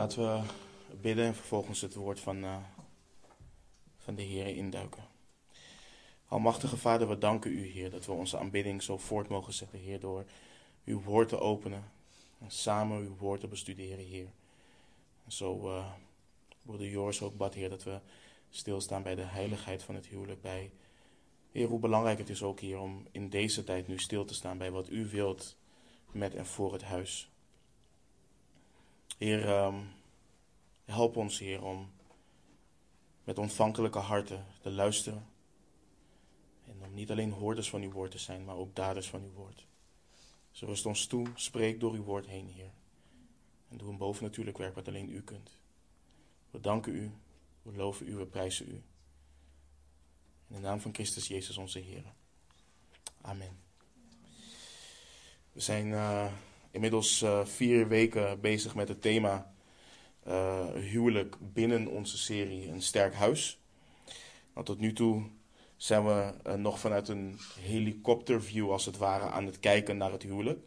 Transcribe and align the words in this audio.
Laten 0.00 0.22
we 0.22 0.42
bidden 1.00 1.24
en 1.24 1.34
vervolgens 1.34 1.80
het 1.80 1.94
woord 1.94 2.20
van, 2.20 2.44
uh, 2.44 2.56
van 3.98 4.14
de 4.14 4.22
Heer 4.22 4.46
induiken. 4.46 5.04
Almachtige 6.26 6.76
Vader, 6.76 7.08
we 7.08 7.18
danken 7.18 7.50
u, 7.50 7.66
Heer, 7.66 7.90
dat 7.90 8.06
we 8.06 8.12
onze 8.12 8.38
aanbidding 8.38 8.82
zo 8.82 8.98
voort 8.98 9.28
mogen 9.28 9.52
zetten, 9.52 9.78
Heer, 9.78 10.00
door 10.00 10.24
uw 10.84 11.02
woord 11.02 11.28
te 11.28 11.38
openen 11.38 11.84
en 12.38 12.50
samen 12.50 12.98
uw 12.98 13.16
woord 13.16 13.40
te 13.40 13.48
bestuderen, 13.48 14.04
Heer. 14.04 14.28
En 15.24 15.32
zo, 15.32 15.68
uh, 15.68 15.92
broeder 16.62 16.88
Joris 16.88 17.22
ook 17.22 17.36
bad, 17.36 17.54
Heer, 17.54 17.70
dat 17.70 17.82
we 17.82 18.00
stilstaan 18.50 19.02
bij 19.02 19.14
de 19.14 19.24
heiligheid 19.24 19.82
van 19.82 19.94
het 19.94 20.06
huwelijk, 20.06 20.42
bij, 20.42 20.72
Heer, 21.52 21.68
hoe 21.68 21.80
belangrijk 21.80 22.18
het 22.18 22.28
is 22.28 22.42
ook, 22.42 22.60
Heer, 22.60 22.78
om 22.78 23.06
in 23.10 23.28
deze 23.28 23.64
tijd 23.64 23.88
nu 23.88 23.98
stil 23.98 24.24
te 24.24 24.34
staan 24.34 24.58
bij 24.58 24.70
wat 24.70 24.90
u 24.90 25.06
wilt 25.06 25.56
met 26.10 26.34
en 26.34 26.46
voor 26.46 26.72
het 26.72 26.82
huis. 26.82 27.29
Heer, 29.18 29.48
um, 29.48 29.88
help 30.84 31.16
ons, 31.16 31.38
Heer, 31.38 31.62
om 31.62 31.90
met 33.24 33.38
ontvankelijke 33.38 33.98
harten 33.98 34.46
te 34.62 34.70
luisteren. 34.70 35.26
En 36.66 36.82
om 36.82 36.94
niet 36.94 37.10
alleen 37.10 37.32
hoorders 37.32 37.70
van 37.70 37.82
uw 37.82 37.90
woord 37.90 38.10
te 38.10 38.18
zijn, 38.18 38.44
maar 38.44 38.56
ook 38.56 38.74
daders 38.74 39.08
van 39.08 39.22
uw 39.22 39.32
woord. 39.32 39.66
Zo 40.50 40.66
rust 40.66 40.86
ons 40.86 41.06
toe, 41.06 41.26
spreek 41.34 41.80
door 41.80 41.92
uw 41.92 42.02
woord 42.02 42.26
heen, 42.26 42.48
Heer. 42.48 42.70
En 43.68 43.76
doe 43.76 43.88
een 43.88 43.96
bovennatuurlijk 43.96 44.58
werk 44.58 44.74
wat 44.74 44.88
alleen 44.88 45.10
u 45.10 45.22
kunt. 45.22 45.58
We 46.50 46.60
danken 46.60 46.94
u, 46.94 47.12
we 47.62 47.76
loven 47.76 48.08
u, 48.08 48.16
we 48.16 48.26
prijzen 48.26 48.68
u. 48.68 48.82
In 50.48 50.56
de 50.56 50.58
naam 50.58 50.80
van 50.80 50.94
Christus 50.94 51.28
Jezus 51.28 51.56
onze 51.56 51.78
Heer. 51.78 52.04
Amen. 53.20 53.58
We 55.52 55.60
zijn 55.60 55.86
uh, 55.86 56.32
inmiddels 56.70 57.22
uh, 57.22 57.44
vier 57.44 57.88
weken 57.88 58.40
bezig 58.40 58.74
met 58.74 58.88
het 58.88 59.02
thema 59.02 59.52
uh, 60.28 60.66
huwelijk 60.74 61.36
binnen 61.40 61.86
onze 61.86 62.18
serie 62.18 62.68
Een 62.68 62.82
Sterk 62.82 63.14
Huis. 63.14 63.60
Nou, 64.54 64.66
tot 64.66 64.78
nu 64.78 64.92
toe 64.92 65.22
zijn 65.76 66.04
we 66.04 66.32
nog 66.56 66.78
vanuit 66.78 67.08
een 67.08 67.38
helikopterview 67.60 68.70
als 68.70 68.86
het 68.86 68.96
ware 68.96 69.30
aan 69.30 69.46
het 69.46 69.60
kijken 69.60 69.96
naar 69.96 70.12
het 70.12 70.22
huwelijk. 70.22 70.60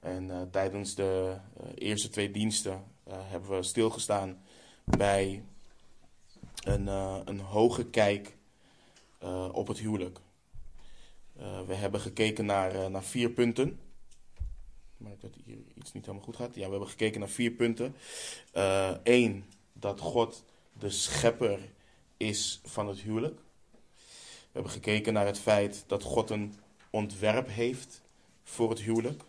En 0.00 0.48
tijdens 0.50 0.94
de 0.94 1.36
eerste 1.74 2.08
twee 2.08 2.30
diensten 2.30 2.84
hebben 3.08 3.50
we 3.50 3.62
stilgestaan 3.62 4.42
bij 4.84 5.44
een, 6.64 6.86
een 7.28 7.40
hoge 7.40 7.86
kijk 7.86 8.36
op 9.52 9.66
het 9.66 9.78
huwelijk. 9.78 10.18
we 11.66 11.74
hebben 11.74 12.00
gekeken 12.00 12.46
naar, 12.46 12.90
naar 12.90 13.04
vier 13.04 13.30
punten 13.30 13.80
merk 14.96 15.20
dat 15.20 15.34
hier 15.44 15.58
iets 15.74 15.92
niet 15.92 16.06
helemaal 16.06 16.26
goed 16.26 16.36
gaat. 16.36 16.54
Ja, 16.54 16.64
we 16.64 16.70
hebben 16.70 16.88
gekeken 16.88 17.20
naar 17.20 17.28
vier 17.28 17.50
punten. 17.50 17.96
Eén, 19.02 19.34
uh, 19.36 19.42
dat 19.72 20.00
God 20.00 20.44
de 20.72 20.90
schepper 20.90 21.58
is 22.16 22.60
van 22.64 22.88
het 22.88 22.98
huwelijk. 22.98 23.40
We 24.56 24.62
hebben 24.62 24.72
gekeken 24.72 25.12
naar 25.12 25.26
het 25.26 25.38
feit 25.38 25.84
dat 25.86 26.02
God 26.02 26.30
een 26.30 26.54
ontwerp 26.90 27.48
heeft 27.48 28.02
voor 28.42 28.70
het 28.70 28.80
huwelijk. 28.80 29.22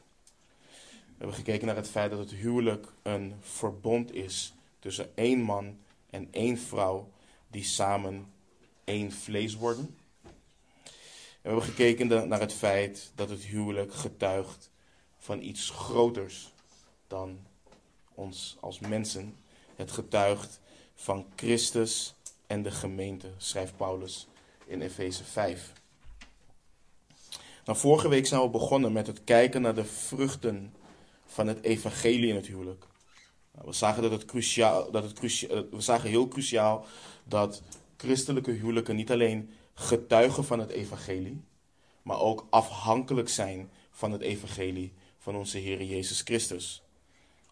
We 0.90 1.24
hebben 1.24 1.36
gekeken 1.36 1.68
naar 1.68 1.76
het 1.76 1.90
feit 1.90 2.10
dat 2.10 2.20
het 2.20 2.32
huwelijk 2.32 2.88
een 3.02 3.34
verbond 3.42 4.14
is 4.14 4.54
tussen 4.80 5.16
één 5.16 5.42
man 5.42 5.78
en 6.10 6.28
één 6.32 6.58
vrouw 6.58 7.12
die 7.48 7.64
samen 7.64 8.32
één 8.84 9.12
vlees 9.12 9.56
worden. 9.56 9.98
En 10.24 10.34
we 11.42 11.50
hebben 11.50 11.64
gekeken 11.64 12.28
naar 12.28 12.40
het 12.40 12.54
feit 12.54 13.12
dat 13.16 13.30
het 13.30 13.44
huwelijk 13.44 13.94
getuigt 13.94 14.70
van 15.28 15.42
iets 15.42 15.70
groters 15.70 16.52
dan 17.08 17.40
ons 18.14 18.58
als 18.60 18.80
mensen. 18.80 19.36
Het 19.76 19.92
getuigt 19.92 20.60
van 20.96 21.26
Christus 21.36 22.14
en 22.48 22.64
de 22.64 22.72
gemeente, 22.72 23.32
schrijft 23.38 23.78
Paulus 23.78 24.28
in 24.66 24.82
Efeze 24.82 25.24
5. 25.24 25.74
Nou, 27.66 27.78
vorige 27.78 28.10
week 28.10 28.26
zijn 28.26 28.42
we 28.42 28.50
begonnen 28.50 28.92
met 28.92 29.08
het 29.08 29.24
kijken 29.24 29.62
naar 29.62 29.76
de 29.76 29.86
vruchten 29.86 30.74
van 31.26 31.48
het 31.48 31.64
evangelie 31.64 32.30
in 32.30 32.36
het 32.36 32.48
huwelijk. 32.48 32.86
Nou, 33.52 33.68
we 33.68 33.74
zagen 33.74 34.02
dat 34.02 34.12
het 34.12 34.26
cruciaal, 34.26 34.92
dat 34.92 35.04
het 35.04 35.14
cruciaal, 35.14 35.70
we 35.70 35.82
zagen 35.82 36.10
heel 36.10 36.28
cruciaal 36.28 36.86
dat 37.24 37.62
christelijke 37.98 38.52
huwelijken 38.52 38.96
niet 38.96 39.12
alleen 39.12 39.52
getuigen 39.74 40.46
van 40.46 40.60
het 40.60 40.70
evangelie, 40.70 41.42
maar 42.02 42.20
ook 42.20 42.48
afhankelijk 42.50 43.30
zijn 43.30 43.70
van 43.92 44.12
het 44.12 44.22
evangelie 44.22 44.94
van 45.28 45.36
onze 45.36 45.58
Heer 45.58 45.84
Jezus 45.84 46.22
Christus. 46.22 46.84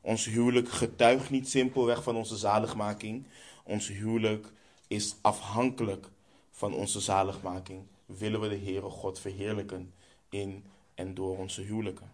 Ons 0.02 0.26
huwelijk 0.26 0.70
getuigt 0.70 1.30
niet 1.30 1.50
simpelweg 1.50 2.04
van 2.04 2.16
onze 2.16 2.38
zaligmaking. 2.38 3.26
Ons 3.64 3.88
huwelijk 3.88 4.52
is 4.88 5.16
afhankelijk 5.22 6.10
van 6.52 6.74
onze 6.74 7.00
zaligmaking. 7.00 7.84
Willen 8.06 8.42
we 8.42 8.50
de 8.50 8.58
Heere 8.58 8.90
God 8.90 9.20
verheerlijken 9.20 9.94
in 10.30 10.64
en 10.94 11.14
door 11.14 11.38
onze 11.38 11.62
huwelijken. 11.62 12.12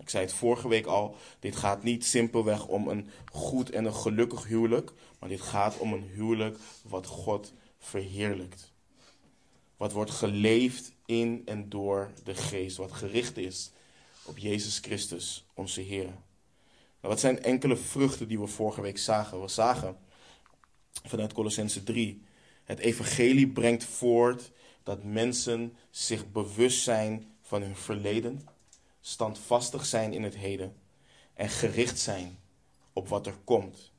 Ik 0.00 0.08
zei 0.08 0.24
het 0.24 0.32
vorige 0.32 0.68
week 0.68 0.86
al, 0.86 1.16
dit 1.38 1.56
gaat 1.56 1.82
niet 1.82 2.04
simpelweg 2.04 2.66
om 2.66 2.88
een 2.88 3.08
goed 3.32 3.70
en 3.70 3.84
een 3.84 3.94
gelukkig 3.94 4.46
huwelijk, 4.46 4.92
maar 5.18 5.28
dit 5.28 5.40
gaat 5.40 5.78
om 5.78 5.92
een 5.92 6.10
huwelijk 6.14 6.58
wat 6.82 7.06
God 7.06 7.52
verheerlijkt. 7.78 8.72
Wat 9.76 9.92
wordt 9.92 10.10
geleefd 10.10 10.92
in 11.06 11.42
en 11.44 11.68
door 11.68 12.10
de 12.24 12.34
geest, 12.34 12.76
wat 12.76 12.92
gericht 12.92 13.36
is 13.36 13.70
op 14.30 14.38
Jezus 14.38 14.78
Christus, 14.78 15.46
onze 15.54 15.80
Heer. 15.80 16.08
Wat 17.00 17.20
zijn 17.20 17.42
enkele 17.42 17.76
vruchten 17.76 18.28
die 18.28 18.40
we 18.40 18.46
vorige 18.46 18.80
week 18.80 18.98
zagen? 18.98 19.40
We 19.40 19.48
zagen 19.48 19.96
vanuit 21.04 21.32
Colossense 21.32 21.82
3, 21.82 22.22
het 22.64 22.78
evangelie 22.78 23.48
brengt 23.48 23.84
voort 23.84 24.52
dat 24.82 25.04
mensen 25.04 25.76
zich 25.90 26.32
bewust 26.32 26.82
zijn 26.82 27.32
van 27.42 27.62
hun 27.62 27.76
verleden, 27.76 28.48
standvastig 29.00 29.86
zijn 29.86 30.12
in 30.12 30.22
het 30.22 30.36
heden 30.36 30.76
en 31.34 31.48
gericht 31.48 31.98
zijn 31.98 32.38
op 32.92 33.08
wat 33.08 33.26
er 33.26 33.36
komt. 33.44 33.92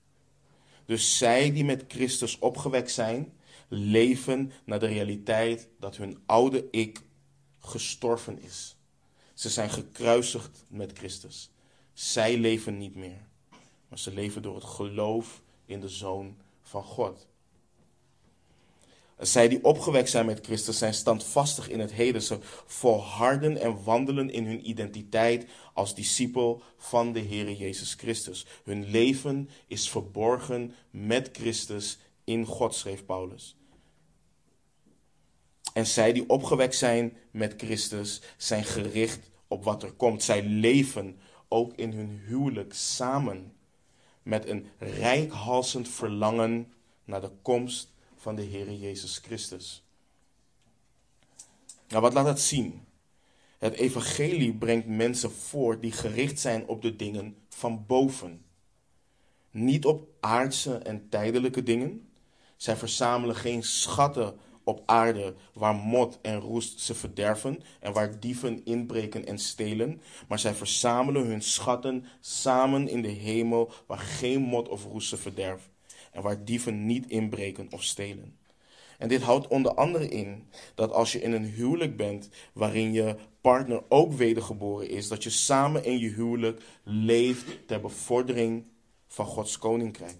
Dus 0.85 1.17
zij 1.17 1.51
die 1.51 1.65
met 1.65 1.83
Christus 1.87 2.39
opgewekt 2.39 2.91
zijn, 2.91 3.33
leven 3.67 4.51
naar 4.65 4.79
de 4.79 4.87
realiteit 4.87 5.67
dat 5.79 5.97
hun 5.97 6.21
oude 6.25 6.67
ik 6.69 7.01
gestorven 7.59 8.41
is. 8.41 8.75
Ze 9.41 9.49
zijn 9.49 9.69
gekruisigd 9.69 10.65
met 10.67 10.97
Christus. 10.97 11.49
Zij 11.93 12.37
leven 12.37 12.77
niet 12.77 12.95
meer, 12.95 13.27
maar 13.87 13.99
ze 13.99 14.13
leven 14.13 14.41
door 14.41 14.55
het 14.55 14.63
geloof 14.63 15.41
in 15.65 15.79
de 15.79 15.89
Zoon 15.89 16.37
van 16.61 16.83
God. 16.83 17.27
Zij 19.17 19.47
die 19.47 19.63
opgewekt 19.63 20.09
zijn 20.09 20.25
met 20.25 20.45
Christus 20.45 20.77
zijn 20.77 20.93
standvastig 20.93 21.69
in 21.69 21.79
het 21.79 21.91
heden. 21.91 22.21
Ze 22.21 22.37
volharden 22.65 23.57
en 23.57 23.83
wandelen 23.83 24.29
in 24.29 24.45
hun 24.45 24.69
identiteit 24.69 25.45
als 25.73 25.95
discipel 25.95 26.61
van 26.77 27.13
de 27.13 27.19
Heer 27.19 27.51
Jezus 27.51 27.93
Christus. 27.93 28.45
Hun 28.63 28.89
leven 28.89 29.49
is 29.67 29.89
verborgen 29.89 30.75
met 30.89 31.29
Christus 31.33 31.97
in 32.23 32.45
God, 32.45 32.75
schreef 32.75 33.05
Paulus. 33.05 33.55
En 35.73 35.87
zij 35.87 36.13
die 36.13 36.29
opgewekt 36.29 36.75
zijn 36.75 37.17
met 37.31 37.53
Christus 37.57 38.21
zijn 38.37 38.63
gericht 38.63 39.30
op 39.51 39.63
wat 39.63 39.83
er 39.83 39.91
komt. 39.91 40.23
Zij 40.23 40.43
leven 40.43 41.19
ook 41.47 41.73
in 41.75 41.93
hun 41.93 42.21
huwelijk 42.25 42.73
samen 42.73 43.53
met 44.23 44.47
een 44.47 44.67
rijkhalsend 44.77 45.89
verlangen 45.89 46.73
naar 47.03 47.21
de 47.21 47.31
komst 47.41 47.93
van 48.15 48.35
de 48.35 48.41
Heer 48.41 48.73
Jezus 48.73 49.17
Christus. 49.17 49.83
Nou, 51.87 52.01
wat 52.01 52.13
laat 52.13 52.25
dat 52.25 52.39
zien? 52.39 52.85
Het 53.57 53.73
evangelie 53.73 54.53
brengt 54.53 54.87
mensen 54.87 55.31
voort 55.31 55.81
die 55.81 55.91
gericht 55.91 56.39
zijn 56.39 56.67
op 56.67 56.81
de 56.81 56.95
dingen 56.95 57.35
van 57.49 57.85
boven. 57.87 58.45
Niet 59.51 59.85
op 59.85 60.07
aardse 60.19 60.77
en 60.77 61.09
tijdelijke 61.09 61.63
dingen. 61.63 62.09
Zij 62.55 62.75
verzamelen 62.75 63.35
geen 63.35 63.63
schatten 63.63 64.39
op 64.63 64.83
aarde 64.85 65.33
waar 65.53 65.75
mot 65.75 66.19
en 66.21 66.39
roest 66.39 66.79
ze 66.79 66.93
verderven 66.93 67.63
en 67.79 67.93
waar 67.93 68.19
dieven 68.19 68.65
inbreken 68.65 69.25
en 69.25 69.39
stelen, 69.39 70.01
maar 70.27 70.39
zij 70.39 70.53
verzamelen 70.53 71.25
hun 71.25 71.41
schatten 71.41 72.05
samen 72.19 72.87
in 72.87 73.01
de 73.01 73.07
hemel 73.07 73.71
waar 73.87 73.99
geen 73.99 74.41
mot 74.41 74.69
of 74.69 74.85
roest 74.85 75.09
ze 75.09 75.17
verderft 75.17 75.69
en 76.11 76.21
waar 76.21 76.45
dieven 76.45 76.85
niet 76.85 77.07
inbreken 77.07 77.67
of 77.71 77.83
stelen. 77.83 78.39
En 78.97 79.07
dit 79.07 79.21
houdt 79.21 79.47
onder 79.47 79.73
andere 79.73 80.07
in 80.07 80.47
dat 80.75 80.91
als 80.91 81.11
je 81.11 81.21
in 81.21 81.31
een 81.31 81.45
huwelijk 81.45 81.97
bent 81.97 82.29
waarin 82.53 82.93
je 82.93 83.15
partner 83.41 83.83
ook 83.89 84.13
wedergeboren 84.13 84.89
is, 84.89 85.07
dat 85.07 85.23
je 85.23 85.29
samen 85.29 85.83
in 85.83 85.99
je 85.99 86.09
huwelijk 86.09 86.61
leeft 86.83 87.67
ter 87.67 87.81
bevordering 87.81 88.65
van 89.07 89.25
Gods 89.25 89.57
koninkrijk. 89.57 90.17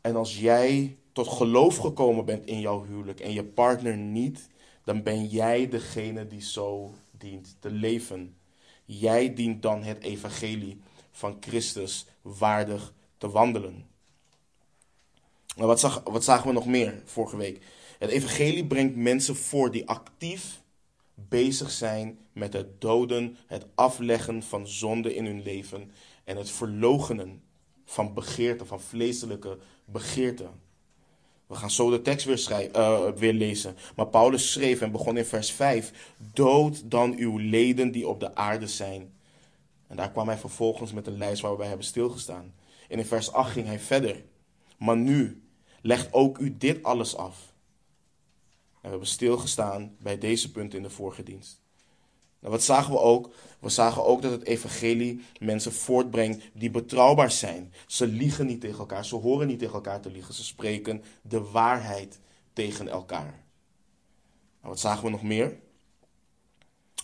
En 0.00 0.16
als 0.16 0.38
jij 0.38 0.96
tot 1.16 1.28
geloof 1.28 1.76
gekomen 1.76 2.24
bent 2.24 2.46
in 2.46 2.60
jouw 2.60 2.84
huwelijk 2.84 3.20
en 3.20 3.32
je 3.32 3.44
partner 3.44 3.96
niet, 3.96 4.48
dan 4.84 5.02
ben 5.02 5.26
jij 5.26 5.68
degene 5.68 6.26
die 6.26 6.42
zo 6.42 6.94
dient 7.10 7.56
te 7.60 7.70
leven. 7.70 8.36
Jij 8.84 9.34
dient 9.34 9.62
dan 9.62 9.82
het 9.82 10.02
evangelie 10.02 10.80
van 11.10 11.36
Christus 11.40 12.06
waardig 12.22 12.92
te 13.18 13.30
wandelen. 13.30 13.86
Nou, 15.54 15.68
wat, 15.68 15.80
zag, 15.80 16.02
wat 16.04 16.24
zagen 16.24 16.46
we 16.46 16.52
nog 16.52 16.66
meer 16.66 17.02
vorige 17.04 17.36
week? 17.36 17.64
Het 17.98 18.10
evangelie 18.10 18.66
brengt 18.66 18.96
mensen 18.96 19.36
voor 19.36 19.70
die 19.70 19.88
actief 19.88 20.62
bezig 21.14 21.70
zijn 21.70 22.18
met 22.32 22.52
het 22.52 22.80
doden, 22.80 23.36
het 23.46 23.66
afleggen 23.74 24.42
van 24.42 24.68
zonde 24.68 25.14
in 25.14 25.24
hun 25.24 25.42
leven 25.42 25.90
en 26.24 26.36
het 26.36 26.50
verlogenen 26.50 27.42
van 27.84 28.14
begeerten, 28.14 28.66
van 28.66 28.80
vleeselijke 28.80 29.58
begeerten. 29.84 30.64
We 31.46 31.54
gaan 31.54 31.70
zo 31.70 31.90
de 31.90 32.02
tekst 32.02 32.26
weer, 32.26 32.38
schrijven, 32.38 32.80
uh, 32.80 33.08
weer 33.08 33.32
lezen. 33.32 33.76
Maar 33.96 34.06
Paulus 34.06 34.52
schreef 34.52 34.80
en 34.80 34.90
begon 34.90 35.16
in 35.16 35.24
vers 35.24 35.52
5: 35.52 36.12
Dood 36.32 36.90
dan 36.90 37.14
uw 37.16 37.38
leden 37.38 37.90
die 37.92 38.08
op 38.08 38.20
de 38.20 38.34
aarde 38.34 38.66
zijn. 38.66 39.14
En 39.86 39.96
daar 39.96 40.10
kwam 40.10 40.28
hij 40.28 40.38
vervolgens 40.38 40.92
met 40.92 41.06
een 41.06 41.18
lijst 41.18 41.42
waar 41.42 41.50
we 41.50 41.56
bij 41.56 41.66
hebben 41.66 41.86
stilgestaan. 41.86 42.54
En 42.88 42.98
in 42.98 43.04
vers 43.04 43.32
8 43.32 43.50
ging 43.50 43.66
hij 43.66 43.80
verder. 43.80 44.24
Maar 44.78 44.96
nu, 44.96 45.42
legt 45.82 46.12
ook 46.12 46.38
u 46.38 46.56
dit 46.56 46.82
alles 46.82 47.16
af. 47.16 47.54
En 48.74 48.82
we 48.82 48.88
hebben 48.88 49.08
stilgestaan 49.08 49.96
bij 49.98 50.18
deze 50.18 50.50
punten 50.50 50.78
in 50.78 50.84
de 50.84 50.90
vorige 50.90 51.22
dienst. 51.22 51.65
Nou, 52.40 52.52
wat 52.52 52.62
zagen 52.62 52.92
we 52.92 52.98
ook? 52.98 53.34
We 53.60 53.68
zagen 53.68 54.04
ook 54.04 54.22
dat 54.22 54.30
het 54.30 54.44
evangelie 54.44 55.24
mensen 55.38 55.72
voortbrengt 55.72 56.42
die 56.52 56.70
betrouwbaar 56.70 57.30
zijn. 57.30 57.72
Ze 57.86 58.06
liegen 58.06 58.46
niet 58.46 58.60
tegen 58.60 58.78
elkaar, 58.78 59.04
ze 59.04 59.16
horen 59.16 59.46
niet 59.46 59.58
tegen 59.58 59.74
elkaar 59.74 60.00
te 60.00 60.10
liegen, 60.10 60.34
ze 60.34 60.44
spreken 60.44 61.02
de 61.22 61.40
waarheid 61.40 62.20
tegen 62.52 62.88
elkaar. 62.88 63.44
Nou, 64.60 64.74
wat 64.74 64.80
zagen 64.80 65.04
we 65.04 65.10
nog 65.10 65.22
meer? 65.22 65.58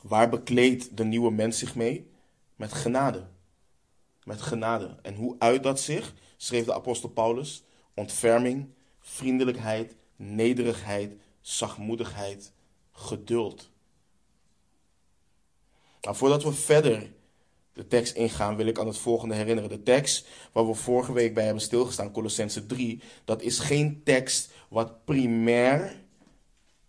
Waar 0.02 0.28
bekleedt 0.28 0.96
de 0.96 1.04
nieuwe 1.04 1.30
mens 1.30 1.58
zich 1.58 1.74
mee? 1.74 2.10
Met 2.56 2.72
genade. 2.72 3.26
Met 4.24 4.42
genade. 4.42 4.96
En 5.02 5.14
hoe 5.14 5.36
uit 5.38 5.62
dat 5.62 5.80
zich? 5.80 6.14
Schreef 6.36 6.64
de 6.64 6.74
apostel 6.74 7.08
Paulus. 7.08 7.64
Ontferming, 7.94 8.68
vriendelijkheid, 9.00 9.96
nederigheid, 10.16 11.14
zachtmoedigheid, 11.40 12.52
geduld. 12.92 13.70
Nou, 16.02 16.16
voordat 16.16 16.42
we 16.42 16.52
verder 16.52 17.12
de 17.72 17.86
tekst 17.86 18.14
ingaan, 18.14 18.56
wil 18.56 18.66
ik 18.66 18.78
aan 18.78 18.86
het 18.86 18.98
volgende 18.98 19.34
herinneren. 19.34 19.70
De 19.70 19.82
tekst 19.82 20.26
waar 20.52 20.66
we 20.66 20.74
vorige 20.74 21.12
week 21.12 21.34
bij 21.34 21.44
hebben 21.44 21.62
stilgestaan, 21.62 22.12
Colossense 22.12 22.66
3, 22.66 23.02
dat 23.24 23.42
is 23.42 23.58
geen 23.58 24.02
tekst 24.04 24.50
wat 24.68 25.04
primair 25.04 26.02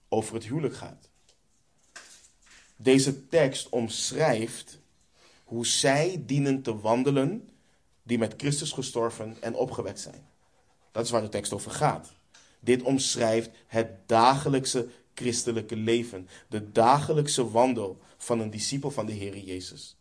over 0.10 0.34
het 0.34 0.44
huwelijk 0.44 0.76
gaat. 0.76 1.10
Deze 2.76 3.28
tekst 3.28 3.70
omschrijft 3.70 4.80
hoe 5.44 5.66
zij 5.66 6.24
dienen 6.26 6.62
te 6.62 6.80
wandelen 6.80 7.50
die 8.04 8.18
met 8.18 8.34
Christus 8.38 8.72
gestorven 8.72 9.38
en 9.42 9.56
opgewekt 9.56 10.00
zijn. 10.00 10.28
Dat 10.92 11.06
is 11.06 11.12
waar 11.12 11.22
de 11.22 11.30
tekst 11.30 11.54
over 11.54 11.72
gaat. 11.72 12.14
Dit 12.60 12.82
omschrijft 12.82 13.50
het 13.68 13.90
dagelijkse 14.06 14.90
christelijke 15.14 15.76
leven, 15.76 16.28
de 16.48 16.72
dagelijkse 16.72 17.50
wandel 17.52 18.00
van 18.18 18.40
een 18.40 18.50
discipel 18.50 18.92
van 18.92 19.06
de 19.06 19.12
Heer 19.12 19.38
Jezus. 19.38 19.98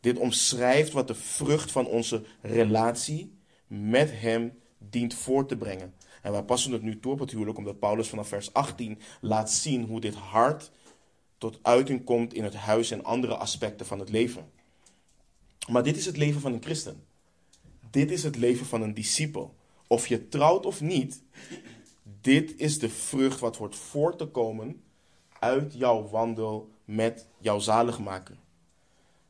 Dit 0.00 0.18
omschrijft 0.18 0.92
wat 0.92 1.08
de 1.08 1.14
vrucht 1.14 1.70
van 1.70 1.86
onze 1.86 2.24
relatie 2.40 3.38
met 3.66 4.10
Hem 4.12 4.58
dient 4.78 5.14
voor 5.14 5.46
te 5.46 5.56
brengen. 5.56 5.94
En 6.22 6.32
wij 6.32 6.42
passen 6.42 6.72
het 6.72 6.82
nu 6.82 7.00
toe 7.00 7.12
op 7.12 7.18
het 7.18 7.30
huwelijk, 7.30 7.58
omdat 7.58 7.78
Paulus 7.78 8.08
vanaf 8.08 8.28
vers 8.28 8.52
18 8.52 8.98
laat 9.20 9.50
zien 9.50 9.84
hoe 9.84 10.00
dit 10.00 10.14
hart 10.14 10.70
tot 11.38 11.58
uiting 11.62 12.04
komt 12.04 12.34
in 12.34 12.44
het 12.44 12.54
huis 12.54 12.90
en 12.90 13.04
andere 13.04 13.36
aspecten 13.36 13.86
van 13.86 13.98
het 13.98 14.10
leven. 14.10 14.50
Maar 15.68 15.82
dit 15.82 15.96
is 15.96 16.06
het 16.06 16.16
leven 16.16 16.40
van 16.40 16.52
een 16.52 16.62
christen. 16.62 17.04
Dit 17.90 18.10
is 18.10 18.22
het 18.22 18.36
leven 18.36 18.66
van 18.66 18.82
een 18.82 18.94
discipel. 18.94 19.54
Of 19.86 20.06
je 20.06 20.28
trouwt 20.28 20.66
of 20.66 20.80
niet, 20.80 21.22
dit 22.22 22.56
is 22.56 22.78
de 22.78 22.88
vrucht 22.88 23.40
wat 23.40 23.56
wordt 23.56 23.76
voor 23.76 24.16
te 24.16 24.26
komen 24.26 24.82
uit 25.38 25.74
jouw 25.74 26.08
wandel 26.08 26.70
met 26.84 27.26
jouw 27.38 27.58
zaligmaker. 27.58 28.36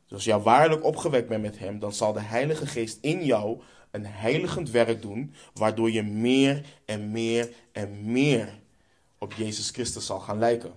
Dus 0.04 0.12
als 0.12 0.24
jij 0.24 0.38
waarlijk 0.38 0.84
opgewekt 0.84 1.28
bent 1.28 1.42
met 1.42 1.58
hem, 1.58 1.78
dan 1.78 1.92
zal 1.92 2.12
de 2.12 2.20
Heilige 2.20 2.66
Geest 2.66 2.98
in 3.00 3.24
jou 3.24 3.60
een 3.90 4.06
heiligend 4.06 4.70
werk 4.70 5.02
doen, 5.02 5.34
waardoor 5.54 5.90
je 5.90 6.02
meer 6.02 6.66
en 6.84 7.10
meer 7.10 7.52
en 7.72 8.12
meer 8.12 8.60
op 9.18 9.32
Jezus 9.32 9.70
Christus 9.70 10.06
zal 10.06 10.20
gaan 10.20 10.38
lijken. 10.38 10.72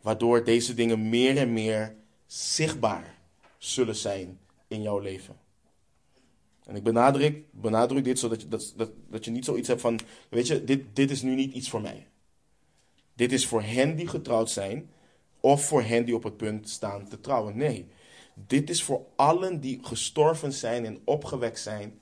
Waardoor 0.00 0.44
deze 0.44 0.74
dingen 0.74 1.08
meer 1.08 1.36
en 1.36 1.52
meer 1.52 1.96
zichtbaar 2.26 3.14
zullen 3.58 3.96
zijn 3.96 4.38
in 4.68 4.82
jouw 4.82 4.98
leven. 4.98 5.36
En 6.68 6.76
ik 6.76 6.82
benadruk, 6.82 7.44
benadruk 7.50 8.04
dit 8.04 8.18
zodat 8.18 8.40
je, 8.40 8.48
dat, 8.48 8.72
dat, 8.76 8.90
dat 9.10 9.24
je 9.24 9.30
niet 9.30 9.44
zoiets 9.44 9.68
hebt 9.68 9.80
van, 9.80 10.00
weet 10.28 10.46
je, 10.46 10.64
dit, 10.64 10.82
dit 10.92 11.10
is 11.10 11.22
nu 11.22 11.34
niet 11.34 11.54
iets 11.54 11.70
voor 11.70 11.80
mij. 11.80 12.06
Dit 13.14 13.32
is 13.32 13.46
voor 13.46 13.62
hen 13.62 13.96
die 13.96 14.06
getrouwd 14.06 14.50
zijn 14.50 14.90
of 15.40 15.64
voor 15.64 15.82
hen 15.82 16.04
die 16.04 16.14
op 16.14 16.22
het 16.22 16.36
punt 16.36 16.68
staan 16.68 17.08
te 17.08 17.20
trouwen. 17.20 17.56
Nee, 17.56 17.86
dit 18.34 18.70
is 18.70 18.82
voor 18.82 19.06
allen 19.16 19.60
die 19.60 19.78
gestorven 19.82 20.52
zijn 20.52 20.86
en 20.86 21.00
opgewekt 21.04 21.60
zijn 21.60 22.00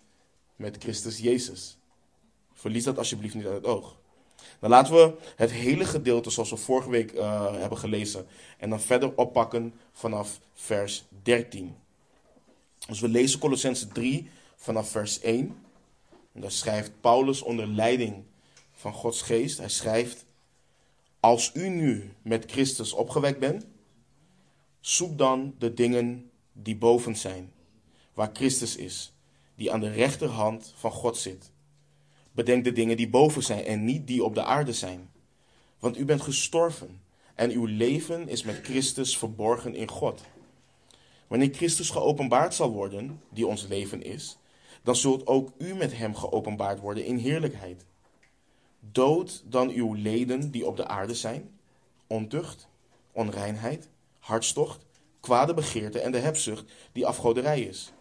met 0.56 0.76
Christus 0.78 1.18
Jezus. 1.18 1.78
Verlies 2.52 2.84
dat 2.84 2.98
alsjeblieft 2.98 3.34
niet 3.34 3.46
uit 3.46 3.54
het 3.54 3.66
oog. 3.66 3.96
Dan 4.60 4.70
laten 4.70 4.94
we 4.94 5.14
het 5.36 5.52
hele 5.52 5.84
gedeelte 5.84 6.30
zoals 6.30 6.50
we 6.50 6.56
vorige 6.56 6.90
week 6.90 7.12
uh, 7.12 7.56
hebben 7.56 7.78
gelezen 7.78 8.26
en 8.58 8.70
dan 8.70 8.80
verder 8.80 9.16
oppakken 9.16 9.74
vanaf 9.92 10.40
vers 10.54 11.04
13. 11.22 11.76
Dus 12.88 13.00
we 13.00 13.08
lezen 13.08 13.38
Colossense 13.38 13.88
3 13.88 14.30
vanaf 14.66 14.90
vers 14.90 15.20
1. 15.20 15.56
En 16.32 16.40
daar 16.40 16.50
schrijft 16.50 17.00
Paulus 17.00 17.42
onder 17.42 17.66
leiding 17.66 18.24
van 18.72 18.92
Gods 18.92 19.22
geest. 19.22 19.58
Hij 19.58 19.68
schrijft, 19.68 20.24
als 21.20 21.50
u 21.54 21.68
nu 21.68 22.12
met 22.22 22.50
Christus 22.50 22.92
opgewekt 22.92 23.38
bent, 23.38 23.66
zoek 24.80 25.18
dan 25.18 25.54
de 25.58 25.74
dingen 25.74 26.30
die 26.52 26.76
boven 26.76 27.16
zijn, 27.16 27.52
waar 28.14 28.30
Christus 28.32 28.76
is, 28.76 29.12
die 29.54 29.72
aan 29.72 29.80
de 29.80 29.90
rechterhand 29.90 30.74
van 30.76 30.90
God 30.90 31.16
zit. 31.16 31.50
Bedenk 32.32 32.64
de 32.64 32.72
dingen 32.72 32.96
die 32.96 33.08
boven 33.08 33.42
zijn 33.42 33.64
en 33.64 33.84
niet 33.84 34.06
die 34.06 34.24
op 34.24 34.34
de 34.34 34.44
aarde 34.44 34.72
zijn. 34.72 35.10
Want 35.78 35.98
u 35.98 36.04
bent 36.04 36.22
gestorven 36.22 37.00
en 37.34 37.50
uw 37.50 37.64
leven 37.64 38.28
is 38.28 38.42
met 38.42 38.60
Christus 38.62 39.18
verborgen 39.18 39.74
in 39.74 39.88
God. 39.88 40.22
Wanneer 41.26 41.54
Christus 41.54 41.90
geopenbaard 41.90 42.54
zal 42.54 42.70
worden, 42.70 43.20
die 43.30 43.46
ons 43.46 43.66
leven 43.66 44.02
is, 44.02 44.38
dan 44.86 44.96
zult 44.96 45.26
ook 45.26 45.52
u 45.58 45.74
met 45.74 45.96
hem 45.96 46.14
geopenbaard 46.14 46.80
worden 46.80 47.04
in 47.04 47.16
heerlijkheid. 47.16 47.84
Dood 48.80 49.42
dan 49.46 49.70
uw 49.70 49.94
leden 49.94 50.50
die 50.50 50.66
op 50.66 50.76
de 50.76 50.86
aarde 50.86 51.14
zijn, 51.14 51.50
ontucht, 52.06 52.68
onreinheid, 53.12 53.88
hartstocht, 54.18 54.86
kwade 55.20 55.54
begeerte 55.54 56.00
en 56.00 56.12
de 56.12 56.18
hebzucht 56.18 56.72
die 56.92 57.06
afgoderij 57.06 57.60
is. 57.60 57.92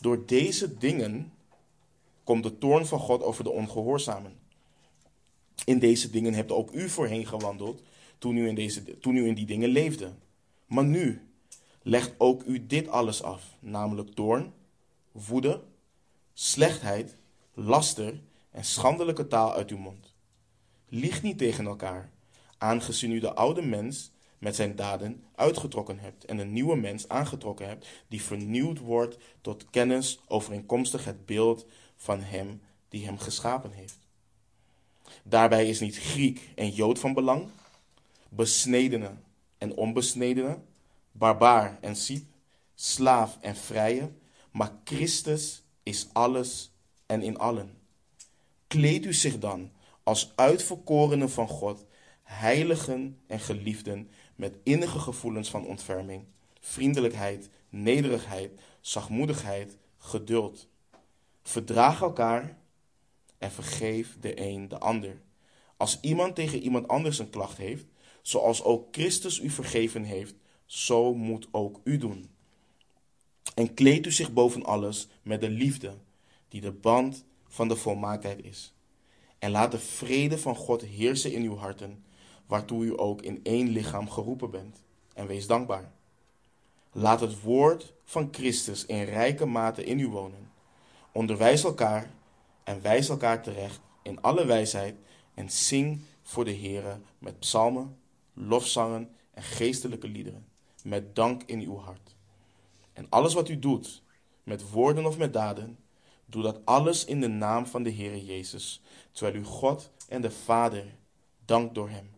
Door 0.00 0.26
deze 0.26 0.78
dingen 0.78 1.32
komt 2.24 2.42
de 2.42 2.58
toorn 2.58 2.86
van 2.86 2.98
God 2.98 3.22
over 3.22 3.44
de 3.44 3.50
ongehoorzamen. 3.50 4.38
In 5.64 5.78
deze 5.78 6.10
dingen 6.10 6.34
hebt 6.34 6.52
ook 6.52 6.72
u 6.72 6.88
voorheen 6.88 7.26
gewandeld 7.26 7.82
toen 8.18 8.36
u 8.36 8.48
in, 8.48 8.54
deze, 8.54 8.98
toen 8.98 9.16
u 9.16 9.26
in 9.26 9.34
die 9.34 9.46
dingen 9.46 9.68
leefde. 9.68 10.12
Maar 10.66 10.84
nu 10.84 11.28
legt 11.82 12.14
ook 12.18 12.42
u 12.42 12.66
dit 12.66 12.88
alles 12.88 13.22
af, 13.22 13.56
namelijk 13.60 14.14
toorn, 14.14 14.52
woede, 15.12 15.62
slechtheid, 16.34 17.16
laster 17.52 18.20
en 18.50 18.64
schandelijke 18.64 19.26
taal 19.26 19.52
uit 19.52 19.70
uw 19.70 19.78
mond. 19.78 20.14
Lieg 20.88 21.22
niet 21.22 21.38
tegen 21.38 21.66
elkaar, 21.66 22.10
aangezien 22.58 23.12
u 23.12 23.20
de 23.20 23.34
oude 23.34 23.62
mens 23.62 24.12
met 24.38 24.56
zijn 24.56 24.76
daden 24.76 25.24
uitgetrokken 25.34 25.98
hebt 25.98 26.24
en 26.24 26.38
een 26.38 26.52
nieuwe 26.52 26.76
mens 26.76 27.08
aangetrokken 27.08 27.66
hebt, 27.66 27.86
die 28.08 28.22
vernieuwd 28.22 28.78
wordt 28.78 29.16
tot 29.40 29.70
kennis 29.70 30.20
overeenkomstig 30.26 31.04
het 31.04 31.26
beeld 31.26 31.66
van 31.96 32.20
hem 32.20 32.62
die 32.88 33.04
hem 33.04 33.18
geschapen 33.18 33.72
heeft. 33.72 33.98
Daarbij 35.22 35.68
is 35.68 35.80
niet 35.80 35.98
Griek 35.98 36.50
en 36.54 36.70
Jood 36.70 36.98
van 36.98 37.12
belang, 37.12 37.48
besnedene 38.28 39.10
en 39.58 39.76
onbesnedene, 39.76 40.58
barbaar 41.12 41.78
en 41.80 41.96
Siep, 41.96 42.24
slaaf 42.74 43.38
en 43.40 43.56
vrije, 43.56 44.12
maar 44.50 44.72
Christus 44.84 45.63
is 45.84 46.08
alles 46.12 46.72
en 47.06 47.22
in 47.22 47.38
allen. 47.38 47.78
Kleed 48.66 49.04
u 49.04 49.12
zich 49.12 49.38
dan 49.38 49.70
als 50.02 50.32
uitverkorenen 50.34 51.30
van 51.30 51.48
God, 51.48 51.84
heiligen 52.22 53.18
en 53.26 53.40
geliefden, 53.40 54.10
met 54.36 54.56
innige 54.62 54.98
gevoelens 54.98 55.50
van 55.50 55.66
ontferming, 55.66 56.24
vriendelijkheid, 56.60 57.48
nederigheid, 57.68 58.60
zachtmoedigheid, 58.80 59.76
geduld. 59.98 60.68
Verdraag 61.42 62.00
elkaar 62.00 62.58
en 63.38 63.50
vergeef 63.50 64.16
de 64.20 64.40
een 64.40 64.68
de 64.68 64.78
ander. 64.78 65.22
Als 65.76 66.00
iemand 66.00 66.34
tegen 66.34 66.58
iemand 66.58 66.88
anders 66.88 67.18
een 67.18 67.30
klacht 67.30 67.56
heeft, 67.56 67.86
zoals 68.22 68.62
ook 68.62 68.88
Christus 68.90 69.40
u 69.40 69.50
vergeven 69.50 70.02
heeft, 70.02 70.34
zo 70.66 71.14
moet 71.14 71.48
ook 71.50 71.80
u 71.84 71.98
doen. 71.98 72.33
En 73.54 73.74
kleed 73.74 74.06
u 74.06 74.12
zich 74.12 74.32
boven 74.32 74.64
alles 74.64 75.08
met 75.22 75.40
de 75.40 75.50
liefde, 75.50 75.94
die 76.48 76.60
de 76.60 76.72
band 76.72 77.24
van 77.48 77.68
de 77.68 77.76
volmaaktheid 77.76 78.44
is. 78.44 78.74
En 79.38 79.50
laat 79.50 79.70
de 79.70 79.78
vrede 79.78 80.38
van 80.38 80.56
God 80.56 80.82
heersen 80.82 81.32
in 81.32 81.42
uw 81.42 81.56
harten, 81.56 82.04
waartoe 82.46 82.84
u 82.84 83.00
ook 83.00 83.22
in 83.22 83.40
één 83.42 83.68
lichaam 83.68 84.10
geroepen 84.10 84.50
bent. 84.50 84.82
En 85.14 85.26
wees 85.26 85.46
dankbaar. 85.46 85.92
Laat 86.92 87.20
het 87.20 87.40
woord 87.40 87.92
van 88.04 88.28
Christus 88.32 88.86
in 88.86 89.02
rijke 89.04 89.46
mate 89.46 89.84
in 89.84 89.98
u 89.98 90.08
wonen. 90.08 90.50
Onderwijs 91.12 91.64
elkaar 91.64 92.10
en 92.64 92.82
wijs 92.82 93.08
elkaar 93.08 93.42
terecht 93.42 93.80
in 94.02 94.20
alle 94.20 94.46
wijsheid 94.46 94.94
en 95.34 95.50
zing 95.50 96.00
voor 96.22 96.44
de 96.44 96.56
Heere 96.56 97.00
met 97.18 97.38
psalmen, 97.38 97.96
lofzangen 98.32 99.10
en 99.30 99.42
geestelijke 99.42 100.08
liederen, 100.08 100.46
met 100.82 101.14
dank 101.14 101.42
in 101.42 101.60
uw 101.60 101.76
hart. 101.76 102.13
En 102.94 103.06
alles 103.08 103.34
wat 103.34 103.48
u 103.48 103.58
doet, 103.58 104.02
met 104.42 104.70
woorden 104.70 105.06
of 105.06 105.18
met 105.18 105.32
daden, 105.32 105.78
doe 106.26 106.42
dat 106.42 106.60
alles 106.64 107.04
in 107.04 107.20
de 107.20 107.28
naam 107.28 107.66
van 107.66 107.82
de 107.82 107.92
Heere 107.92 108.24
Jezus, 108.24 108.80
terwijl 109.12 109.36
u 109.36 109.44
God 109.44 109.90
en 110.08 110.20
de 110.20 110.30
Vader 110.30 110.84
dankt 111.44 111.74
door 111.74 111.88
hem. 111.88 112.10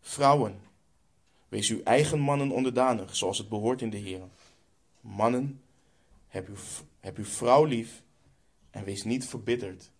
Vrouwen, 0.00 0.60
wees 1.48 1.70
uw 1.70 1.82
eigen 1.82 2.18
mannen 2.18 2.50
onderdanig, 2.50 3.16
zoals 3.16 3.38
het 3.38 3.48
behoort 3.48 3.82
in 3.82 3.90
de 3.90 3.96
Heer. 3.96 4.28
Mannen, 5.00 5.62
heb 6.28 6.48
uw, 6.48 6.56
heb 7.00 7.16
uw 7.16 7.24
vrouw 7.24 7.64
lief 7.64 8.02
en 8.70 8.84
wees 8.84 9.04
niet 9.04 9.26
verbitterd 9.26 9.90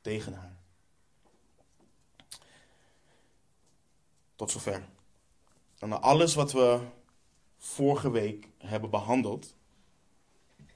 tegen 0.00 0.34
haar. 0.34 0.56
Tot 4.34 4.50
zover. 4.50 4.88
En 5.78 6.02
alles 6.02 6.34
wat 6.34 6.52
we 6.52 6.80
vorige 7.58 8.10
week 8.10 8.48
hebben 8.58 8.90
behandeld, 8.90 9.54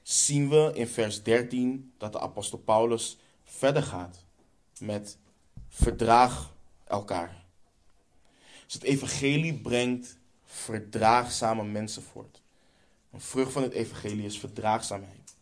zien 0.01 0.49
we 0.49 0.71
in 0.73 0.87
vers 0.87 1.23
13 1.23 1.93
dat 1.97 2.11
de 2.11 2.19
apostel 2.19 2.57
Paulus 2.57 3.17
verder 3.43 3.83
gaat 3.83 4.25
met 4.79 5.17
verdraag 5.67 6.53
elkaar. 6.83 7.45
Dus 8.65 8.73
het 8.73 8.83
evangelie 8.83 9.53
brengt 9.53 10.17
verdraagzame 10.45 11.63
mensen 11.63 12.03
voort. 12.03 12.41
Een 13.11 13.21
vrucht 13.21 13.51
van 13.51 13.63
het 13.63 13.71
evangelie 13.71 14.25
is 14.25 14.39
verdraagzaamheid. 14.39 15.35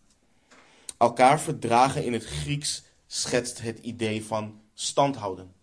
Elkaar 0.97 1.39
verdragen 1.39 2.05
in 2.05 2.13
het 2.13 2.25
Grieks 2.25 2.83
schetst 3.07 3.61
het 3.61 3.79
idee 3.79 4.25
van 4.25 4.61
standhouden. 4.73 5.53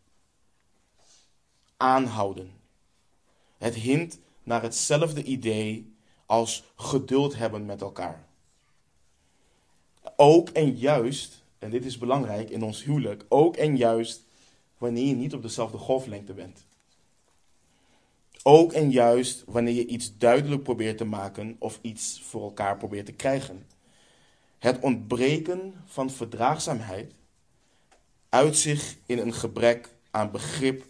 Aanhouden. 1.76 2.52
Het 3.59 3.75
hint 3.75 4.18
naar 4.46 4.62
hetzelfde 4.62 5.22
idee 5.22 5.94
als 6.26 6.64
geduld 6.76 7.36
hebben 7.36 7.66
met 7.66 7.80
elkaar. 7.80 8.26
Ook 10.16 10.48
en 10.48 10.76
juist, 10.76 11.44
en 11.58 11.70
dit 11.70 11.84
is 11.84 11.98
belangrijk 11.98 12.50
in 12.50 12.62
ons 12.62 12.84
huwelijk, 12.84 13.24
ook 13.28 13.56
en 13.56 13.76
juist 13.76 14.22
wanneer 14.78 15.06
je 15.06 15.14
niet 15.14 15.34
op 15.34 15.42
dezelfde 15.42 15.78
golflengte 15.78 16.32
bent. 16.32 16.64
Ook 18.42 18.72
en 18.72 18.90
juist 18.90 19.44
wanneer 19.46 19.74
je 19.74 19.86
iets 19.86 20.18
duidelijk 20.18 20.62
probeert 20.62 20.98
te 20.98 21.04
maken 21.04 21.56
of 21.58 21.78
iets 21.82 22.20
voor 22.22 22.42
elkaar 22.42 22.76
probeert 22.76 23.06
te 23.06 23.12
krijgen. 23.12 23.66
Het 24.58 24.80
ontbreken 24.80 25.74
van 25.84 26.10
verdraagzaamheid 26.10 27.12
uit 28.28 28.56
zich 28.56 28.96
in 29.06 29.18
een 29.18 29.34
gebrek 29.34 29.94
aan 30.10 30.30
begrip, 30.30 30.84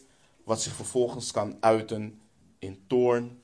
wat 0.44 0.62
zich 0.62 0.74
vervolgens 0.74 1.30
kan 1.30 1.56
uiten 1.60 2.20
in 2.58 2.84
toorn, 2.86 3.40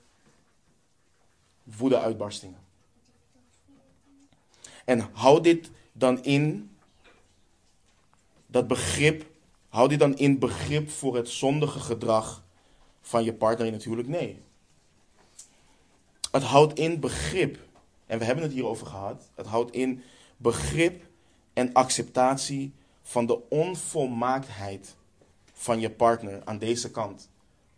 woede-uitbarstingen. 1.62 2.61
En 4.85 5.09
houd 5.12 5.45
dit 5.45 5.71
dan 5.92 6.25
in, 6.25 6.71
dat 8.47 8.66
begrip, 8.66 9.26
houd 9.69 9.88
dit 9.88 9.99
dan 9.99 10.16
in 10.16 10.38
begrip 10.38 10.90
voor 10.90 11.16
het 11.16 11.28
zondige 11.28 11.81
gedrag 11.81 12.45
van 13.00 13.25
je 13.25 13.35
partner 13.35 13.66
in 13.66 13.73
het 13.73 13.85
huwelijk? 13.85 14.09
Nee. 14.09 14.42
Het 16.31 16.42
houdt 16.42 16.78
in 16.78 17.00
begrip, 17.00 17.59
en 18.07 18.19
we 18.19 18.25
hebben 18.25 18.45
het 18.45 18.52
hierover 18.52 18.87
gehad, 18.87 19.28
het 19.35 19.47
houdt 19.47 19.73
in 19.75 20.02
begrip 20.37 21.04
en 21.52 21.73
acceptatie 21.73 22.73
van 23.02 23.26
de 23.26 23.49
onvolmaaktheid 23.49 24.97
van 25.52 25.81
je 25.81 25.90
partner 25.90 26.40
aan 26.45 26.59
deze 26.59 26.90
kant 26.90 27.28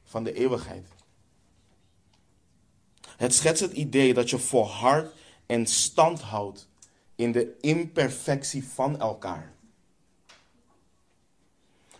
van 0.04 0.24
de 0.24 0.32
eeuwigheid. 0.32 0.93
Het 3.16 3.34
schetst 3.34 3.62
het 3.62 3.72
idee 3.72 4.14
dat 4.14 4.30
je 4.30 4.38
volhardt 4.38 5.14
en 5.46 5.66
stand 5.66 6.20
houdt 6.20 6.68
in 7.16 7.32
de 7.32 7.56
imperfectie 7.60 8.64
van 8.64 9.00
elkaar. 9.00 9.52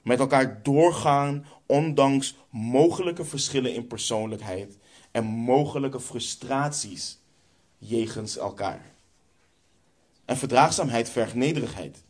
Met 0.03 0.19
elkaar 0.19 0.63
doorgaan 0.63 1.47
ondanks 1.67 2.37
mogelijke 2.51 3.25
verschillen 3.25 3.75
in 3.75 3.87
persoonlijkheid 3.87 4.79
en 5.11 5.25
mogelijke 5.25 6.01
frustraties 6.01 7.19
jegens 7.79 8.37
elkaar. 8.37 8.93
En 10.25 10.37
verdraagzaamheid 10.37 11.11
vergt 11.11 11.35
nederigheid. 11.35 12.03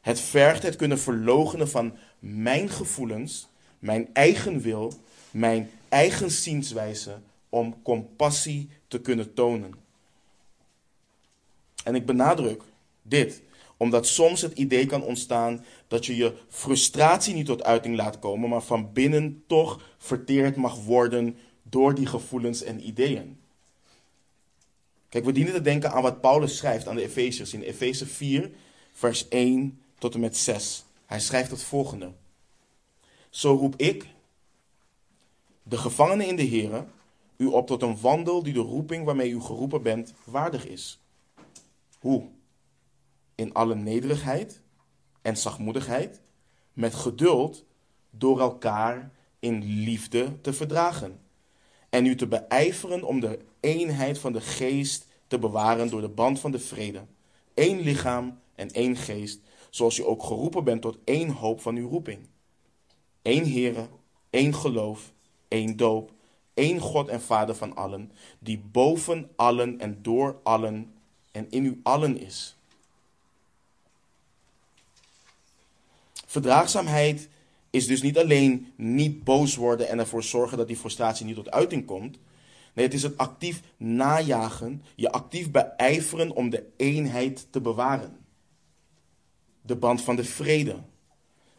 Het 0.00 0.20
vergt 0.20 0.62
het 0.62 0.76
kunnen 0.76 0.98
verlogenen 0.98 1.68
van 1.68 1.96
mijn 2.18 2.68
gevoelens, 2.68 3.48
mijn 3.78 4.08
eigen 4.12 4.60
wil, 4.60 4.92
mijn 5.30 5.70
eigen 5.88 6.30
zienswijze 6.30 7.18
om 7.50 7.82
compassie 7.82 8.68
te 8.88 9.00
kunnen 9.00 9.34
tonen. 9.34 9.74
En 11.84 11.94
ik 11.94 12.06
benadruk 12.06 12.62
dit, 13.02 13.42
omdat 13.76 14.06
soms 14.06 14.40
het 14.40 14.58
idee 14.58 14.86
kan 14.86 15.02
ontstaan 15.02 15.64
dat 15.88 16.06
je 16.06 16.16
je 16.16 16.34
frustratie 16.48 17.34
niet 17.34 17.46
tot 17.46 17.64
uiting 17.64 17.96
laat 17.96 18.18
komen, 18.18 18.48
maar 18.48 18.62
van 18.62 18.92
binnen 18.92 19.42
toch 19.46 19.82
verteerd 19.98 20.56
mag 20.56 20.84
worden 20.84 21.36
door 21.62 21.94
die 21.94 22.06
gevoelens 22.06 22.62
en 22.62 22.86
ideeën. 22.86 23.38
Kijk, 25.08 25.24
we 25.24 25.32
dienen 25.32 25.52
te 25.52 25.60
denken 25.60 25.92
aan 25.92 26.02
wat 26.02 26.20
Paulus 26.20 26.56
schrijft 26.56 26.88
aan 26.88 26.94
de 26.94 27.02
Efeziërs 27.02 27.54
in 27.54 27.62
Efeze 27.62 28.06
4, 28.06 28.50
vers 28.92 29.28
1 29.28 29.80
tot 29.98 30.14
en 30.14 30.20
met 30.20 30.36
6. 30.36 30.84
Hij 31.06 31.20
schrijft 31.20 31.50
het 31.50 31.62
volgende. 31.62 32.12
Zo 33.30 33.54
roep 33.54 33.76
ik, 33.76 34.06
de 35.62 35.76
gevangenen 35.76 36.26
in 36.26 36.36
de 36.36 36.48
Here, 36.48 36.84
u 37.40 37.46
op 37.46 37.66
tot 37.66 37.82
een 37.82 38.00
wandel 38.00 38.42
die 38.42 38.52
de 38.52 38.60
roeping 38.60 39.04
waarmee 39.04 39.30
u 39.30 39.40
geroepen 39.40 39.82
bent 39.82 40.14
waardig 40.24 40.66
is. 40.66 41.00
Hoe? 41.98 42.28
In 43.34 43.52
alle 43.52 43.74
nederigheid 43.74 44.60
en 45.22 45.36
zachtmoedigheid, 45.36 46.20
met 46.72 46.94
geduld, 46.94 47.64
door 48.10 48.40
elkaar 48.40 49.12
in 49.38 49.62
liefde 49.64 50.40
te 50.40 50.52
verdragen. 50.52 51.20
En 51.88 52.06
u 52.06 52.16
te 52.16 52.26
beijveren 52.26 53.02
om 53.02 53.20
de 53.20 53.38
eenheid 53.60 54.18
van 54.18 54.32
de 54.32 54.40
geest 54.40 55.06
te 55.26 55.38
bewaren 55.38 55.90
door 55.90 56.00
de 56.00 56.08
band 56.08 56.40
van 56.40 56.50
de 56.50 56.58
vrede. 56.58 57.04
Eén 57.54 57.80
lichaam 57.80 58.38
en 58.54 58.70
één 58.70 58.96
geest, 58.96 59.40
zoals 59.70 59.98
u 59.98 60.04
ook 60.04 60.22
geroepen 60.22 60.64
bent 60.64 60.82
tot 60.82 60.98
één 61.04 61.30
hoop 61.30 61.60
van 61.60 61.76
uw 61.76 61.88
roeping. 61.88 62.28
Eén 63.22 63.52
Heere, 63.52 63.88
één 64.30 64.54
geloof, 64.54 65.12
één 65.48 65.76
doop, 65.76 66.12
één 66.60 66.78
God 66.78 67.08
en 67.08 67.20
Vader 67.20 67.54
van 67.54 67.76
allen, 67.76 68.12
die 68.38 68.58
boven 68.72 69.30
allen 69.36 69.80
en 69.80 69.98
door 70.02 70.40
allen 70.42 70.92
en 71.32 71.46
in 71.50 71.64
u 71.64 71.80
allen 71.82 72.20
is. 72.20 72.56
Verdraagzaamheid 76.26 77.28
is 77.70 77.86
dus 77.86 78.02
niet 78.02 78.18
alleen 78.18 78.72
niet 78.76 79.24
boos 79.24 79.56
worden 79.56 79.88
en 79.88 79.98
ervoor 79.98 80.22
zorgen 80.22 80.58
dat 80.58 80.66
die 80.66 80.76
frustratie 80.76 81.26
niet 81.26 81.34
tot 81.34 81.50
uiting 81.50 81.86
komt. 81.86 82.18
Nee, 82.74 82.84
het 82.84 82.94
is 82.94 83.02
het 83.02 83.16
actief 83.16 83.62
najagen, 83.76 84.82
je 84.94 85.10
actief 85.10 85.50
beijveren 85.50 86.30
om 86.30 86.50
de 86.50 86.66
eenheid 86.76 87.46
te 87.50 87.60
bewaren. 87.60 88.16
De 89.62 89.76
band 89.76 90.02
van 90.02 90.16
de 90.16 90.24
vrede. 90.24 90.76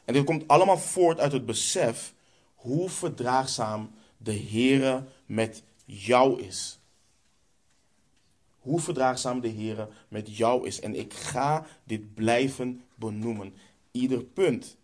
En 0.05 0.13
dit 0.13 0.23
komt 0.23 0.47
allemaal 0.47 0.77
voort 0.77 1.19
uit 1.19 1.31
het 1.31 1.45
besef 1.45 2.13
hoe 2.55 2.89
verdraagzaam 2.89 3.91
de 4.23 4.39
Heere 4.39 5.03
met 5.25 5.63
jou 5.85 6.41
is. 6.41 6.79
Hoe 8.59 8.79
verdraagzaam 8.79 9.39
de 9.39 9.49
Heere 9.49 9.89
met 10.07 10.37
jou 10.37 10.67
is. 10.67 10.79
En 10.79 10.95
ik 10.95 11.13
ga 11.13 11.65
dit 11.83 12.13
blijven 12.13 12.83
benoemen. 12.95 13.53
Ieder 13.91 14.23
punt. 14.23 14.77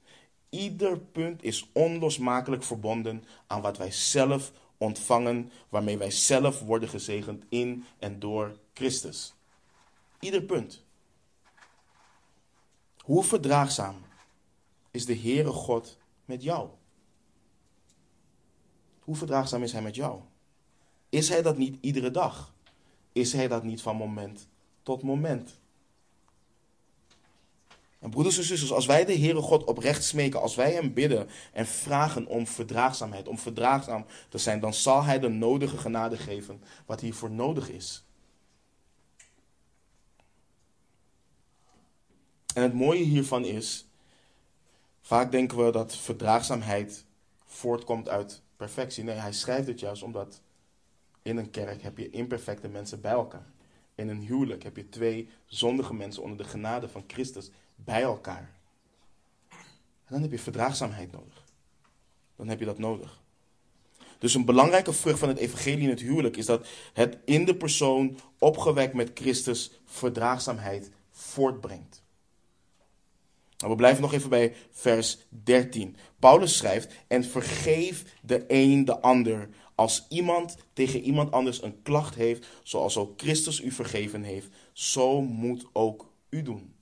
Ieder 0.50 1.00
punt 1.00 1.44
is 1.44 1.70
onlosmakelijk 1.72 2.64
verbonden 2.64 3.24
aan 3.48 3.62
wat 3.62 3.78
wij 3.78 3.92
zelf 3.92 4.52
ontvangen, 4.78 5.52
waarmee 5.70 5.98
wij 5.98 6.12
zelf 6.12 6.60
worden 6.60 6.90
gezegend 6.90 7.44
in 7.50 7.86
en 8.00 8.20
door 8.20 8.58
Christus. 8.74 9.34
Ieder 10.20 10.44
punt. 10.44 10.84
Hoe 12.98 13.24
verdraagzaam 13.24 13.96
is 14.92 15.06
de 15.06 15.18
Heere 15.18 15.52
God 15.52 15.98
met 16.26 16.44
jou? 16.44 16.70
Hoe 19.08 19.16
verdraagzaam 19.16 19.64
is 19.64 19.72
Hij 19.72 19.82
met 19.82 19.96
jou? 19.96 20.22
Is 21.10 21.30
Hij 21.30 21.42
dat 21.42 21.58
niet 21.58 21.78
iedere 21.82 22.12
dag? 22.12 22.54
Is 23.12 23.34
Hij 23.34 23.48
dat 23.48 23.64
niet 23.64 23.82
van 23.82 23.96
moment 23.96 24.48
tot 24.84 25.04
moment. 25.04 25.60
En 28.00 28.10
broeders 28.10 28.38
en 28.38 28.44
zusters, 28.44 28.72
als 28.72 28.86
wij 28.86 29.06
de 29.06 29.18
Heere 29.18 29.42
God 29.42 29.64
oprecht 29.64 30.04
smeken, 30.04 30.42
als 30.42 30.56
wij 30.56 30.74
Hem 30.74 30.94
bidden 30.94 31.30
en 31.54 31.68
vragen 31.68 32.28
om 32.28 32.48
verdraagzaamheid, 32.48 33.28
om 33.28 33.40
verdraagzaam 33.40 34.06
te 34.30 34.38
zijn, 34.38 34.60
dan 34.60 34.74
zal 34.74 35.04
Hij 35.04 35.20
de 35.20 35.28
nodige 35.28 35.78
genade 35.78 36.18
geven 36.18 36.64
wat 36.86 37.02
hiervoor 37.02 37.32
nodig 37.32 37.70
is. 37.70 38.04
En 42.54 42.62
het 42.62 42.74
mooie 42.74 43.04
hiervan 43.04 43.46
is, 43.46 43.88
vaak 45.02 45.32
denken 45.32 45.66
we 45.66 45.72
dat 45.72 45.96
verdraagzaamheid 45.96 47.06
voortkomt 47.46 48.10
uit 48.10 48.46
perfectie. 48.58 49.04
Nee, 49.04 49.16
hij 49.16 49.34
schrijft 49.34 49.68
het 49.68 49.80
juist 49.80 50.04
omdat 50.04 50.42
in 51.22 51.38
een 51.38 51.50
kerk 51.50 51.82
heb 51.82 51.98
je 51.98 52.10
imperfecte 52.10 52.68
mensen 52.68 53.02
bij 53.02 53.12
elkaar. 53.12 53.52
In 53.96 54.10
een 54.10 54.22
huwelijk 54.22 54.64
heb 54.64 54.76
je 54.76 54.90
twee 54.90 55.30
zondige 55.46 55.94
mensen 55.94 56.24
onder 56.24 56.38
de 56.38 56.44
genade 56.44 56.90
van 56.90 57.04
Christus 57.08 57.52
bij 57.76 58.02
elkaar. 58.02 58.56
En 60.06 60.14
dan 60.14 60.22
heb 60.22 60.32
je 60.32 60.40
verdraagzaamheid 60.40 61.12
nodig. 61.12 61.44
Dan 62.36 62.48
heb 62.48 62.60
je 62.60 62.66
dat 62.66 62.78
nodig. 62.78 63.22
Dus 64.18 64.34
een 64.34 64.46
belangrijke 64.46 64.94
vrucht 64.94 65.20
van 65.20 65.30
het 65.30 65.38
evangelie 65.38 65.84
in 65.84 65.90
het 65.90 66.00
huwelijk 66.00 66.38
is 66.38 66.46
dat 66.46 66.68
het 66.94 67.18
in 67.26 67.46
de 67.46 67.56
persoon 67.56 68.20
opgewekt 68.38 68.94
met 68.94 69.12
Christus 69.14 69.72
verdraagzaamheid 69.86 70.92
voortbrengt. 71.12 72.04
Nou, 73.58 73.72
we 73.72 73.78
blijven 73.78 74.02
nog 74.02 74.14
even 74.14 74.30
bij 74.30 74.56
vers 74.72 75.18
13. 75.30 75.96
Paulus 76.20 76.58
schrijft: 76.58 76.94
En 77.08 77.24
vergeef 77.24 78.04
de 78.22 78.44
een 78.48 78.86
de 78.86 79.02
ander. 79.02 79.50
Als 79.76 80.06
iemand 80.10 80.56
tegen 80.74 81.02
iemand 81.02 81.32
anders 81.32 81.64
een 81.64 81.82
klacht 81.82 82.16
heeft, 82.16 82.48
zoals 82.64 82.98
ook 82.98 83.22
Christus 83.22 83.62
u 83.62 83.72
vergeven 83.72 84.24
heeft, 84.24 84.50
zo 84.74 85.22
moet 85.22 85.66
ook 85.74 86.12
u 86.30 86.42
doen. 86.42 86.76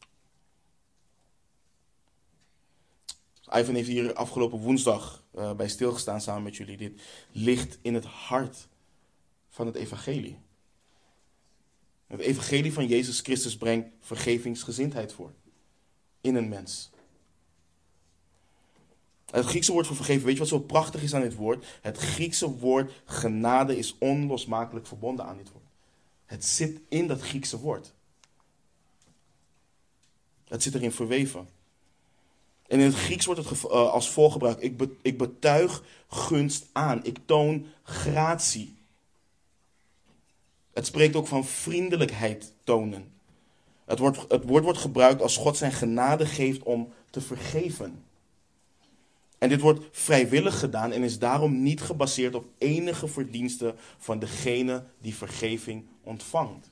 Ivan 3.52 3.76
heeft 3.76 3.88
hier 3.88 4.14
afgelopen 4.14 4.60
woensdag 4.60 5.24
uh, 5.36 5.54
bij 5.54 5.68
stilgestaan 5.68 6.22
samen 6.22 6.44
met 6.44 6.56
jullie. 6.56 6.78
Dit 6.78 7.02
ligt 7.32 7.80
in 7.82 7.94
het 7.94 8.06
hart 8.06 8.68
van 9.50 9.66
het 9.66 9.76
evangelie. 9.76 10.40
Het 12.08 12.20
evangelie 12.20 12.74
van 12.74 12.88
Jezus 12.88 13.20
Christus 13.20 13.58
brengt 13.58 13.88
vergevingsgezindheid 14.00 15.14
voor 15.14 15.34
in 16.26 16.36
een 16.36 16.50
mens. 16.50 16.90
Het 19.32 19.46
Griekse 19.46 19.72
woord 19.72 19.88
voor 19.88 19.96
vergeven, 19.96 20.26
weet 20.26 20.34
je 20.34 20.40
wat 20.40 20.48
zo 20.48 20.60
prachtig 20.60 21.04
is 21.04 21.14
aan 21.14 21.22
dit 21.22 21.36
woord? 21.36 21.66
Het 21.82 21.98
Griekse 21.98 22.50
woord 22.50 22.92
genade 23.06 23.78
is 23.78 23.96
onlosmakelijk 23.98 24.88
verbonden 24.88 25.26
aan 25.26 25.38
dit 25.38 25.52
woord. 25.52 25.66
Het 26.26 26.46
zit 26.46 26.80
in 26.90 27.08
dat 27.08 27.22
Griekse 27.22 27.60
woord. 27.60 27.94
Het 30.48 30.64
zit 30.64 30.76
erin 30.76 30.92
verweven. 30.92 31.50
En 32.68 32.80
in 32.80 32.86
het 32.86 32.96
Grieks 32.96 33.26
wordt 33.26 33.50
het 33.50 33.64
uh, 33.64 33.70
als 33.70 34.10
volgt 34.10 34.34
gebruikt. 34.34 34.64
Ik, 34.64 34.82
ik 35.02 35.18
betuig 35.18 35.84
gunst 36.08 36.66
aan. 36.72 37.06
Ik 37.06 37.18
toon 37.26 37.66
gratie. 37.84 38.78
Het 40.74 40.86
spreekt 40.86 41.16
ook 41.16 41.28
van 41.28 41.46
vriendelijkheid 41.46 42.54
tonen. 42.64 43.15
Het, 43.86 44.00
wordt, 44.00 44.26
het 44.28 44.44
woord 44.44 44.64
wordt 44.64 44.80
gebruikt 44.80 45.22
als 45.22 45.38
God 45.38 45.58
zijn 45.58 45.72
genade 45.72 46.26
geeft 46.26 46.64
om 46.64 46.94
te 47.10 47.22
vergeven. 47.22 48.04
En 49.38 49.50
dit 49.50 49.62
wordt 49.62 49.86
vrijwillig 49.92 50.60
gedaan 50.60 50.92
en 50.92 51.04
is 51.04 51.20
daarom 51.20 51.64
niet 51.64 51.82
gebaseerd 51.82 52.36
op 52.36 52.46
enige 52.58 53.08
verdiensten 53.08 53.76
van 53.98 54.20
degene 54.20 54.84
die 55.02 55.16
vergeving 55.16 55.86
ontvangt. 56.04 56.72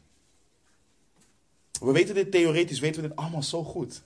We 1.79 1.91
weten 1.91 2.15
dit 2.15 2.31
theoretisch, 2.31 2.79
weten 2.79 3.01
we 3.01 3.07
dit 3.07 3.17
allemaal 3.17 3.43
zo 3.43 3.63
goed. 3.63 4.03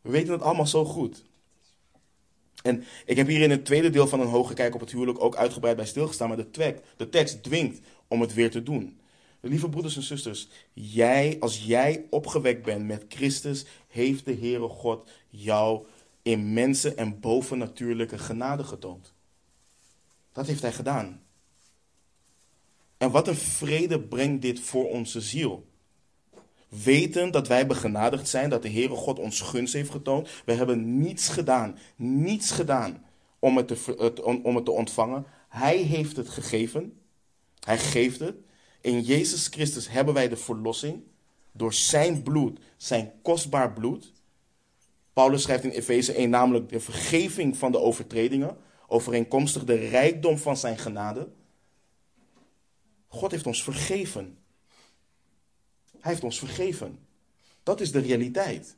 We 0.00 0.10
weten 0.10 0.32
het 0.32 0.42
allemaal 0.42 0.66
zo 0.66 0.84
goed. 0.84 1.24
En 2.62 2.84
ik 3.06 3.16
heb 3.16 3.26
hier 3.26 3.40
in 3.40 3.50
het 3.50 3.64
tweede 3.64 3.90
deel 3.90 4.06
van 4.06 4.20
een 4.20 4.26
hoge 4.26 4.54
kijk 4.54 4.74
op 4.74 4.80
het 4.80 4.90
huwelijk 4.90 5.20
ook 5.20 5.36
uitgebreid 5.36 5.76
bij 5.76 5.86
stilgestaan, 5.86 6.28
maar 6.28 6.36
de, 6.36 6.80
de 6.96 7.08
tekst 7.08 7.42
dwingt 7.42 7.80
om 8.08 8.20
het 8.20 8.34
weer 8.34 8.50
te 8.50 8.62
doen. 8.62 9.00
Lieve 9.40 9.68
broeders 9.68 9.96
en 9.96 10.02
zusters, 10.02 10.48
jij, 10.72 11.36
als 11.40 11.64
jij 11.64 12.06
opgewekt 12.10 12.62
bent 12.62 12.86
met 12.86 13.04
Christus, 13.08 13.64
heeft 13.88 14.24
de 14.24 14.34
Heere 14.34 14.68
God 14.68 15.10
jou 15.28 15.86
immense 16.22 16.94
en 16.94 17.20
bovennatuurlijke 17.20 18.18
genade 18.18 18.64
getoond. 18.64 19.12
Dat 20.32 20.46
heeft 20.46 20.62
Hij 20.62 20.72
gedaan. 20.72 21.22
En 22.96 23.10
wat 23.10 23.28
een 23.28 23.36
vrede 23.36 24.00
brengt 24.00 24.42
dit 24.42 24.60
voor 24.60 24.88
onze 24.88 25.20
ziel. 25.20 25.68
Weten 26.68 27.30
dat 27.30 27.48
wij 27.48 27.66
begenadigd 27.66 28.28
zijn, 28.28 28.50
dat 28.50 28.62
de 28.62 28.70
Heere 28.70 28.94
God 28.94 29.18
ons 29.18 29.40
gunst 29.40 29.72
heeft 29.72 29.90
getoond. 29.90 30.28
We 30.44 30.52
hebben 30.52 30.98
niets 30.98 31.28
gedaan, 31.28 31.78
niets 31.96 32.50
gedaan 32.50 33.04
om 33.38 33.56
het 33.56 33.68
te, 33.68 34.40
om 34.42 34.54
het 34.56 34.64
te 34.64 34.70
ontvangen. 34.70 35.26
Hij 35.48 35.76
heeft 35.76 36.16
het 36.16 36.28
gegeven. 36.28 37.00
Hij 37.60 37.78
geeft 37.78 38.20
het. 38.20 38.36
In 38.80 39.00
Jezus 39.00 39.46
Christus 39.46 39.88
hebben 39.88 40.14
wij 40.14 40.28
de 40.28 40.36
verlossing 40.36 41.02
door 41.52 41.72
zijn 41.72 42.22
bloed, 42.22 42.60
zijn 42.76 43.12
kostbaar 43.22 43.72
bloed. 43.72 44.12
Paulus 45.12 45.42
schrijft 45.42 45.64
in 45.64 45.70
Efeze 45.70 46.12
1 46.12 46.30
namelijk 46.30 46.68
de 46.68 46.80
vergeving 46.80 47.56
van 47.56 47.72
de 47.72 47.78
overtredingen, 47.78 48.56
overeenkomstig 48.86 49.64
de 49.64 49.74
rijkdom 49.74 50.38
van 50.38 50.56
zijn 50.56 50.78
genade. 50.78 51.28
God 53.06 53.30
heeft 53.30 53.46
ons 53.46 53.62
vergeven. 53.62 54.38
Hij 56.00 56.10
heeft 56.10 56.24
ons 56.24 56.38
vergeven. 56.38 56.98
Dat 57.62 57.80
is 57.80 57.92
de 57.92 57.98
realiteit. 57.98 58.76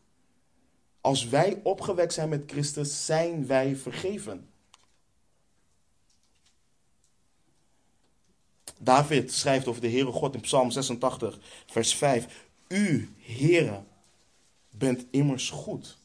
Als 1.01 1.29
wij 1.29 1.61
opgewekt 1.63 2.13
zijn 2.13 2.29
met 2.29 2.43
Christus, 2.47 3.07
zijn 3.07 3.47
wij 3.47 3.77
vergeven. 3.77 4.52
David 8.85 9.33
schrijft 9.33 9.67
over 9.67 9.81
de 9.81 9.91
Heere 9.91 10.13
God 10.13 10.35
in 10.35 10.41
Psalm 10.41 10.71
86, 10.71 11.39
vers 11.67 11.95
5. 11.95 12.47
U, 12.69 13.15
Heere, 13.19 13.83
bent 14.71 15.07
immers 15.11 15.51
goed. 15.51 15.99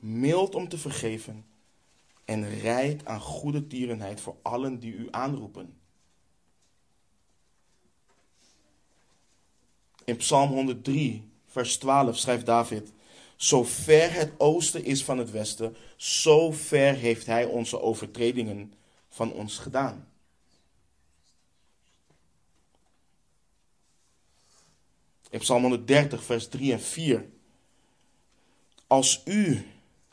Mild 0.00 0.54
om 0.54 0.68
te 0.68 0.78
vergeven 0.78 1.44
en 2.24 2.58
rijk 2.60 3.00
aan 3.04 3.20
goede 3.20 3.66
tierenheid 3.66 4.20
voor 4.20 4.36
allen 4.42 4.78
die 4.78 4.92
u 4.92 5.08
aanroepen. 5.10 5.76
In 10.04 10.16
Psalm 10.16 10.50
103, 10.50 11.30
vers 11.46 11.76
12 11.76 12.16
schrijft 12.16 12.46
David: 12.46 12.92
Zo 13.36 13.64
ver 13.64 14.12
het 14.12 14.32
oosten 14.36 14.84
is 14.84 15.04
van 15.04 15.18
het 15.18 15.30
westen, 15.30 15.76
zo 15.96 16.50
ver 16.50 16.94
heeft 16.94 17.26
hij 17.26 17.44
onze 17.44 17.80
overtredingen 17.80 18.72
van 19.08 19.32
ons 19.32 19.58
gedaan. 19.58 20.06
In 25.30 25.38
Psalm 25.38 25.62
130, 25.62 26.24
vers 26.24 26.48
3 26.48 26.72
en 26.72 26.80
4. 26.80 27.30
Als 28.86 29.22
u, 29.24 29.66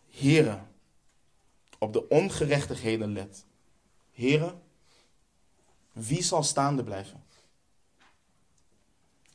heren, 0.09 0.71
op 1.79 1.93
de 1.93 2.07
ongerechtigheden 2.07 3.13
let, 3.13 3.45
heren, 4.11 4.61
wie 5.91 6.23
zal 6.23 6.43
staande 6.43 6.83
blijven? 6.83 7.23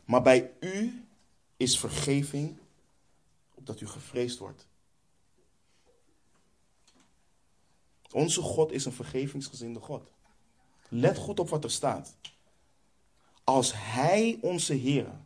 Maar 0.05 0.23
bij 0.23 0.53
u 0.61 1.05
is 1.57 1.79
vergeving, 1.79 2.57
opdat 3.55 3.81
u 3.81 3.87
gevreesd 3.87 4.39
wordt. 4.39 4.67
Onze 8.13 8.43
God 8.43 8.73
is 8.73 8.85
een 8.85 8.93
vergevingsgezinde 8.93 9.81
God. 9.81 10.11
Let 10.89 11.17
goed 11.17 11.41
op 11.41 11.49
wat 11.49 11.65
er 11.65 11.71
staat. 11.71 12.17
Als 13.45 13.73
Hij, 13.75 14.39
onze 14.41 14.75
Heer, 14.75 15.21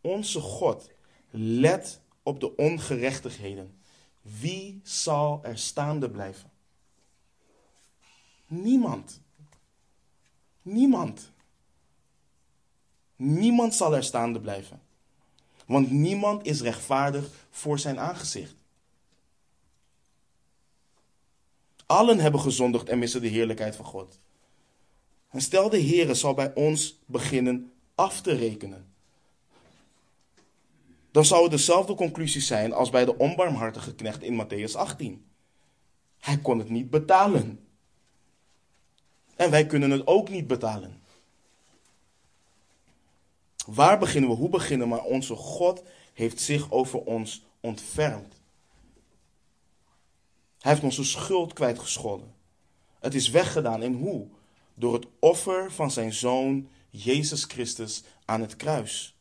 onze 0.00 0.40
God 0.40 0.90
let 1.30 2.00
op 2.22 2.40
de 2.40 2.56
ongerechtigheden. 2.56 3.78
Wie 4.22 4.80
zal 4.82 5.40
er 5.42 5.58
staande 5.58 6.10
blijven? 6.10 6.50
Niemand. 8.46 9.20
Niemand. 10.62 11.30
Niemand 13.16 13.74
zal 13.74 13.94
er 13.96 14.04
staande 14.04 14.40
blijven. 14.40 14.82
Want 15.66 15.90
niemand 15.90 16.46
is 16.46 16.60
rechtvaardig 16.60 17.46
voor 17.50 17.78
zijn 17.78 17.98
aangezicht. 17.98 18.54
Allen 21.86 22.18
hebben 22.18 22.40
gezondigd 22.40 22.88
en 22.88 22.98
missen 22.98 23.20
de 23.20 23.28
heerlijkheid 23.28 23.76
van 23.76 23.84
God. 23.84 24.18
En 25.28 25.40
stel 25.40 25.70
de 25.70 25.82
Heere 25.82 26.14
zal 26.14 26.34
bij 26.34 26.54
ons 26.54 26.98
beginnen 27.06 27.72
af 27.94 28.20
te 28.20 28.32
rekenen 28.32 28.89
dan 31.10 31.24
zou 31.24 31.42
het 31.42 31.50
dezelfde 31.50 31.94
conclusie 31.94 32.40
zijn 32.40 32.72
als 32.72 32.90
bij 32.90 33.04
de 33.04 33.16
onbarmhartige 33.16 33.94
knecht 33.94 34.22
in 34.22 34.44
Matthäus 34.44 34.72
18. 34.72 35.24
Hij 36.18 36.38
kon 36.38 36.58
het 36.58 36.68
niet 36.68 36.90
betalen. 36.90 37.68
En 39.36 39.50
wij 39.50 39.66
kunnen 39.66 39.90
het 39.90 40.06
ook 40.06 40.28
niet 40.28 40.46
betalen. 40.46 41.02
Waar 43.66 43.98
beginnen 43.98 44.30
we? 44.30 44.36
Hoe 44.36 44.48
beginnen 44.48 44.88
we? 44.88 44.94
Maar 44.94 45.04
onze 45.04 45.34
God 45.34 45.82
heeft 46.12 46.40
zich 46.40 46.70
over 46.70 47.00
ons 47.00 47.44
ontfermd. 47.60 48.34
Hij 50.58 50.72
heeft 50.72 50.84
onze 50.84 51.04
schuld 51.04 51.52
kwijtgescholden. 51.52 52.34
Het 52.98 53.14
is 53.14 53.28
weggedaan. 53.28 53.82
En 53.82 53.94
hoe? 53.94 54.26
Door 54.74 54.94
het 54.94 55.06
offer 55.18 55.72
van 55.72 55.90
zijn 55.90 56.12
zoon 56.12 56.68
Jezus 56.90 57.44
Christus 57.44 58.02
aan 58.24 58.40
het 58.40 58.56
kruis. 58.56 59.19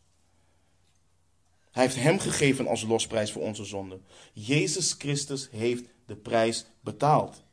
Hij 1.72 1.84
heeft 1.84 1.96
hem 1.96 2.20
gegeven 2.20 2.68
als 2.68 2.84
losprijs 2.84 3.32
voor 3.32 3.42
onze 3.42 3.66
zonde. 3.66 4.00
Jezus 4.34 4.96
Christus 4.98 5.50
heeft 5.52 5.84
de 6.06 6.16
prijs 6.16 6.66
betaald. 6.82 7.44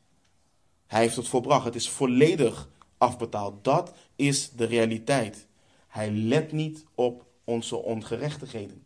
Hij 0.87 1.01
heeft 1.01 1.15
het 1.15 1.27
volbracht. 1.27 1.65
Het 1.65 1.75
is 1.75 1.89
volledig 1.89 2.69
afbetaald. 2.97 3.63
Dat 3.63 3.93
is 4.15 4.49
de 4.49 4.65
realiteit. 4.65 5.47
Hij 5.87 6.11
let 6.11 6.51
niet 6.51 6.85
op 6.95 7.25
onze 7.43 7.75
ongerechtigheden. 7.75 8.85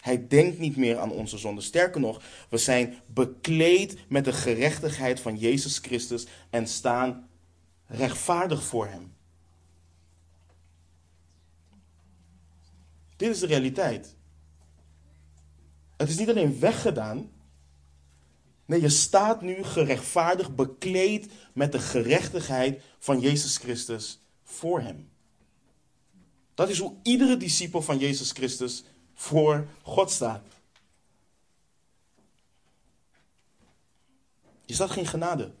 Hij 0.00 0.26
denkt 0.26 0.58
niet 0.58 0.76
meer 0.76 0.98
aan 0.98 1.10
onze 1.10 1.38
zonde. 1.38 1.60
Sterker 1.60 2.00
nog, 2.00 2.22
we 2.48 2.58
zijn 2.58 2.94
bekleed 3.06 3.96
met 4.08 4.24
de 4.24 4.32
gerechtigheid 4.32 5.20
van 5.20 5.36
Jezus 5.36 5.78
Christus 5.78 6.26
en 6.50 6.66
staan 6.66 7.28
rechtvaardig 7.86 8.62
voor 8.62 8.86
Hem. 8.86 9.15
Dit 13.16 13.30
is 13.30 13.38
de 13.38 13.46
realiteit. 13.46 14.14
Het 15.96 16.08
is 16.08 16.18
niet 16.18 16.28
alleen 16.28 16.58
weggedaan. 16.58 17.30
Nee, 18.64 18.80
je 18.80 18.88
staat 18.88 19.42
nu 19.42 19.62
gerechtvaardigd, 19.62 20.56
bekleed 20.56 21.28
met 21.52 21.72
de 21.72 21.78
gerechtigheid 21.78 22.82
van 22.98 23.20
Jezus 23.20 23.56
Christus 23.56 24.18
voor 24.44 24.80
Hem. 24.80 25.08
Dat 26.54 26.68
is 26.68 26.78
hoe 26.78 26.94
iedere 27.02 27.36
discipel 27.36 27.82
van 27.82 27.98
Jezus 27.98 28.30
Christus 28.30 28.84
voor 29.14 29.68
God 29.82 30.10
staat. 30.10 30.42
Is 34.66 34.76
dat 34.76 34.90
geen 34.90 35.06
genade? 35.06 35.52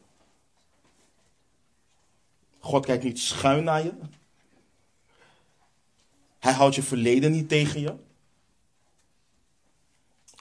God 2.58 2.86
kijkt 2.86 3.04
niet 3.04 3.18
schuin 3.18 3.64
naar 3.64 3.84
je. 3.84 3.92
Hij 6.38 6.52
houdt 6.52 6.74
je 6.74 6.82
verleden 6.82 7.32
niet 7.32 7.48
tegen 7.48 7.80
je. 7.80 7.94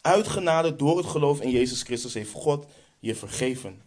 Uit 0.01 0.27
genade 0.27 0.75
door 0.75 0.97
het 0.97 1.05
geloof 1.05 1.41
in 1.41 1.49
Jezus 1.49 1.81
Christus 1.81 2.13
heeft 2.13 2.31
God 2.31 2.65
je 2.99 3.15
vergeven. 3.15 3.81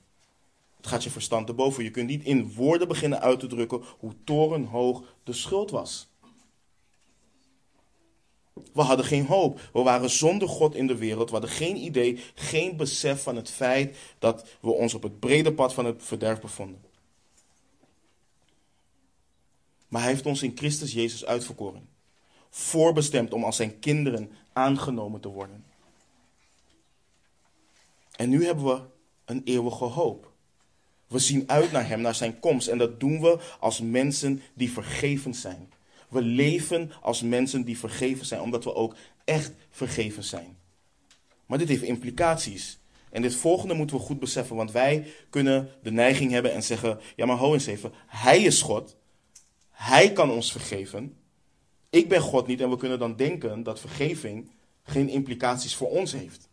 Het 0.76 0.86
gaat 0.86 1.04
je 1.04 1.10
verstand 1.10 1.46
te 1.46 1.52
boven. 1.52 1.84
Je 1.84 1.90
kunt 1.90 2.08
niet 2.08 2.24
in 2.24 2.52
woorden 2.52 2.88
beginnen 2.88 3.20
uit 3.20 3.40
te 3.40 3.46
drukken 3.46 3.82
hoe 3.98 4.14
torenhoog 4.24 5.02
de 5.24 5.32
schuld 5.32 5.70
was. 5.70 6.08
We 8.72 8.82
hadden 8.82 9.04
geen 9.04 9.26
hoop. 9.26 9.60
We 9.72 9.82
waren 9.82 10.10
zonder 10.10 10.48
God 10.48 10.74
in 10.74 10.86
de 10.86 10.96
wereld. 10.96 11.26
We 11.26 11.36
hadden 11.36 11.50
geen 11.50 11.76
idee, 11.76 12.20
geen 12.34 12.76
besef 12.76 13.22
van 13.22 13.36
het 13.36 13.50
feit 13.50 13.96
dat 14.18 14.46
we 14.60 14.70
ons 14.70 14.94
op 14.94 15.02
het 15.02 15.18
brede 15.18 15.52
pad 15.52 15.74
van 15.74 15.84
het 15.84 16.02
verderf 16.02 16.40
bevonden. 16.40 16.80
Maar 19.88 20.02
hij 20.02 20.10
heeft 20.10 20.26
ons 20.26 20.42
in 20.42 20.56
Christus 20.56 20.92
Jezus 20.92 21.24
uitverkoren. 21.24 21.88
Voorbestemd 22.50 23.32
om 23.32 23.44
als 23.44 23.56
zijn 23.56 23.78
kinderen 23.78 24.30
aangenomen 24.52 25.20
te 25.20 25.28
worden. 25.28 25.64
En 28.16 28.28
nu 28.28 28.44
hebben 28.44 28.64
we 28.64 28.80
een 29.24 29.42
eeuwige 29.44 29.84
hoop. 29.84 30.32
We 31.06 31.18
zien 31.18 31.44
uit 31.46 31.72
naar 31.72 31.88
hem, 31.88 32.00
naar 32.00 32.14
zijn 32.14 32.40
komst. 32.40 32.68
En 32.68 32.78
dat 32.78 33.00
doen 33.00 33.20
we 33.20 33.38
als 33.60 33.80
mensen 33.80 34.42
die 34.54 34.72
vergeven 34.72 35.34
zijn. 35.34 35.72
We 36.08 36.22
leven 36.22 36.92
als 37.02 37.22
mensen 37.22 37.64
die 37.64 37.78
vergeven 37.78 38.26
zijn, 38.26 38.40
omdat 38.40 38.64
we 38.64 38.74
ook 38.74 38.94
echt 39.24 39.52
vergeven 39.70 40.24
zijn. 40.24 40.56
Maar 41.46 41.58
dit 41.58 41.68
heeft 41.68 41.82
implicaties. 41.82 42.78
En 43.10 43.22
dit 43.22 43.34
volgende 43.34 43.74
moeten 43.74 43.96
we 43.96 44.02
goed 44.02 44.18
beseffen, 44.18 44.56
want 44.56 44.72
wij 44.72 45.12
kunnen 45.30 45.70
de 45.82 45.90
neiging 45.90 46.30
hebben 46.30 46.52
en 46.52 46.62
zeggen: 46.62 47.00
Ja, 47.16 47.26
maar 47.26 47.36
ho 47.36 47.52
eens 47.52 47.66
even, 47.66 47.92
Hij 48.06 48.42
is 48.42 48.62
God. 48.62 48.96
Hij 49.70 50.12
kan 50.12 50.30
ons 50.30 50.52
vergeven. 50.52 51.16
Ik 51.90 52.08
ben 52.08 52.20
God 52.20 52.46
niet 52.46 52.60
en 52.60 52.70
we 52.70 52.76
kunnen 52.76 52.98
dan 52.98 53.16
denken 53.16 53.62
dat 53.62 53.80
vergeving 53.80 54.50
geen 54.82 55.08
implicaties 55.08 55.74
voor 55.74 55.90
ons 55.90 56.12
heeft. 56.12 56.48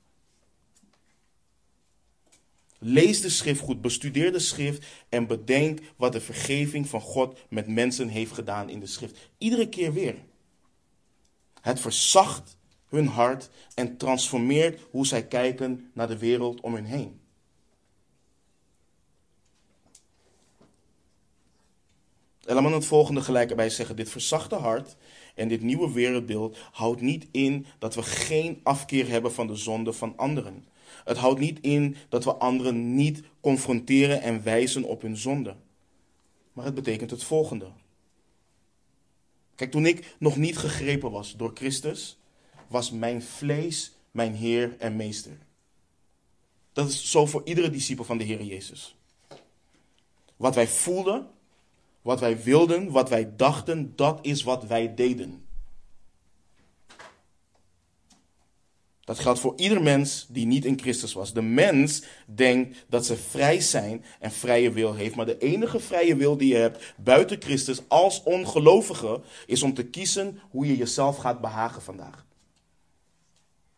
Lees 2.79 3.21
de 3.21 3.29
schrift 3.29 3.59
goed, 3.59 3.81
bestudeer 3.81 4.31
de 4.31 4.39
schrift 4.39 4.85
en 5.09 5.27
bedenk 5.27 5.79
wat 5.95 6.11
de 6.11 6.21
vergeving 6.21 6.87
van 6.87 7.01
God 7.01 7.39
met 7.49 7.67
mensen 7.67 8.07
heeft 8.07 8.31
gedaan 8.31 8.69
in 8.69 8.79
de 8.79 8.87
schrift. 8.87 9.29
Iedere 9.37 9.69
keer 9.69 9.93
weer. 9.93 10.15
Het 11.61 11.79
verzacht 11.79 12.57
hun 12.87 13.07
hart 13.07 13.49
en 13.73 13.97
transformeert 13.97 14.81
hoe 14.91 15.05
zij 15.05 15.27
kijken 15.27 15.91
naar 15.93 16.07
de 16.07 16.17
wereld 16.17 16.61
om 16.61 16.73
hen 16.75 16.85
heen. 16.85 17.19
En 22.45 22.63
het 22.63 22.85
volgende 22.85 23.21
gelijk 23.21 23.49
erbij 23.49 23.69
zeggen. 23.69 23.95
Dit 23.95 24.09
verzachte 24.09 24.55
hart 24.55 24.95
en 25.35 25.47
dit 25.47 25.61
nieuwe 25.61 25.91
wereldbeeld 25.91 26.57
houdt 26.71 27.01
niet 27.01 27.27
in 27.31 27.65
dat 27.79 27.95
we 27.95 28.03
geen 28.03 28.59
afkeer 28.63 29.07
hebben 29.07 29.33
van 29.33 29.47
de 29.47 29.55
zonde 29.55 29.93
van 29.93 30.13
anderen. 30.17 30.65
Het 31.03 31.17
houdt 31.17 31.39
niet 31.39 31.59
in 31.61 31.95
dat 32.09 32.23
we 32.23 32.35
anderen 32.35 32.95
niet 32.95 33.21
confronteren 33.41 34.21
en 34.21 34.43
wijzen 34.43 34.83
op 34.83 35.01
hun 35.01 35.17
zonde. 35.17 35.55
Maar 36.53 36.65
het 36.65 36.75
betekent 36.75 37.11
het 37.11 37.23
volgende. 37.23 37.67
Kijk, 39.55 39.71
toen 39.71 39.85
ik 39.85 40.15
nog 40.19 40.37
niet 40.37 40.57
gegrepen 40.57 41.11
was 41.11 41.35
door 41.35 41.51
Christus, 41.53 42.17
was 42.67 42.91
mijn 42.91 43.21
vlees 43.21 43.95
mijn 44.15 44.35
Heer 44.35 44.75
en 44.79 44.95
Meester. 44.95 45.37
Dat 46.73 46.89
is 46.89 47.11
zo 47.11 47.25
voor 47.25 47.41
iedere 47.45 47.69
discipel 47.69 48.03
van 48.03 48.17
de 48.17 48.23
Heer 48.23 48.43
Jezus. 48.43 48.95
Wat 50.35 50.55
wij 50.55 50.67
voelden, 50.67 51.27
wat 52.05 52.19
wij 52.19 52.43
wilden, 52.43 52.91
wat 52.91 53.09
wij 53.09 53.35
dachten, 53.35 53.95
dat 53.95 54.19
is 54.21 54.43
wat 54.43 54.63
wij 54.65 54.95
deden. 54.95 55.45
Dat 59.03 59.19
geldt 59.19 59.39
voor 59.39 59.53
ieder 59.55 59.81
mens 59.81 60.25
die 60.29 60.45
niet 60.45 60.65
in 60.65 60.79
Christus 60.79 61.13
was. 61.13 61.33
De 61.33 61.41
mens 61.41 62.03
denkt 62.25 62.85
dat 62.89 63.05
ze 63.05 63.17
vrij 63.17 63.59
zijn 63.59 64.05
en 64.19 64.31
vrije 64.31 64.71
wil 64.71 64.93
heeft. 64.93 65.15
Maar 65.15 65.25
de 65.25 65.37
enige 65.37 65.79
vrije 65.79 66.15
wil 66.15 66.37
die 66.37 66.47
je 66.47 66.59
hebt 66.59 66.93
buiten 66.97 67.41
Christus 67.41 67.81
als 67.87 68.23
ongelovige 68.23 69.21
is 69.45 69.63
om 69.63 69.73
te 69.73 69.85
kiezen 69.85 70.39
hoe 70.49 70.67
je 70.67 70.77
jezelf 70.77 71.17
gaat 71.17 71.41
behagen 71.41 71.81
vandaag. 71.81 72.25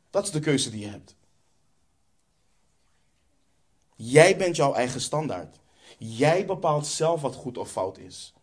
Dat 0.10 0.24
is 0.24 0.32
de 0.32 0.40
keuze 0.40 0.70
die 0.70 0.82
je 0.82 0.88
hebt. 0.88 1.16
Jij 3.96 4.38
bent 4.38 4.56
jouw 4.56 4.74
eigen 4.74 5.02
standaard. 5.02 5.60
Jij 5.98 6.46
bepaalt 6.46 6.88
zelf 6.88 7.22
wat 7.22 7.36
goed 7.36 7.58
of 7.58 7.72
fout 7.72 7.98
is. 7.98 8.34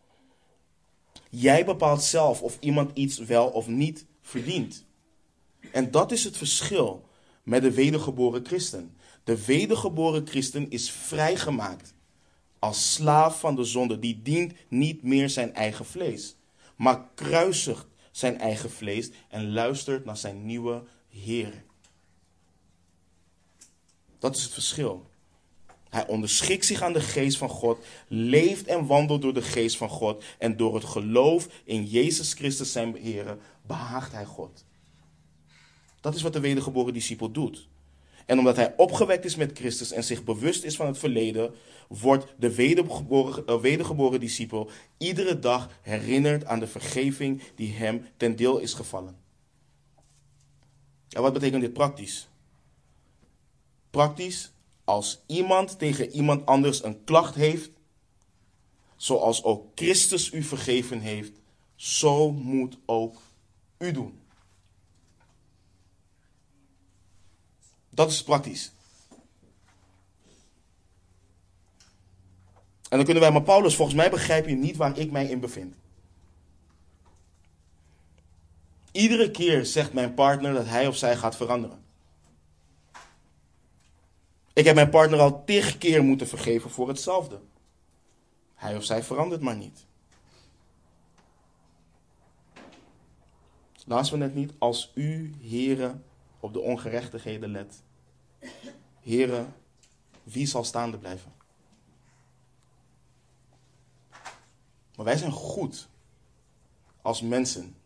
Jij 1.30 1.64
bepaalt 1.64 2.02
zelf 2.02 2.42
of 2.42 2.56
iemand 2.60 2.90
iets 2.98 3.18
wel 3.18 3.48
of 3.48 3.66
niet 3.66 4.06
verdient. 4.20 4.84
En 5.72 5.90
dat 5.90 6.12
is 6.12 6.24
het 6.24 6.36
verschil 6.36 7.08
met 7.42 7.62
de 7.62 7.70
wedergeboren 7.70 8.46
christen. 8.46 8.96
De 9.24 9.44
wedergeboren 9.44 10.26
christen 10.26 10.70
is 10.70 10.90
vrijgemaakt 10.90 11.94
als 12.58 12.92
slaaf 12.92 13.40
van 13.40 13.56
de 13.56 13.64
zonde. 13.64 13.98
Die 13.98 14.22
dient 14.22 14.52
niet 14.68 15.02
meer 15.02 15.30
zijn 15.30 15.54
eigen 15.54 15.84
vlees, 15.84 16.36
maar 16.76 17.08
kruisigt 17.14 17.86
zijn 18.10 18.38
eigen 18.38 18.70
vlees 18.70 19.10
en 19.28 19.52
luistert 19.52 20.04
naar 20.04 20.16
zijn 20.16 20.46
nieuwe 20.46 20.82
Heer. 21.08 21.64
Dat 24.18 24.36
is 24.36 24.42
het 24.42 24.52
verschil. 24.52 25.10
Hij 25.94 26.06
onderschikt 26.06 26.64
zich 26.64 26.82
aan 26.82 26.92
de 26.92 27.00
geest 27.00 27.36
van 27.36 27.48
God, 27.48 27.78
leeft 28.08 28.66
en 28.66 28.86
wandelt 28.86 29.22
door 29.22 29.34
de 29.34 29.42
geest 29.42 29.76
van 29.76 29.88
God 29.88 30.24
en 30.38 30.56
door 30.56 30.74
het 30.74 30.84
geloof 30.84 31.48
in 31.64 31.84
Jezus 31.84 32.32
Christus 32.32 32.72
zijn 32.72 32.96
Heer 32.96 33.38
behaagt 33.66 34.12
hij 34.12 34.24
God. 34.24 34.64
Dat 36.00 36.14
is 36.14 36.22
wat 36.22 36.32
de 36.32 36.40
wedergeboren 36.40 36.92
discipel 36.92 37.30
doet. 37.30 37.68
En 38.26 38.38
omdat 38.38 38.56
hij 38.56 38.74
opgewekt 38.76 39.24
is 39.24 39.36
met 39.36 39.58
Christus 39.58 39.92
en 39.92 40.04
zich 40.04 40.24
bewust 40.24 40.64
is 40.64 40.76
van 40.76 40.86
het 40.86 40.98
verleden, 40.98 41.54
wordt 41.88 42.34
de 42.38 42.54
wedergeboren, 42.54 43.44
uh, 43.48 43.60
wedergeboren 43.60 44.20
discipel 44.20 44.70
iedere 44.98 45.38
dag 45.38 45.68
herinnerd 45.82 46.44
aan 46.44 46.60
de 46.60 46.66
vergeving 46.66 47.42
die 47.54 47.72
hem 47.72 48.06
ten 48.16 48.36
deel 48.36 48.58
is 48.58 48.74
gevallen. 48.74 49.16
En 51.08 51.22
wat 51.22 51.32
betekent 51.32 51.60
dit 51.60 51.72
praktisch? 51.72 52.28
Praktisch, 53.90 54.53
als 54.84 55.22
iemand 55.26 55.78
tegen 55.78 56.10
iemand 56.10 56.46
anders 56.46 56.84
een 56.84 57.04
klacht 57.04 57.34
heeft, 57.34 57.70
zoals 58.96 59.42
ook 59.42 59.66
Christus 59.74 60.32
u 60.32 60.42
vergeven 60.42 61.00
heeft, 61.00 61.32
zo 61.74 62.32
moet 62.32 62.78
ook 62.86 63.20
u 63.78 63.92
doen. 63.92 64.20
Dat 67.90 68.10
is 68.10 68.22
praktisch. 68.22 68.72
En 72.88 73.00
dan 73.00 73.04
kunnen 73.04 73.22
wij, 73.22 73.32
maar 73.32 73.42
Paulus, 73.42 73.76
volgens 73.76 73.96
mij 73.96 74.10
begrijp 74.10 74.48
je 74.48 74.54
niet 74.54 74.76
waar 74.76 74.98
ik 74.98 75.10
mij 75.10 75.26
in 75.26 75.40
bevind. 75.40 75.74
Iedere 78.92 79.30
keer 79.30 79.66
zegt 79.66 79.92
mijn 79.92 80.14
partner 80.14 80.52
dat 80.52 80.66
hij 80.66 80.86
of 80.86 80.96
zij 80.96 81.16
gaat 81.16 81.36
veranderen. 81.36 81.83
Ik 84.54 84.64
heb 84.64 84.74
mijn 84.74 84.90
partner 84.90 85.20
al 85.20 85.44
tig 85.44 85.78
keer 85.78 86.04
moeten 86.04 86.28
vergeven 86.28 86.70
voor 86.70 86.88
hetzelfde. 86.88 87.40
Hij 88.54 88.76
of 88.76 88.84
zij 88.84 89.02
verandert 89.02 89.40
maar 89.40 89.56
niet. 89.56 89.86
Laten 93.86 94.12
we 94.12 94.18
net 94.18 94.34
niet, 94.34 94.52
als 94.58 94.92
u, 94.94 95.34
heren, 95.40 96.04
op 96.40 96.52
de 96.52 96.60
ongerechtigheden 96.60 97.50
let. 97.50 97.82
Heren, 99.00 99.54
wie 100.22 100.46
zal 100.46 100.64
staande 100.64 100.98
blijven? 100.98 101.32
Maar 104.96 105.04
wij 105.04 105.16
zijn 105.16 105.32
goed 105.32 105.88
als 107.02 107.20
mensen 107.20 107.76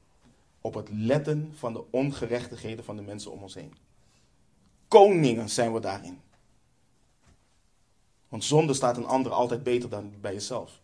op 0.61 0.74
het 0.74 0.88
letten 0.90 1.52
van 1.54 1.72
de 1.72 1.90
ongerechtigheden 1.90 2.85
van 2.85 2.96
de 2.96 3.02
mensen 3.02 3.33
om 3.33 3.42
ons 3.42 3.54
heen. 3.54 3.74
Koningen 4.88 5.48
zijn 5.48 5.72
we 5.72 5.81
daarin. 5.81 6.20
Want 8.29 8.45
zonde 8.45 8.75
staat 8.75 8.97
een 8.97 9.07
ander 9.07 9.33
altijd 9.33 9.62
beter 9.62 9.88
dan 9.88 10.12
bij 10.21 10.33
jezelf. 10.33 10.81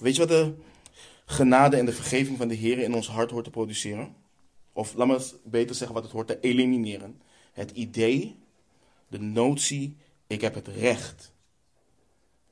Weet 0.00 0.14
je 0.16 0.20
wat 0.20 0.28
de 0.28 0.54
genade 1.24 1.76
en 1.76 1.86
de 1.86 1.92
vergeving 1.92 2.38
van 2.38 2.48
de 2.48 2.54
Heer 2.54 2.78
in 2.78 2.94
ons 2.94 3.08
hart 3.08 3.30
hoort 3.30 3.44
te 3.44 3.50
produceren? 3.50 4.16
Of 4.72 4.94
laat 4.94 5.06
me 5.06 5.30
beter 5.44 5.74
zeggen 5.74 5.94
wat 5.94 6.04
het 6.04 6.12
hoort 6.12 6.26
te 6.26 6.40
elimineren. 6.40 7.20
Het 7.52 7.70
idee, 7.70 8.36
de 9.08 9.20
notie, 9.20 9.96
ik 10.26 10.40
heb 10.40 10.54
het 10.54 10.68
recht. 10.68 11.32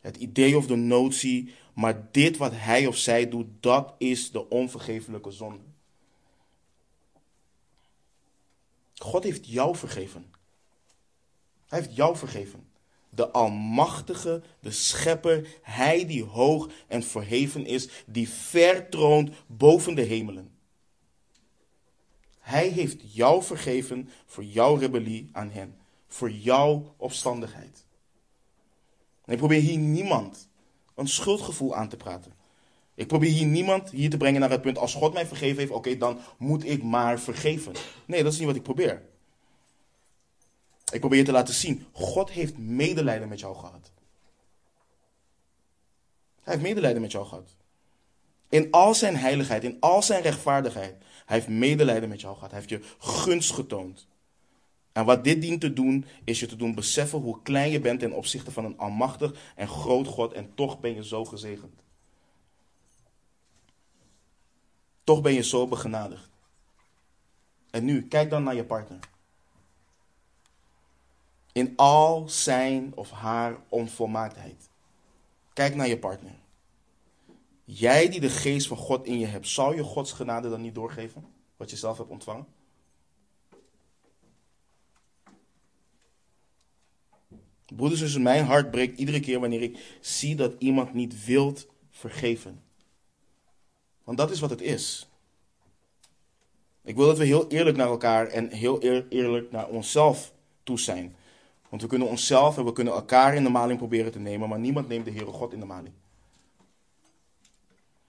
Het 0.00 0.16
idee 0.16 0.57
of 0.57 0.66
de 0.66 0.77
notie, 0.77 1.55
maar 1.74 2.09
dit 2.11 2.37
wat 2.37 2.53
hij 2.55 2.87
of 2.87 2.96
zij 2.96 3.29
doet, 3.29 3.46
dat 3.61 3.94
is 3.98 4.31
de 4.31 4.48
onvergeeflijke 4.48 5.31
zonde. 5.31 5.73
God 9.04 9.24
heeft 9.24 9.46
jou 9.46 9.76
vergeven. 9.76 10.32
Hij 11.66 11.78
heeft 11.78 11.96
jou 11.96 12.16
vergeven. 12.16 12.68
De 13.10 13.30
Almachtige, 13.30 14.42
de 14.60 14.70
Schepper, 14.70 15.58
Hij 15.62 16.06
die 16.06 16.24
hoog 16.24 16.70
en 16.86 17.02
verheven 17.02 17.66
is, 17.66 17.88
die 18.06 18.28
vertroont 18.28 19.30
boven 19.46 19.94
de 19.94 20.02
hemelen. 20.02 20.50
Hij 22.38 22.68
heeft 22.68 23.14
jou 23.14 23.42
vergeven 23.42 24.08
voor 24.26 24.44
jouw 24.44 24.74
rebellie 24.74 25.28
aan 25.32 25.50
Hem, 25.50 25.76
voor 26.06 26.30
jouw 26.30 26.94
opstandigheid. 26.96 27.84
En 29.24 29.32
ik 29.32 29.38
probeer 29.38 29.60
hier 29.60 29.78
niemand 29.78 30.48
een 30.94 31.08
schuldgevoel 31.08 31.74
aan 31.74 31.88
te 31.88 31.96
praten. 31.96 32.33
Ik 32.94 33.07
probeer 33.07 33.30
hier 33.30 33.46
niemand 33.46 33.90
hier 33.90 34.11
te 34.11 34.16
brengen 34.16 34.40
naar 34.40 34.50
het 34.50 34.62
punt, 34.62 34.78
als 34.78 34.94
God 34.94 35.12
mij 35.12 35.26
vergeven 35.26 35.59
heeft, 35.59 35.72
oké, 35.72 35.96
dan 35.96 36.18
moet 36.38 36.64
ik 36.68 36.83
maar 36.83 37.20
vergeven. 37.20 37.72
Nee, 38.07 38.22
dat 38.22 38.33
is 38.33 38.38
niet 38.38 38.46
wat 38.46 38.57
ik 38.57 38.62
probeer. 38.62 39.02
Ik 40.92 41.00
probeer 41.00 41.18
je 41.18 41.24
te 41.24 41.33
laten 41.33 41.54
zien, 41.54 41.87
God 41.92 42.30
heeft 42.30 42.59
medelijden 42.59 43.28
met 43.28 43.40
jou 43.40 43.57
gehad. 43.57 43.92
Hij 46.42 46.52
heeft 46.52 46.66
medelijden 46.66 47.02
met 47.02 47.12
jou 47.12 47.26
gehad. 47.26 47.57
In 48.48 48.70
al 48.70 48.94
zijn 48.94 49.16
heiligheid, 49.16 49.64
in 49.64 49.76
al 49.80 50.02
zijn 50.02 50.22
rechtvaardigheid. 50.22 50.94
Hij 51.26 51.37
heeft 51.37 51.48
medelijden 51.48 52.09
met 52.09 52.20
jou 52.20 52.35
gehad. 52.35 52.50
Hij 52.50 52.59
heeft 52.59 52.70
je 52.70 52.80
gunst 52.98 53.52
getoond. 53.52 54.07
En 54.92 55.04
wat 55.04 55.24
dit 55.24 55.40
dient 55.40 55.61
te 55.61 55.72
doen, 55.72 56.04
is 56.24 56.40
je 56.40 56.46
te 56.46 56.57
doen 56.57 56.74
beseffen 56.74 57.18
hoe 57.18 57.42
klein 57.42 57.70
je 57.70 57.80
bent 57.80 58.00
ten 58.00 58.12
opzichte 58.12 58.50
van 58.50 58.64
een 58.64 58.78
almachtig 58.78 59.35
en 59.57 59.68
groot 59.68 60.07
God. 60.07 60.33
En 60.33 60.50
toch 60.54 60.80
ben 60.80 60.94
je 60.94 61.04
zo 61.04 61.24
gezegend. 61.24 61.83
Toch 65.04 65.22
ben 65.22 65.32
je 65.32 65.42
zo 65.42 65.66
begenadigd. 65.66 66.28
En 67.70 67.84
nu, 67.84 68.02
kijk 68.08 68.30
dan 68.30 68.42
naar 68.42 68.54
je 68.54 68.64
partner. 68.64 68.98
In 71.52 71.72
al 71.76 72.28
zijn 72.28 72.92
of 72.94 73.10
haar 73.10 73.56
onvolmaaktheid. 73.68 74.68
Kijk 75.52 75.74
naar 75.74 75.88
je 75.88 75.98
partner. 75.98 76.34
Jij 77.64 78.08
die 78.08 78.20
de 78.20 78.30
geest 78.30 78.66
van 78.66 78.76
God 78.76 79.06
in 79.06 79.18
je 79.18 79.26
hebt, 79.26 79.48
zou 79.48 79.76
je 79.76 79.82
Gods 79.82 80.12
genade 80.12 80.50
dan 80.50 80.60
niet 80.60 80.74
doorgeven? 80.74 81.26
Wat 81.56 81.70
je 81.70 81.76
zelf 81.76 81.98
hebt 81.98 82.10
ontvangen? 82.10 82.46
Broeders, 87.66 88.00
dus 88.00 88.18
mijn 88.18 88.44
hart 88.44 88.70
breekt 88.70 88.98
iedere 88.98 89.20
keer 89.20 89.40
wanneer 89.40 89.62
ik 89.62 89.98
zie 90.00 90.36
dat 90.36 90.54
iemand 90.58 90.94
niet 90.94 91.24
wilt 91.24 91.66
vergeven. 91.90 92.63
Want 94.04 94.18
dat 94.18 94.30
is 94.30 94.40
wat 94.40 94.50
het 94.50 94.60
is. 94.60 95.08
Ik 96.84 96.96
wil 96.96 97.06
dat 97.06 97.18
we 97.18 97.24
heel 97.24 97.48
eerlijk 97.48 97.76
naar 97.76 97.88
elkaar 97.88 98.26
en 98.26 98.50
heel 98.50 98.80
eerlijk 99.08 99.50
naar 99.50 99.68
onszelf 99.68 100.32
toe 100.62 100.78
zijn. 100.78 101.16
Want 101.68 101.82
we 101.82 101.88
kunnen 101.88 102.08
onszelf 102.08 102.58
en 102.58 102.64
we 102.64 102.72
kunnen 102.72 102.92
elkaar 102.92 103.34
in 103.34 103.42
de 103.42 103.50
maling 103.50 103.78
proberen 103.78 104.12
te 104.12 104.18
nemen, 104.18 104.48
maar 104.48 104.58
niemand 104.58 104.88
neemt 104.88 105.04
de 105.04 105.10
Heere 105.10 105.32
God 105.32 105.52
in 105.52 105.60
de 105.60 105.66
maling. 105.66 105.94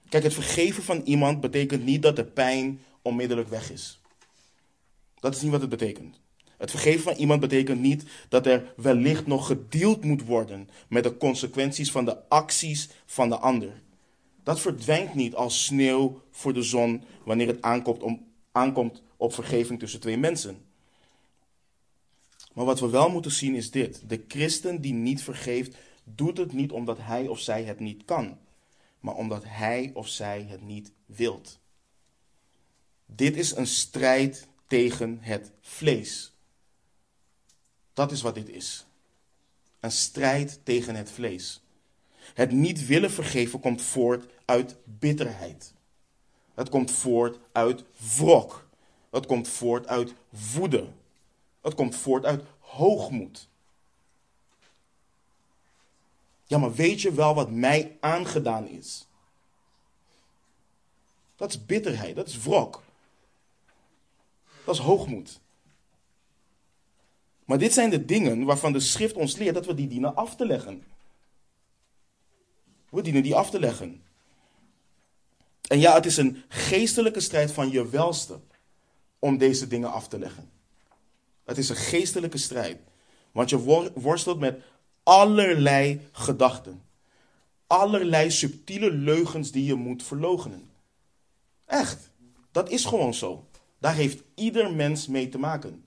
Kijk, 0.09 0.23
het 0.23 0.33
vergeven 0.33 0.83
van 0.83 1.01
iemand 1.01 1.41
betekent 1.41 1.83
niet 1.83 2.01
dat 2.01 2.15
de 2.15 2.25
pijn 2.25 2.81
onmiddellijk 3.01 3.49
weg 3.49 3.71
is. 3.71 3.99
Dat 5.19 5.35
is 5.35 5.41
niet 5.41 5.51
wat 5.51 5.61
het 5.61 5.69
betekent. 5.69 6.19
Het 6.57 6.69
vergeven 6.69 7.01
van 7.01 7.13
iemand 7.13 7.39
betekent 7.39 7.79
niet 7.79 8.03
dat 8.29 8.45
er 8.45 8.73
wellicht 8.75 9.27
nog 9.27 9.47
gedeeld 9.47 10.03
moet 10.03 10.25
worden 10.25 10.69
met 10.89 11.03
de 11.03 11.17
consequenties 11.17 11.91
van 11.91 12.05
de 12.05 12.29
acties 12.29 12.89
van 13.05 13.29
de 13.29 13.37
ander. 13.37 13.81
Dat 14.45 14.59
verdwijnt 14.59 15.13
niet 15.13 15.35
als 15.35 15.65
sneeuw 15.65 16.21
voor 16.31 16.53
de 16.53 16.61
zon 16.61 17.03
wanneer 17.23 17.47
het 17.47 17.61
aankomt, 17.61 18.03
om, 18.03 18.25
aankomt 18.51 19.01
op 19.17 19.33
vergeving 19.33 19.79
tussen 19.79 19.99
twee 19.99 20.17
mensen. 20.17 20.65
Maar 22.53 22.65
wat 22.65 22.79
we 22.79 22.89
wel 22.89 23.09
moeten 23.09 23.31
zien 23.31 23.55
is 23.55 23.71
dit. 23.71 24.09
De 24.09 24.25
christen 24.27 24.81
die 24.81 24.93
niet 24.93 25.23
vergeeft, 25.23 25.77
doet 26.03 26.37
het 26.37 26.53
niet 26.53 26.71
omdat 26.71 26.97
hij 27.01 27.27
of 27.27 27.39
zij 27.39 27.63
het 27.63 27.79
niet 27.79 28.05
kan, 28.05 28.37
maar 28.99 29.15
omdat 29.15 29.43
hij 29.45 29.91
of 29.93 30.07
zij 30.07 30.45
het 30.49 30.61
niet 30.61 30.91
wilt. 31.05 31.59
Dit 33.05 33.35
is 33.35 33.55
een 33.55 33.67
strijd 33.67 34.47
tegen 34.67 35.17
het 35.21 35.51
vlees. 35.61 36.33
Dat 37.93 38.11
is 38.11 38.21
wat 38.21 38.35
dit 38.35 38.49
is. 38.49 38.85
Een 39.79 39.91
strijd 39.91 40.59
tegen 40.63 40.95
het 40.95 41.11
vlees. 41.11 41.64
Het 42.33 42.51
niet 42.51 42.85
willen 42.85 43.11
vergeven 43.11 43.59
komt 43.59 43.81
voort 43.81 44.25
uit 44.45 44.75
bitterheid. 44.83 45.73
Het 46.53 46.69
komt 46.69 46.91
voort 46.91 47.39
uit 47.51 47.83
wrok. 48.17 48.67
Het 49.09 49.25
komt 49.25 49.47
voort 49.47 49.87
uit 49.87 50.13
woede. 50.53 50.87
Het 51.61 51.75
komt 51.75 51.95
voort 51.95 52.25
uit 52.25 52.43
hoogmoed. 52.59 53.47
Ja, 56.45 56.57
maar 56.57 56.73
weet 56.73 57.01
je 57.01 57.13
wel 57.13 57.35
wat 57.35 57.51
mij 57.51 57.97
aangedaan 57.99 58.67
is? 58.67 59.07
Dat 61.35 61.49
is 61.49 61.65
bitterheid, 61.65 62.15
dat 62.15 62.27
is 62.27 62.43
wrok. 62.43 62.83
Dat 64.65 64.75
is 64.75 64.81
hoogmoed. 64.81 65.39
Maar 67.45 67.57
dit 67.57 67.73
zijn 67.73 67.89
de 67.89 68.05
dingen 68.05 68.43
waarvan 68.43 68.73
de 68.73 68.79
schrift 68.79 69.15
ons 69.15 69.37
leert 69.37 69.55
dat 69.55 69.65
we 69.65 69.73
die 69.73 69.87
dienen 69.87 70.15
af 70.15 70.35
te 70.35 70.45
leggen. 70.45 70.83
We 72.95 73.01
dienen 73.01 73.23
die 73.23 73.35
af 73.35 73.49
te 73.49 73.59
leggen. 73.59 74.03
En 75.67 75.79
ja, 75.79 75.93
het 75.93 76.05
is 76.05 76.17
een 76.17 76.43
geestelijke 76.47 77.19
strijd 77.19 77.51
van 77.51 77.71
je 77.71 77.89
welste 77.89 78.39
om 79.19 79.37
deze 79.37 79.67
dingen 79.67 79.91
af 79.91 80.07
te 80.07 80.19
leggen. 80.19 80.49
Het 81.43 81.57
is 81.57 81.69
een 81.69 81.75
geestelijke 81.75 82.37
strijd. 82.37 82.77
Want 83.31 83.49
je 83.49 83.89
worstelt 83.93 84.39
met 84.39 84.61
allerlei 85.03 86.01
gedachten. 86.11 86.83
Allerlei 87.67 88.31
subtiele 88.31 88.91
leugens 88.91 89.51
die 89.51 89.65
je 89.65 89.75
moet 89.75 90.03
verlogenen. 90.03 90.69
Echt. 91.65 92.09
Dat 92.51 92.69
is 92.69 92.85
gewoon 92.85 93.13
zo. 93.13 93.47
Daar 93.79 93.95
heeft 93.95 94.23
ieder 94.35 94.73
mens 94.73 95.07
mee 95.07 95.29
te 95.29 95.37
maken. 95.37 95.85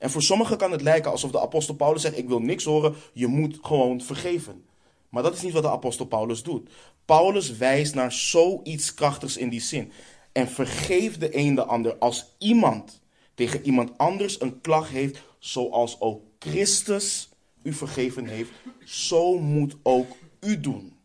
En 0.00 0.10
voor 0.10 0.22
sommigen 0.22 0.56
kan 0.56 0.72
het 0.72 0.82
lijken 0.82 1.10
alsof 1.10 1.30
de 1.30 1.40
apostel 1.40 1.74
Paulus 1.74 2.02
zegt: 2.02 2.18
Ik 2.18 2.28
wil 2.28 2.40
niks 2.40 2.64
horen, 2.64 2.94
je 3.12 3.26
moet 3.26 3.58
gewoon 3.62 4.00
vergeven. 4.00 4.64
Maar 5.08 5.22
dat 5.22 5.34
is 5.34 5.42
niet 5.42 5.52
wat 5.52 5.62
de 5.62 5.70
apostel 5.70 6.06
Paulus 6.06 6.42
doet. 6.42 6.70
Paulus 7.04 7.56
wijst 7.56 7.94
naar 7.94 8.12
zoiets 8.12 8.94
krachtigs 8.94 9.36
in 9.36 9.48
die 9.48 9.60
zin. 9.60 9.92
En 10.32 10.48
vergeef 10.48 11.18
de 11.18 11.36
een 11.36 11.54
de 11.54 11.64
ander 11.64 11.96
als 11.96 12.34
iemand 12.38 13.00
tegen 13.34 13.64
iemand 13.64 13.98
anders 13.98 14.40
een 14.40 14.60
klacht 14.60 14.90
heeft, 14.90 15.22
zoals 15.38 16.00
ook 16.00 16.22
Christus 16.38 17.28
u 17.62 17.72
vergeven 17.72 18.26
heeft, 18.26 18.50
zo 18.84 19.38
moet 19.38 19.76
ook 19.82 20.16
u 20.40 20.60
doen. 20.60 20.96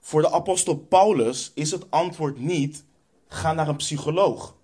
Voor 0.00 0.22
de 0.22 0.30
apostel 0.30 0.76
Paulus 0.76 1.50
is 1.54 1.70
het 1.70 1.90
antwoord 1.90 2.38
niet: 2.38 2.84
ga 3.28 3.52
naar 3.52 3.68
een 3.68 3.76
psycholoog. 3.76 4.58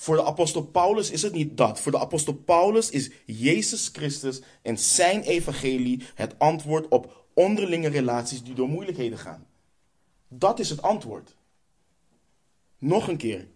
Voor 0.00 0.16
de 0.16 0.24
apostel 0.24 0.62
Paulus 0.62 1.10
is 1.10 1.22
het 1.22 1.32
niet 1.32 1.56
dat. 1.56 1.80
Voor 1.80 1.92
de 1.92 1.98
apostel 1.98 2.34
Paulus 2.34 2.90
is 2.90 3.10
Jezus 3.26 3.88
Christus 3.92 4.42
en 4.62 4.78
zijn 4.78 5.22
evangelie 5.22 6.02
het 6.14 6.38
antwoord 6.38 6.88
op 6.88 7.26
onderlinge 7.34 7.88
relaties 7.88 8.42
die 8.42 8.54
door 8.54 8.68
moeilijkheden 8.68 9.18
gaan. 9.18 9.46
Dat 10.28 10.58
is 10.58 10.70
het 10.70 10.82
antwoord. 10.82 11.36
Nog 12.78 13.08
een 13.08 13.16
keer. 13.16 13.48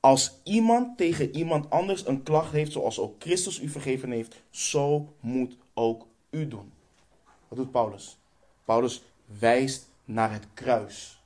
Als 0.00 0.40
iemand 0.44 0.96
tegen 0.98 1.36
iemand 1.36 1.70
anders 1.70 2.06
een 2.06 2.22
klacht 2.22 2.52
heeft, 2.52 2.72
zoals 2.72 2.98
ook 2.98 3.14
Christus 3.18 3.60
u 3.60 3.68
vergeven 3.68 4.10
heeft, 4.10 4.42
zo 4.50 5.14
moet 5.20 5.56
ook 5.74 6.06
u 6.30 6.48
doen. 6.48 6.72
Wat 7.48 7.58
doet 7.58 7.70
Paulus? 7.70 8.18
Paulus 8.64 9.02
wijst 9.38 9.88
naar 10.04 10.32
het 10.32 10.46
kruis. 10.54 11.22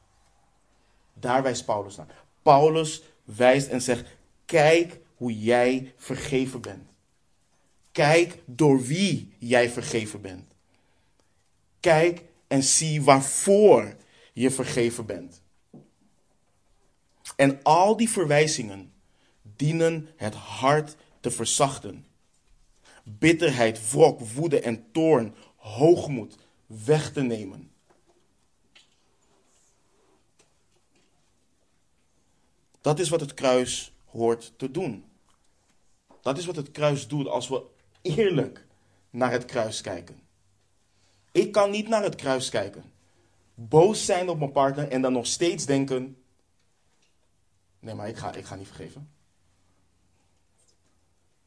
Daar 1.13 1.43
wijst 1.43 1.65
Paulus 1.65 1.97
naar. 1.97 2.25
Paulus 2.43 3.03
wijst 3.25 3.69
en 3.69 3.83
zegt: 3.83 4.15
Kijk 4.47 5.01
hoe 5.15 5.39
jij 5.39 5.93
vergeven 5.97 6.61
bent. 6.61 6.89
Kijk 7.93 8.43
door 8.45 8.83
wie 8.83 9.33
jij 9.39 9.71
vergeven 9.71 10.21
bent. 10.21 10.53
Kijk 11.81 12.23
en 12.47 12.63
zie 12.63 13.03
waarvoor 13.03 13.97
je 14.33 14.51
vergeven 14.51 15.07
bent. 15.07 15.43
En 17.37 17.63
al 17.63 17.97
die 17.97 18.09
verwijzingen 18.09 18.93
dienen 19.43 20.09
het 20.17 20.35
hart 20.35 20.97
te 21.21 21.31
verzachten. 21.31 22.07
Bitterheid, 23.05 23.91
wrok, 23.91 24.21
woede 24.21 24.61
en 24.61 24.85
toorn, 24.93 25.35
hoogmoed 25.57 26.37
weg 26.67 27.13
te 27.13 27.23
nemen. 27.23 27.71
Dat 32.81 32.99
is 32.99 33.09
wat 33.09 33.21
het 33.21 33.35
kruis 33.35 33.93
hoort 34.17 34.53
te 34.57 34.71
doen. 34.71 35.05
Dat 36.21 36.39
is 36.39 36.47
wat 36.47 36.57
het 36.57 36.71
kruis 36.71 37.09
doet 37.09 37.29
als 37.29 37.49
we 37.49 37.63
eerlijk 38.03 38.67
naar 39.11 39.31
het 39.31 39.45
kruis 39.45 39.81
kijken. 39.81 40.21
Ik 41.33 41.53
kan 41.53 41.71
niet 41.71 41.89
naar 41.89 42.03
het 42.03 42.15
kruis 42.15 42.49
kijken, 42.49 42.85
boos 43.55 44.05
zijn 44.05 44.29
op 44.29 44.39
mijn 44.39 44.53
partner 44.53 44.89
en 44.89 45.03
dan 45.03 45.13
nog 45.13 45.27
steeds 45.27 45.67
denken: 45.67 46.17
nee, 47.79 47.95
maar 47.95 48.09
ik 48.09 48.17
ga, 48.17 48.35
ik 48.35 48.45
ga 48.45 48.55
niet 48.55 48.67
vergeven. 48.67 49.11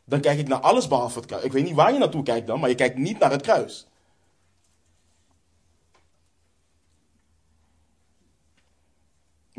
Dan 0.03 0.21
kijk 0.21 0.39
ik 0.39 0.47
naar 0.47 0.59
alles 0.59 0.87
behalve 0.87 1.17
het 1.17 1.27
kruis. 1.27 1.43
Ik 1.43 1.51
weet 1.51 1.63
niet 1.63 1.75
waar 1.75 1.93
je 1.93 1.99
naartoe 1.99 2.23
kijkt 2.23 2.47
dan, 2.47 2.59
maar 2.59 2.69
je 2.69 2.75
kijkt 2.75 2.97
niet 2.97 3.19
naar 3.19 3.31
het 3.31 3.41
kruis. 3.41 3.87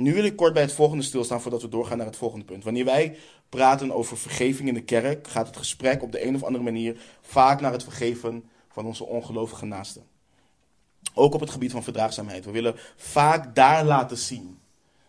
Nu 0.01 0.15
wil 0.15 0.25
ik 0.25 0.37
kort 0.37 0.53
bij 0.53 0.63
het 0.63 0.73
volgende 0.73 1.03
stilstaan 1.03 1.41
voordat 1.41 1.63
we 1.63 1.69
doorgaan 1.69 1.97
naar 1.97 2.07
het 2.07 2.17
volgende 2.17 2.45
punt. 2.45 2.65
Wanneer 2.65 2.85
wij 2.85 3.17
praten 3.49 3.93
over 3.93 4.19
vergeving 4.19 4.69
in 4.69 4.75
de 4.75 4.83
kerk, 4.83 5.29
gaat 5.29 5.47
het 5.47 5.57
gesprek 5.57 6.03
op 6.03 6.13
de 6.13 6.27
een 6.27 6.35
of 6.35 6.43
andere 6.43 6.65
manier 6.65 7.01
vaak 7.21 7.61
naar 7.61 7.73
het 7.73 7.83
vergeven 7.83 8.45
van 8.69 8.87
onze 8.87 9.05
ongelovige 9.05 9.65
naasten. 9.65 10.03
Ook 11.15 11.35
op 11.35 11.41
het 11.41 11.51
gebied 11.51 11.71
van 11.71 11.83
verdraagzaamheid. 11.83 12.45
We 12.45 12.51
willen 12.51 12.77
vaak 12.97 13.55
daar 13.55 13.85
laten 13.85 14.19
zien 14.19 14.59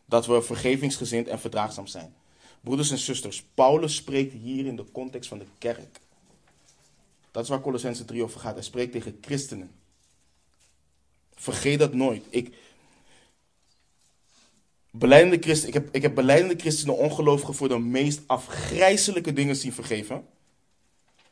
dat 0.06 0.26
we 0.26 0.42
vergevingsgezind 0.42 1.28
en 1.28 1.40
verdraagzaam 1.40 1.88
zijn. 1.88 2.14
Broeders 2.62 2.92
en 2.92 2.98
zusters, 2.98 3.44
Paulus 3.54 3.96
spreekt 3.96 4.34
hier 4.34 4.66
in 4.66 4.76
de 4.76 4.86
context 4.92 5.30
van 5.30 5.38
de 5.38 5.46
kerk. 5.58 6.00
Dat 7.32 7.44
is 7.44 7.50
waar 7.50 7.62
Colossense 7.62 8.06
3 8.06 8.24
over 8.24 8.40
gaat. 8.40 8.54
Hij 8.54 8.64
spreekt 8.64 8.92
tegen 8.92 9.18
christenen. 9.22 9.72
Vergeet 11.36 11.80
dat 11.80 11.94
nooit. 11.94 12.26
Ik, 12.30 12.56
Beleidende 14.92 15.38
christen, 15.40 15.68
ik, 15.68 15.74
heb, 15.74 15.96
ik 15.96 16.02
heb 16.02 16.16
beleidende 16.16 16.56
christenen 16.56 16.98
ongelovigen 16.98 17.54
voor 17.54 17.70
de 17.70 17.80
meest 17.80 18.22
afgrijzelijke 18.26 19.34
dingen 19.34 19.56
zien 19.56 19.74
vergeven. 19.74 20.26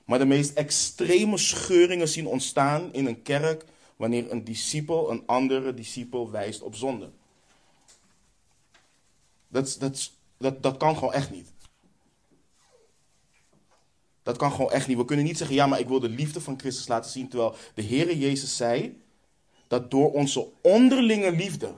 Maar 0.06 0.20
de 0.20 0.26
meest 0.26 0.54
extreme 0.54 1.38
scheuringen 1.38 2.08
zien 2.08 2.28
ontstaan 2.28 2.94
in 2.94 3.06
een 3.06 3.22
kerk 3.22 3.66
wanneer 3.96 4.32
een 4.32 4.44
discipel 4.44 5.12
een 5.12 5.24
andere 5.26 5.74
discipel 5.74 6.32
wijst 6.32 6.62
op 6.62 6.76
zonde. 6.76 7.10
Dat, 9.48 9.76
dat, 9.80 10.12
dat, 10.38 10.64
dat 10.64 10.78
kan 10.78 10.96
gewoon 10.96 11.14
echt 11.14 11.32
niet. 11.32 11.52
Dat 14.24 14.38
kan 14.38 14.52
gewoon 14.52 14.72
echt 14.72 14.88
niet. 14.88 14.98
We 14.98 15.06
kunnen 15.06 15.26
niet 15.26 15.38
zeggen, 15.38 15.56
ja, 15.56 15.68
maar 15.68 15.80
ik 15.80 15.88
wil 15.88 16.00
de 16.00 16.10
liefde 16.10 16.42
van 16.42 16.60
Christus 16.60 16.88
laten 16.88 17.12
zien. 17.12 17.30
Terwijl 17.30 17.56
de 17.74 17.84
Heere 17.84 18.18
Jezus 18.18 18.58
zei 18.58 19.02
dat 19.68 19.92
door 19.92 20.12
onze 20.12 20.48
onderlinge 20.62 21.32
liefde 21.32 21.74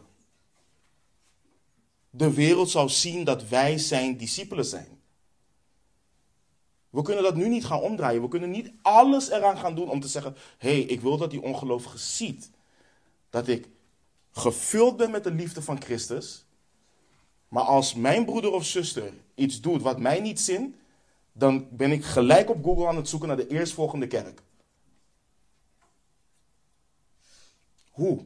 de 2.12 2.34
wereld 2.34 2.69
zou 2.69 2.89
zien 2.89 3.24
dat 3.24 3.47
wij 3.47 3.78
zijn 3.78 4.17
discipelen 4.17 4.65
zijn. 4.65 5.00
We 6.89 7.02
kunnen 7.02 7.24
dat 7.24 7.36
nu 7.36 7.47
niet 7.47 7.65
gaan 7.65 7.80
omdraaien. 7.80 8.21
We 8.21 8.28
kunnen 8.28 8.50
niet 8.50 8.71
alles 8.82 9.30
eraan 9.30 9.58
gaan 9.58 9.76
doen 9.76 9.89
om 9.89 10.00
te 10.00 10.08
zeggen: 10.08 10.36
hé, 10.58 10.69
hey, 10.69 10.82
ik 10.82 11.02
wil 11.02 11.17
dat 11.17 11.32
die 11.32 11.41
ongelovige 11.41 11.97
ziet 11.97 12.50
dat 13.30 13.47
ik 13.47 13.67
gevuld 14.32 14.97
ben 14.97 15.12
met 15.12 15.24
de 15.24 15.32
liefde 15.32 15.62
van 15.62 15.82
Christus. 15.82 16.45
Maar 17.47 17.63
als 17.63 17.93
mijn 17.93 18.26
broeder 18.26 18.52
of 18.52 18.65
zuster 18.65 19.13
iets 19.36 19.62
doet 19.62 19.82
wat 19.82 20.00
mij 20.00 20.19
niet 20.19 20.39
zin, 20.39 20.76
dan 21.34 21.67
ben 21.71 21.91
ik 21.91 22.04
gelijk 22.04 22.50
op 22.50 22.63
Google 22.63 22.88
aan 22.88 22.95
het 22.95 23.10
zoeken 23.10 23.28
naar 23.28 23.38
de 23.38 23.47
eerstvolgende 23.47 24.08
kerk. 24.08 24.41
Hoe? 27.91 28.26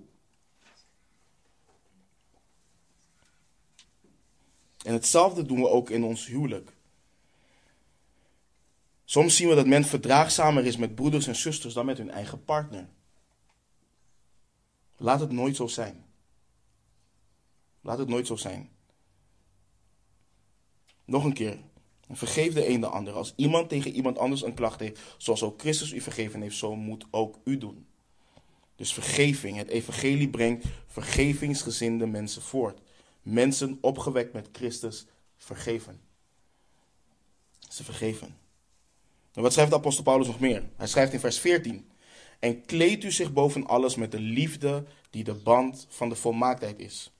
En 4.86 4.94
hetzelfde 4.94 5.46
doen 5.46 5.62
we 5.62 5.70
ook 5.70 5.90
in 5.90 6.04
ons 6.04 6.26
huwelijk. 6.26 6.72
Soms 9.06 9.36
zien 9.36 9.48
we 9.50 9.56
dat 9.56 9.68
men 9.68 9.84
verdraagzamer 9.84 10.66
is 10.66 10.78
met 10.78 10.96
broeders 10.96 11.28
en 11.28 11.36
zusters 11.36 11.74
dan 11.74 11.86
met 11.86 11.98
hun 11.98 12.10
eigen 12.10 12.44
partner. 12.44 12.88
Laat 14.98 15.20
het 15.20 15.32
nooit 15.32 15.56
zo 15.56 15.68
zijn. 15.68 16.06
Laat 17.82 17.98
het 17.98 18.08
nooit 18.08 18.28
zo 18.28 18.36
zijn. 18.36 18.70
Nog 21.06 21.24
een 21.24 21.34
keer. 21.34 21.58
Vergeef 22.10 22.54
de 22.54 22.68
een 22.68 22.82
de 22.82 22.88
ander. 22.88 23.14
Als 23.14 23.34
iemand 23.36 23.70
tegen 23.70 23.92
iemand 23.92 24.18
anders 24.18 24.44
een 24.44 24.54
klacht 24.54 24.80
heeft, 24.80 25.02
zoals 25.18 25.44
ook 25.44 25.60
Christus 25.60 25.92
u 25.92 26.02
vergeven 26.02 26.42
heeft, 26.42 26.58
zo 26.58 26.76
moet 26.76 27.06
ook 27.12 27.40
u 27.44 27.58
doen. 27.58 27.88
Dus 28.76 28.94
vergeving. 28.94 29.58
Het 29.58 29.68
evangelie 29.68 30.30
brengt 30.30 30.66
vergevingsgezinde 30.88 32.06
mensen 32.06 32.42
voort 32.42 32.84
mensen 33.26 33.78
opgewekt 33.82 34.34
met 34.34 34.50
Christus 34.52 35.06
vergeven. 35.38 36.02
Ze 37.70 37.84
vergeven. 37.84 38.38
En 39.34 39.42
wat 39.42 39.52
schrijft 39.54 39.72
de 39.72 39.78
apostel 39.78 40.04
Paulus 40.04 40.28
nog 40.28 40.40
meer? 40.40 40.70
Hij 40.76 40.88
schrijft 40.88 41.14
in 41.14 41.20
vers 41.20 41.40
14. 41.40 41.90
En 42.40 42.66
kleed 42.66 43.04
u 43.04 43.12
zich 43.12 43.34
boven 43.34 43.68
alles 43.68 43.96
met 43.96 44.12
de 44.12 44.20
liefde 44.20 44.86
die 45.10 45.24
de 45.24 45.34
band 45.34 45.88
van 45.90 46.10
de 46.10 46.16
volmaaktheid 46.16 46.80
is. 46.80 47.12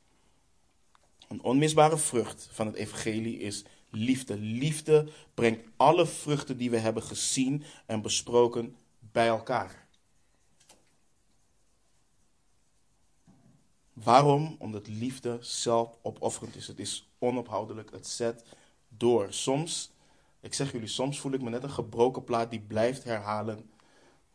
Een 1.28 1.42
onmisbare 1.42 1.98
vrucht 1.98 2.50
van 2.52 2.66
het 2.66 2.76
evangelie 2.76 3.38
is 3.38 3.64
liefde. 3.90 4.38
Liefde 4.38 5.08
brengt 5.34 5.68
alle 5.76 6.06
vruchten 6.06 6.58
die 6.58 6.70
we 6.70 6.78
hebben 6.78 7.04
gezien 7.04 7.64
en 7.86 8.02
besproken 8.02 8.76
bij 9.00 9.28
elkaar. 9.28 9.85
Waarom? 14.04 14.56
Omdat 14.60 14.88
liefde 14.88 15.38
zelfopofferend 15.42 16.56
is. 16.56 16.68
Het 16.68 16.80
is 16.80 17.10
onophoudelijk. 17.20 17.92
Het 17.92 18.08
zet 18.08 18.44
door. 18.88 19.34
Soms, 19.34 19.92
ik 20.40 20.54
zeg 20.54 20.72
jullie, 20.72 20.88
soms 20.88 21.20
voel 21.20 21.32
ik 21.32 21.42
me 21.42 21.50
net 21.50 21.64
een 21.64 21.70
gebroken 21.70 22.24
plaat 22.24 22.50
die 22.50 22.60
blijft 22.60 23.04
herhalen 23.04 23.70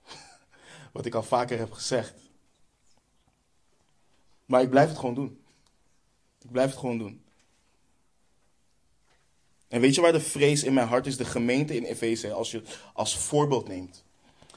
wat 0.93 1.07
ik 1.07 1.15
al 1.15 1.23
vaker 1.23 1.59
heb 1.59 1.73
gezegd. 1.73 2.15
Maar 4.47 4.63
ik 4.63 4.71
blijf 4.71 4.89
het 4.89 4.99
gewoon 4.99 5.15
doen. 5.15 5.41
Ik 6.39 6.51
blijf 6.51 6.71
het 6.71 6.79
gewoon 6.79 6.99
doen. 6.99 7.25
En 9.69 9.81
weet 9.81 9.95
je 9.95 10.01
waar 10.01 10.13
de 10.13 10.21
vrees 10.21 10.65
in 10.65 10.75
mijn 10.75 10.89
hart 10.89 11.07
is? 11.07 11.17
De 11.17 11.25
gemeente 11.25 11.77
in 11.77 11.85
Efeze, 11.85 12.33
als 12.33 12.51
je 12.51 12.63
als 12.93 13.19
voorbeeld 13.19 13.69
neemt. 13.69 14.05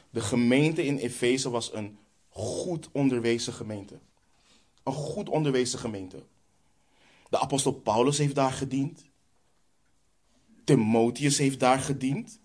De 0.10 0.22
gemeente 0.22 0.86
in 0.86 0.98
Efeze 0.98 1.50
was 1.50 1.74
een 1.74 1.98
goed 2.30 2.90
onderwezen 2.92 3.54
gemeente. 3.54 4.00
Een 4.84 4.94
goed 4.94 5.30
onderwezen 5.30 5.80
gemeente. 5.80 6.24
De 7.30 7.40
apostel 7.40 7.72
Paulus 7.72 8.18
heeft 8.18 8.36
daar 8.36 8.52
gediend. 8.52 9.06
Timotheus 10.64 11.38
heeft 11.38 11.60
daar 11.60 11.80
gediend. 11.80 12.40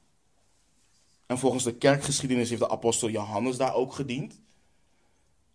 En 1.26 1.38
volgens 1.38 1.64
de 1.64 1.74
kerkgeschiedenis 1.74 2.48
heeft 2.48 2.60
de 2.60 2.70
apostel 2.70 3.10
Johannes 3.10 3.56
daar 3.56 3.74
ook 3.74 3.92
gediend. 3.92 4.40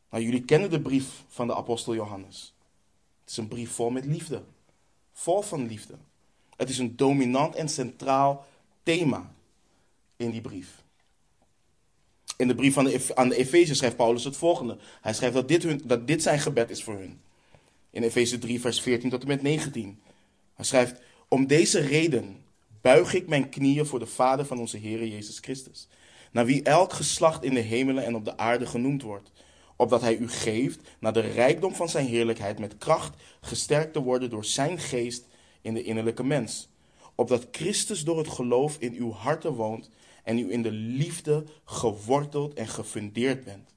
Nou, 0.10 0.24
jullie 0.24 0.46
kennen 0.46 0.70
de 0.70 0.82
brief 0.82 1.24
van 1.28 1.48
de 1.48 1.56
apostel 1.56 1.96
Johannes. 1.96 2.56
Het 3.22 3.30
is 3.30 3.38
een 3.38 3.48
brief 3.48 3.72
vol 3.72 3.90
met 3.90 4.06
liefde. 4.06 4.44
Vol 5.12 5.42
van 5.42 5.68
liefde. 5.68 5.98
Het 6.56 6.70
is 6.70 6.78
een 6.78 6.96
dominant 6.96 7.56
en 7.56 7.70
centraal 7.70 8.46
thema 8.84 9.34
in 10.16 10.32
die 10.32 10.42
brief. 10.42 10.83
In 12.38 12.48
de 12.48 12.56
brief 12.56 12.78
aan 13.16 13.30
de 13.30 13.36
Efeze 13.36 13.76
schrijft 13.76 13.96
Paulus 13.96 14.24
het 14.24 14.38
volgende. 14.38 14.78
Hij 15.02 15.14
schrijft 15.14 15.36
dat 15.36 15.48
dit, 15.48 15.90
dat 15.90 16.08
dit 16.08 16.22
zijn 16.22 16.40
gebed 16.40 16.70
is 16.70 16.84
voor 16.84 16.98
hun. 16.98 17.22
In 17.90 18.04
Efeze 18.04 18.38
3, 18.38 18.62
vers 18.62 18.82
14 18.82 19.10
tot 19.10 19.22
en 19.22 19.28
met 19.28 19.42
19. 19.42 20.00
Hij 20.54 20.66
schrijft: 20.66 21.02
Om 21.28 21.48
deze 21.48 21.80
reden 21.80 22.44
buig 22.82 23.14
ik 23.14 23.28
mijn 23.28 23.50
knieën 23.50 23.86
voor 23.86 24.00
de 24.00 24.06
Vader 24.06 24.46
van 24.46 24.60
onze 24.60 24.78
Heer 24.78 25.08
Jezus 25.08 25.40
Christus, 25.40 25.88
naar 26.32 26.46
wie 26.46 26.64
elk 26.64 26.94
geslacht 26.94 27.44
in 27.44 27.54
de 27.54 27.60
hemelen 27.60 28.06
en 28.06 28.16
op 28.16 28.26
de 28.26 28.38
aarde 28.38 28.66
genoemd 28.66 29.02
wordt, 29.02 29.32
opdat 29.76 30.02
hij 30.02 30.18
u 30.18 30.30
geeft, 30.30 30.80
naar 31.00 31.14
de 31.14 31.20
rijkdom 31.20 31.76
van 31.76 31.90
zijn 31.90 32.08
heerlijkheid, 32.08 32.60
met 32.60 32.78
kracht 32.78 33.16
gesterkt 33.42 33.94
te 33.94 34.02
worden 34.02 34.30
door 34.30 34.46
zijn 34.46 34.80
geest 34.80 35.28
in 35.62 35.74
de 35.74 35.84
innerlijke 35.84 36.24
mens, 36.24 36.70
opdat 37.16 37.48
Christus 37.52 38.04
door 38.04 38.18
het 38.18 38.28
geloof 38.28 38.78
in 38.80 38.94
uw 38.94 39.12
harten 39.12 39.54
woont 39.54 39.90
en 40.24 40.38
u 40.38 40.52
in 40.52 40.62
de 40.62 40.72
liefde 40.72 41.44
geworteld 41.66 42.54
en 42.54 42.68
gefundeerd 42.68 43.44
bent, 43.44 43.74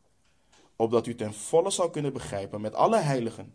opdat 0.76 1.06
u 1.06 1.14
ten 1.14 1.34
volle 1.34 1.70
zal 1.70 1.90
kunnen 1.90 2.12
begrijpen 2.12 2.60
met 2.60 2.74
alle 2.74 2.98
heiligen 2.98 3.54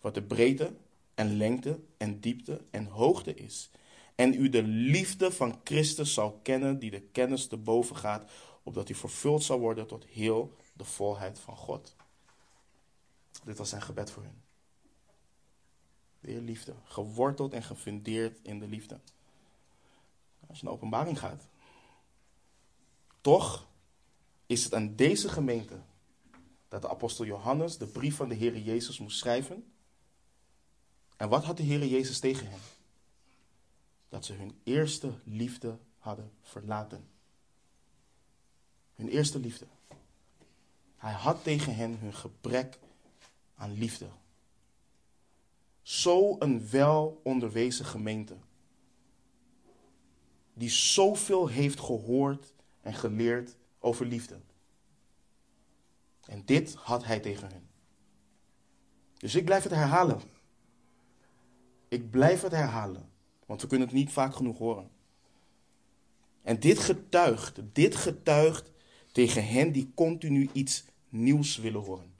wat 0.00 0.14
de 0.14 0.22
breedte 0.22 0.72
en 1.14 1.36
lengte 1.36 1.80
en 1.96 2.20
diepte 2.20 2.60
en 2.70 2.86
hoogte 2.86 3.34
is 3.34 3.70
en 4.14 4.34
u 4.34 4.48
de 4.48 4.62
liefde 4.62 5.32
van 5.32 5.60
Christus 5.64 6.14
zal 6.14 6.40
kennen, 6.42 6.78
die 6.78 6.90
de 6.90 7.00
kennis 7.00 7.46
te 7.46 7.56
boven 7.56 7.96
gaat, 7.96 8.30
opdat 8.62 8.88
u 8.88 8.94
vervuld 8.94 9.42
zal 9.42 9.58
worden 9.58 9.86
tot 9.86 10.04
heel 10.04 10.56
de 10.72 10.84
volheid 10.84 11.38
van 11.38 11.56
God. 11.56 11.94
Dit 13.44 13.58
was 13.58 13.68
zijn 13.68 13.82
gebed 13.82 14.10
voor 14.10 14.22
hen. 14.22 14.42
Weer 16.20 16.40
liefde, 16.40 16.74
geworteld 16.84 17.52
en 17.52 17.62
gefundeerd 17.62 18.38
in 18.42 18.58
de 18.58 18.66
liefde. 18.66 19.00
Als 20.48 20.58
je 20.58 20.64
naar 20.64 20.74
openbaring 20.74 21.18
gaat. 21.18 21.48
Toch 23.22 23.66
is 24.46 24.64
het 24.64 24.74
aan 24.74 24.96
deze 24.96 25.28
gemeente 25.28 25.80
dat 26.68 26.82
de 26.82 26.88
apostel 26.88 27.24
Johannes 27.24 27.78
de 27.78 27.86
brief 27.86 28.16
van 28.16 28.28
de 28.28 28.34
Heer 28.34 28.58
Jezus 28.58 28.98
moest 28.98 29.18
schrijven. 29.18 29.72
En 31.16 31.28
wat 31.28 31.44
had 31.44 31.56
de 31.56 31.62
Heer 31.62 31.86
Jezus 31.86 32.18
tegen 32.18 32.50
hen? 32.50 32.60
dat 34.12 34.24
ze 34.24 34.32
hun 34.32 34.60
eerste 34.62 35.12
liefde 35.24 35.78
hadden 35.98 36.32
verlaten. 36.42 37.08
Hun 38.94 39.08
eerste 39.08 39.38
liefde. 39.38 39.66
Hij 40.96 41.12
had 41.12 41.42
tegen 41.42 41.74
hen 41.74 41.98
hun 41.98 42.14
gebrek 42.14 42.78
aan 43.54 43.72
liefde. 43.72 44.08
Zo 45.82 46.36
een 46.38 46.68
wel 46.70 47.20
onderwezen 47.22 47.84
gemeente. 47.84 48.36
Die 50.54 50.70
zoveel 50.70 51.46
heeft 51.46 51.80
gehoord 51.80 52.54
en 52.82 52.94
geleerd 52.94 53.56
over 53.78 54.06
liefde. 54.06 54.40
En 56.26 56.42
dit 56.44 56.74
had 56.74 57.04
hij 57.04 57.20
tegen 57.20 57.48
hen. 57.48 57.68
Dus 59.16 59.34
ik 59.34 59.44
blijf 59.44 59.62
het 59.62 59.72
herhalen. 59.72 60.20
Ik 61.88 62.10
blijf 62.10 62.42
het 62.42 62.52
herhalen. 62.52 63.10
Want 63.46 63.60
we 63.60 63.66
kunnen 63.66 63.86
het 63.86 63.96
niet 63.96 64.10
vaak 64.10 64.34
genoeg 64.34 64.58
horen. 64.58 64.90
En 66.42 66.60
dit 66.60 66.78
getuigt, 66.78 67.60
dit 67.72 67.96
getuigt 67.96 68.72
tegen 69.12 69.46
hen 69.46 69.72
die 69.72 69.92
continu 69.94 70.50
iets 70.52 70.84
nieuws 71.08 71.56
willen 71.56 71.80
horen. 71.80 72.14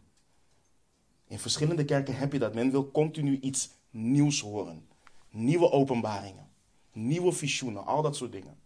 In 1.27 1.39
verschillende 1.39 1.85
kerken 1.85 2.17
heb 2.17 2.33
je 2.33 2.39
dat. 2.39 2.55
Men 2.55 2.71
wil 2.71 2.91
continu 2.91 3.39
iets 3.41 3.71
nieuws 3.91 4.41
horen. 4.41 4.87
Nieuwe 5.31 5.71
openbaringen, 5.71 6.49
nieuwe 6.93 7.33
visioenen, 7.33 7.87
al 7.87 8.03
dat 8.03 8.17
soort 8.17 8.33
dingen. 8.33 8.62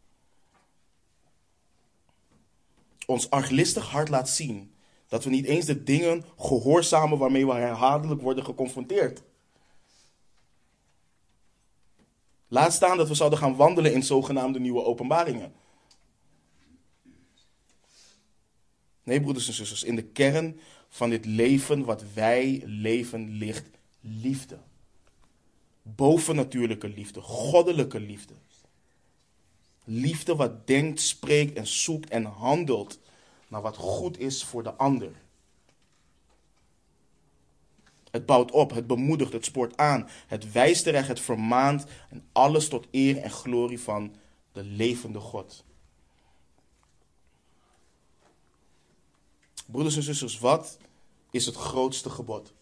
Ons 3.06 3.30
arglistig 3.30 3.90
hart 3.90 4.08
laat 4.08 4.28
zien 4.28 4.74
dat 5.08 5.24
we 5.24 5.30
niet 5.30 5.44
eens 5.44 5.64
de 5.64 5.82
dingen 5.82 6.24
gehoorzamen 6.38 7.18
waarmee 7.18 7.46
we 7.46 7.52
herhaaldelijk 7.52 8.20
worden 8.22 8.44
geconfronteerd. 8.44 9.22
Laat 12.48 12.72
staan 12.72 12.96
dat 12.96 13.08
we 13.08 13.14
zouden 13.14 13.38
gaan 13.38 13.56
wandelen 13.56 13.92
in 13.92 14.02
zogenaamde 14.02 14.60
nieuwe 14.60 14.84
openbaringen. 14.84 15.54
Nee, 19.02 19.20
broeders 19.20 19.48
en 19.48 19.54
zusters, 19.54 19.82
in 19.82 19.96
de 19.96 20.04
kern 20.04 20.60
van 20.88 21.10
dit 21.10 21.24
leven 21.24 21.84
wat 21.84 22.04
wij 22.14 22.62
leven 22.64 23.30
ligt 23.30 23.66
liefde. 24.00 24.58
Bovennatuurlijke 25.82 26.88
liefde, 26.88 27.20
goddelijke 27.20 28.00
liefde. 28.00 28.34
Liefde 29.88 30.36
wat 30.36 30.66
denkt, 30.66 31.00
spreekt 31.00 31.56
en 31.56 31.66
zoekt 31.66 32.10
en 32.10 32.24
handelt 32.24 32.98
naar 33.48 33.62
wat 33.62 33.76
goed 33.76 34.18
is 34.18 34.44
voor 34.44 34.62
de 34.62 34.74
ander. 34.74 35.12
Het 38.10 38.26
bouwt 38.26 38.50
op, 38.50 38.70
het 38.70 38.86
bemoedigt, 38.86 39.32
het 39.32 39.44
spoort 39.44 39.76
aan, 39.76 40.08
het 40.26 40.52
wijst 40.52 40.82
terecht, 40.82 41.08
het 41.08 41.20
vermaant 41.20 41.84
en 42.10 42.28
alles 42.32 42.68
tot 42.68 42.86
eer 42.90 43.18
en 43.18 43.30
glorie 43.30 43.80
van 43.80 44.14
de 44.52 44.64
levende 44.64 45.20
God. 45.20 45.64
Broeders 49.66 49.96
en 49.96 50.02
zusters, 50.02 50.38
wat 50.38 50.78
is 51.30 51.46
het 51.46 51.54
grootste 51.54 52.10
gebod? 52.10 52.52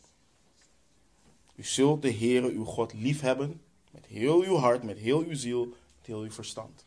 U 1.54 1.64
zult 1.64 2.02
de 2.02 2.12
Heere 2.12 2.50
uw 2.50 2.64
God 2.64 2.92
liefhebben 2.92 3.60
met 3.90 4.06
heel 4.06 4.42
uw 4.42 4.56
hart, 4.56 4.82
met 4.82 4.98
heel 4.98 5.20
uw 5.20 5.34
ziel, 5.34 5.66
met 5.66 6.06
heel 6.06 6.20
uw 6.20 6.30
verstand. 6.30 6.84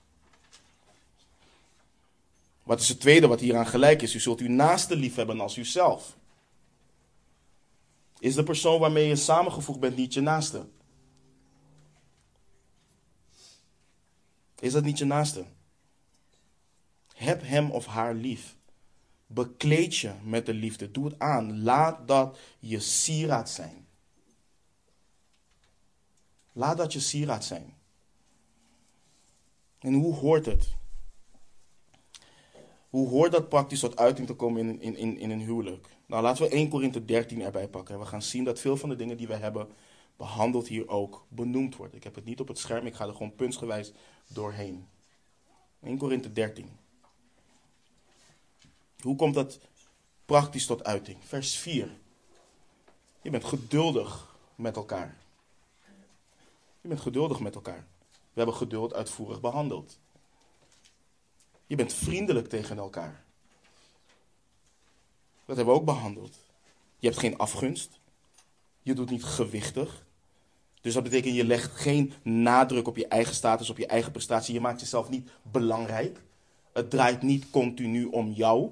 Wat 2.68 2.80
is 2.80 2.90
het 2.90 3.00
tweede 3.00 3.28
wat 3.28 3.40
hieraan 3.40 3.68
gelijk 3.68 4.02
is? 4.02 4.16
U 4.16 4.20
zult 4.20 4.40
uw 4.40 4.50
naaste 4.50 4.96
liefhebben 4.96 5.40
als 5.40 5.58
uzelf. 5.58 6.18
Is 8.20 8.36
de 8.36 8.44
persoon 8.44 8.80
waarmee 8.80 9.08
je 9.08 9.16
samengevoegd 9.16 9.80
bent 9.80 9.96
niet 9.96 10.14
je 10.14 10.22
naaste? 10.22 10.66
Is 14.60 14.72
dat 14.72 14.84
niet 14.84 14.98
je 14.98 15.06
naaste? 15.06 15.46
Heb 17.14 17.42
hem 17.42 17.72
of 17.72 17.86
haar 17.86 18.14
lief. 18.14 18.56
Bekleed 19.28 19.98
je 19.98 20.12
met 20.24 20.46
de 20.46 20.54
liefde. 20.54 20.92
Doe 20.92 21.06
het 21.06 21.20
aan. 21.20 21.64
Laat 21.64 22.08
dat 22.08 22.38
je 22.60 22.80
sieraad 22.80 23.50
zijn. 23.50 23.88
Laat 26.52 26.78
dat 26.78 26.94
je 26.94 27.00
sieraad 27.00 27.46
zijn. 27.46 27.74
En 29.80 29.94
hoe 29.94 30.14
hoort 30.14 30.46
het? 30.46 30.76
Hoe 32.90 33.10
hoort 33.10 33.32
dat 33.32 33.50
praktisch 33.50 33.80
tot 33.80 33.98
uiting 33.98 34.28
te 34.28 34.34
komen 34.34 34.82
in, 34.82 34.96
in, 34.96 35.18
in 35.18 35.30
een 35.30 35.42
huwelijk? 35.42 35.88
Nou, 36.06 36.24
laten 36.24 36.44
we 36.44 36.50
1 36.50 36.70
Korinthe 36.70 37.06
13 37.06 37.42
erbij 37.42 37.68
pakken. 37.68 37.94
En 37.94 38.00
we 38.00 38.06
gaan 38.06 38.22
zien 38.22 38.44
dat 38.44 38.60
veel 38.60 38.78
van 38.78 38.90
de 38.90 38.96
dingen 38.96 39.18
die 39.18 39.28
we 39.28 39.36
hebben 39.36 39.68
behandeld 40.18 40.68
hier 40.68 40.88
ook 40.88 41.26
benoemd 41.28 41.76
worden. 41.76 41.98
Ik 41.98 42.04
heb 42.04 42.16
het 42.16 42.26
niet 42.26 42.40
op 42.40 42.48
het 42.48 42.58
scherm, 42.58 42.86
ik 42.86 42.96
ga 42.96 43.06
er 43.06 43.12
gewoon 43.12 43.36
puntsgewijs 43.36 43.94
doorheen. 44.28 44.88
1 45.84 45.98
Korinthe 45.98 46.34
13. 46.34 46.70
Hoe 49.00 49.16
komt 49.16 49.34
dat 49.34 49.60
praktisch 50.26 50.66
tot 50.66 50.84
uiting? 50.84 51.18
Vers 51.24 51.56
4. 51.56 51.90
Je 53.22 53.30
bent 53.30 53.46
geduldig 53.46 54.36
met 54.56 54.76
elkaar. 54.76 55.18
Je 56.82 56.88
bent 56.88 57.02
geduldig 57.02 57.40
met 57.40 57.56
elkaar. 57.56 57.88
We 58.12 58.44
hebben 58.44 58.56
geduld 58.56 58.94
uitvoerig 58.94 59.42
behandeld. 59.42 60.00
Je 61.68 61.76
bent 61.76 61.94
vriendelijk 61.94 62.50
tegen 62.50 62.78
elkaar. 62.78 63.24
Dat 65.46 65.56
hebben 65.56 65.74
we 65.74 65.80
ook 65.80 65.86
behandeld. 65.86 66.38
Je 67.00 67.08
hebt 67.08 67.20
geen 67.20 67.38
afgunst. 67.38 68.00
Je 68.82 68.94
doet 68.94 69.10
niet 69.10 69.24
gewichtig. 69.24 70.06
Dus 70.82 70.94
dat 70.94 71.04
betekent 71.04 71.36
je 71.36 71.46
legt 71.46 71.72
geen 71.72 72.14
nadruk 72.22 72.88
op 72.88 72.98
je 72.98 73.08
eigen 73.08 73.36
status, 73.36 73.70
op 73.70 73.78
je 73.78 73.88
eigen 73.88 74.12
prestatie. 74.12 74.54
Je 74.54 74.62
maakt 74.62 74.80
jezelf 74.80 75.10
niet 75.10 75.30
belangrijk. 75.42 76.22
Het 76.74 76.90
draait 76.90 77.22
niet 77.22 77.50
continu 77.50 78.06
om 78.06 78.32
jou. 78.32 78.72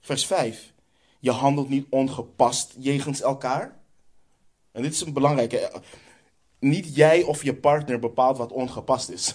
Vers 0.00 0.26
5. 0.26 0.72
Je 1.18 1.30
handelt 1.30 1.68
niet 1.68 1.86
ongepast 1.90 2.74
jegens 2.78 3.20
elkaar. 3.20 3.78
En 4.72 4.82
dit 4.82 4.92
is 4.92 5.00
een 5.00 5.12
belangrijke. 5.12 5.82
Niet 6.60 6.94
jij 6.94 7.22
of 7.22 7.42
je 7.42 7.54
partner 7.54 7.98
bepaalt 7.98 8.36
wat 8.36 8.52
ongepast 8.52 9.08
is. 9.08 9.34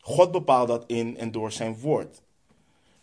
God 0.00 0.32
bepaalt 0.32 0.68
dat 0.68 0.84
in 0.86 1.16
en 1.16 1.30
door 1.30 1.52
zijn 1.52 1.78
woord. 1.78 2.22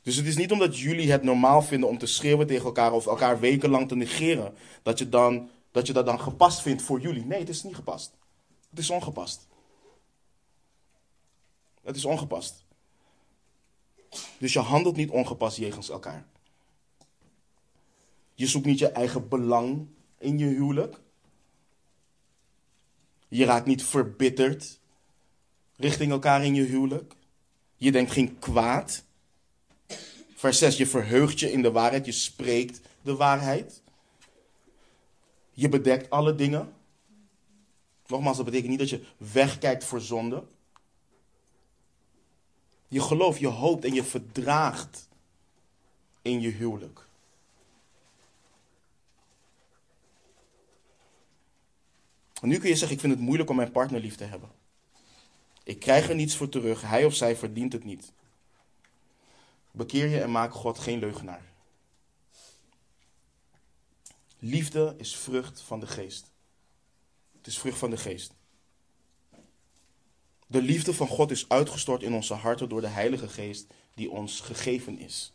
Dus 0.01 0.15
het 0.15 0.26
is 0.26 0.38
niet 0.38 0.51
omdat 0.51 0.80
jullie 0.80 1.11
het 1.11 1.23
normaal 1.23 1.61
vinden 1.61 1.89
om 1.89 1.97
te 1.97 2.05
schreeuwen 2.05 2.47
tegen 2.47 2.65
elkaar 2.65 2.91
of 2.91 3.05
elkaar 3.05 3.39
wekenlang 3.39 3.88
te 3.88 3.95
negeren, 3.95 4.53
dat 4.82 4.99
je, 4.99 5.09
dan, 5.09 5.49
dat 5.71 5.88
je 5.88 5.93
dat 5.93 6.05
dan 6.05 6.19
gepast 6.19 6.61
vindt 6.61 6.82
voor 6.82 6.99
jullie. 6.99 7.26
Nee, 7.26 7.39
het 7.39 7.49
is 7.49 7.63
niet 7.63 7.76
gepast. 7.76 8.13
Het 8.69 8.80
is 8.80 8.89
ongepast. 8.89 9.47
Het 11.84 11.95
is 11.95 12.05
ongepast. 12.05 12.65
Dus 14.38 14.53
je 14.53 14.59
handelt 14.59 14.95
niet 14.95 15.09
ongepast 15.09 15.57
jegens 15.57 15.89
elkaar. 15.89 16.26
Je 18.34 18.47
zoekt 18.47 18.65
niet 18.65 18.80
je 18.80 18.89
eigen 18.89 19.28
belang 19.28 19.88
in 20.17 20.38
je 20.38 20.45
huwelijk. 20.45 20.99
Je 23.28 23.45
raakt 23.45 23.65
niet 23.65 23.84
verbitterd 23.84 24.80
richting 25.76 26.11
elkaar 26.11 26.43
in 26.43 26.55
je 26.55 26.63
huwelijk. 26.63 27.13
Je 27.76 27.91
denkt 27.91 28.11
geen 28.11 28.39
kwaad. 28.39 29.03
Vers 30.36 30.57
6, 30.57 30.78
je 30.78 30.88
verheugt 30.88 31.39
je 31.39 31.51
in 31.51 31.61
de 31.61 31.71
waarheid, 31.71 32.05
je 32.05 32.11
spreekt 32.11 32.82
de 33.01 33.15
waarheid. 33.15 33.82
Je 35.51 35.69
bedekt 35.69 36.09
alle 36.09 36.36
dingen. 36.36 36.73
Nogmaals, 38.07 38.36
dat 38.36 38.45
betekent 38.45 38.69
niet 38.69 38.80
dat 38.80 38.89
je 38.89 39.05
wegkijkt 39.17 39.84
voor 39.84 40.01
zonde. 40.01 40.43
Je 42.88 43.01
gelooft, 43.01 43.39
je 43.39 43.47
hoopt 43.47 43.86
en 43.86 43.93
je 43.93 44.03
verdraagt 44.03 45.09
in 46.21 46.41
je 46.41 46.49
huwelijk. 46.49 47.05
Nu 52.48 52.58
kun 52.58 52.70
je 52.70 52.76
zeggen, 52.76 52.96
ik 52.96 53.00
vind 53.00 53.14
het 53.14 53.22
moeilijk 53.22 53.50
om 53.50 53.56
mijn 53.56 53.72
partner 53.72 54.02
lief 54.02 54.16
te 54.16 54.24
hebben. 54.24 54.50
Ik 55.64 55.80
krijg 55.80 56.10
er 56.10 56.16
niets 56.16 56.36
voor 56.36 56.50
terug, 56.50 56.82
hij 56.82 57.06
of 57.06 57.16
zij 57.16 57.36
verdient 57.36 57.74
het 57.74 57.84
niet. 57.84 58.12
Bekeer 59.72 60.08
je 60.08 60.22
en 60.22 60.32
maak 60.32 60.54
God 60.54 60.80
geen 60.80 61.00
leugenaar. 61.00 61.54
Liefde 64.39 64.96
is 64.98 65.16
vrucht 65.16 65.62
van 65.62 65.80
de 65.80 65.88
geest. 65.88 66.32
Het 67.38 67.48
is 67.48 67.60
vrucht 67.60 67.78
van 67.78 67.89
de 67.89 67.98
geest. 67.98 68.34
De 70.48 70.62
liefde 70.62 70.93
van 70.93 71.08
God 71.08 71.32
is 71.32 71.50
uitgestort 71.50 72.04
in 72.04 72.14
onze 72.14 72.34
harten 72.34 72.70
door 72.70 72.82
de 72.82 72.88
Heilige 72.88 73.30
Geest 73.30 73.74
die 73.93 74.12
ons 74.12 74.39
gegeven 74.39 75.00
is. 75.00 75.34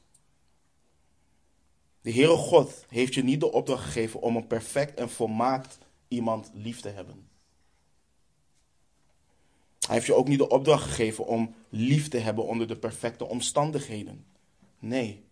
De 2.00 2.12
Heere 2.12 2.36
God 2.36 2.84
heeft 2.88 3.14
je 3.14 3.22
niet 3.22 3.40
de 3.40 3.52
opdracht 3.52 3.84
gegeven 3.84 4.20
om 4.20 4.36
een 4.36 4.46
perfect 4.46 4.98
en 4.98 5.10
volmaakt 5.10 5.78
iemand 6.10 6.50
lief 6.54 6.80
te 6.80 6.88
hebben. 6.88 7.28
Hij 9.86 9.94
heeft 9.94 10.06
je 10.06 10.14
ook 10.14 10.28
niet 10.28 10.38
de 10.38 10.48
opdracht 10.48 10.84
gegeven 10.84 11.26
om 11.26 11.54
lief 11.68 12.08
te 12.08 12.18
hebben 12.18 12.46
onder 12.46 12.66
de 12.66 12.76
perfecte 12.76 13.24
omstandigheden. 13.24 14.24
Nee, 14.78 15.24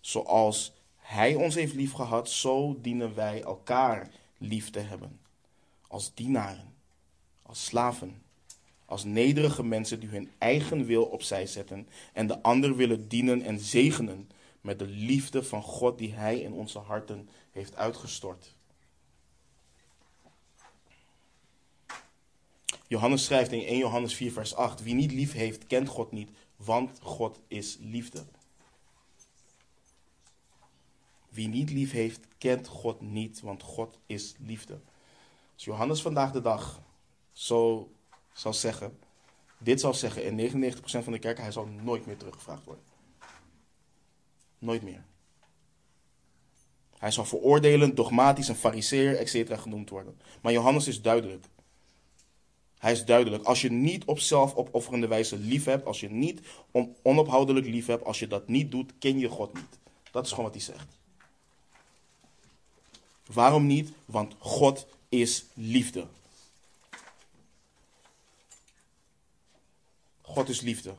zoals 0.00 0.72
Hij 0.96 1.34
ons 1.34 1.54
heeft 1.54 1.74
lief 1.74 1.92
gehad, 1.92 2.30
zo 2.30 2.78
dienen 2.80 3.14
wij 3.14 3.42
elkaar 3.42 4.10
lief 4.38 4.70
te 4.70 4.78
hebben. 4.78 5.20
Als 5.86 6.14
dienaren, 6.14 6.74
als 7.42 7.64
slaven, 7.64 8.22
als 8.84 9.04
nederige 9.04 9.64
mensen 9.64 10.00
die 10.00 10.08
hun 10.08 10.30
eigen 10.38 10.84
wil 10.84 11.04
opzij 11.04 11.46
zetten 11.46 11.88
en 12.12 12.26
de 12.26 12.42
ander 12.42 12.76
willen 12.76 13.08
dienen 13.08 13.42
en 13.42 13.58
zegenen 13.58 14.30
met 14.60 14.78
de 14.78 14.86
liefde 14.86 15.44
van 15.44 15.62
God 15.62 15.98
die 15.98 16.12
Hij 16.12 16.40
in 16.40 16.52
onze 16.52 16.78
harten 16.78 17.28
heeft 17.50 17.76
uitgestort. 17.76 18.54
Johannes 22.88 23.24
schrijft 23.24 23.52
in 23.52 23.66
1 23.66 23.78
Johannes 23.78 24.14
4, 24.14 24.32
vers 24.32 24.54
8: 24.54 24.82
Wie 24.82 24.94
niet 24.94 25.12
lief 25.12 25.32
heeft, 25.32 25.66
kent 25.66 25.88
God 25.88 26.12
niet, 26.12 26.30
want 26.56 26.98
God 27.02 27.40
is 27.48 27.76
liefde. 27.80 28.24
Wie 31.28 31.48
niet 31.48 31.70
lief 31.70 31.90
heeft, 31.90 32.20
kent 32.38 32.66
God 32.66 33.00
niet, 33.00 33.40
want 33.40 33.62
God 33.62 33.98
is 34.06 34.34
liefde. 34.38 34.80
Als 35.54 35.64
Johannes 35.64 36.02
vandaag 36.02 36.32
de 36.32 36.40
dag 36.40 36.82
zo 37.32 37.90
zal 38.32 38.54
zeggen, 38.54 38.98
dit 39.58 39.80
zal 39.80 39.94
zeggen 39.94 40.24
in 40.24 40.72
99% 40.72 40.80
van 40.82 41.12
de 41.12 41.18
kerken, 41.18 41.42
hij 41.42 41.52
zal 41.52 41.66
nooit 41.66 42.06
meer 42.06 42.16
teruggevraagd 42.16 42.64
worden. 42.64 42.84
Nooit 44.58 44.82
meer. 44.82 45.04
Hij 46.98 47.10
zal 47.10 47.24
veroordelend, 47.24 47.96
dogmatisch, 47.96 48.48
een 48.48 48.54
fariseer, 48.54 49.16
etc. 49.16 49.60
genoemd 49.60 49.90
worden. 49.90 50.20
Maar 50.42 50.52
Johannes 50.52 50.88
is 50.88 51.02
duidelijk. 51.02 51.44
Hij 52.78 52.92
is 52.92 53.04
duidelijk. 53.04 53.44
Als 53.44 53.60
je 53.60 53.70
niet 53.70 54.04
op 54.04 54.18
zelfopofferende 54.18 55.06
wijze 55.06 55.38
lief 55.38 55.64
hebt, 55.64 55.86
als 55.86 56.00
je 56.00 56.10
niet 56.10 56.40
onophoudelijk 57.02 57.66
lief 57.66 57.86
hebt, 57.86 58.04
als 58.04 58.18
je 58.18 58.26
dat 58.26 58.48
niet 58.48 58.70
doet, 58.70 58.92
ken 58.98 59.18
je 59.18 59.28
God 59.28 59.54
niet. 59.54 59.78
Dat 60.10 60.24
is 60.24 60.30
gewoon 60.30 60.44
wat 60.44 60.54
hij 60.54 60.64
zegt. 60.64 60.96
Waarom 63.26 63.66
niet? 63.66 63.92
Want 64.04 64.34
God 64.38 64.86
is 65.08 65.44
liefde. 65.54 66.06
God 70.22 70.48
is 70.48 70.60
liefde. 70.60 70.94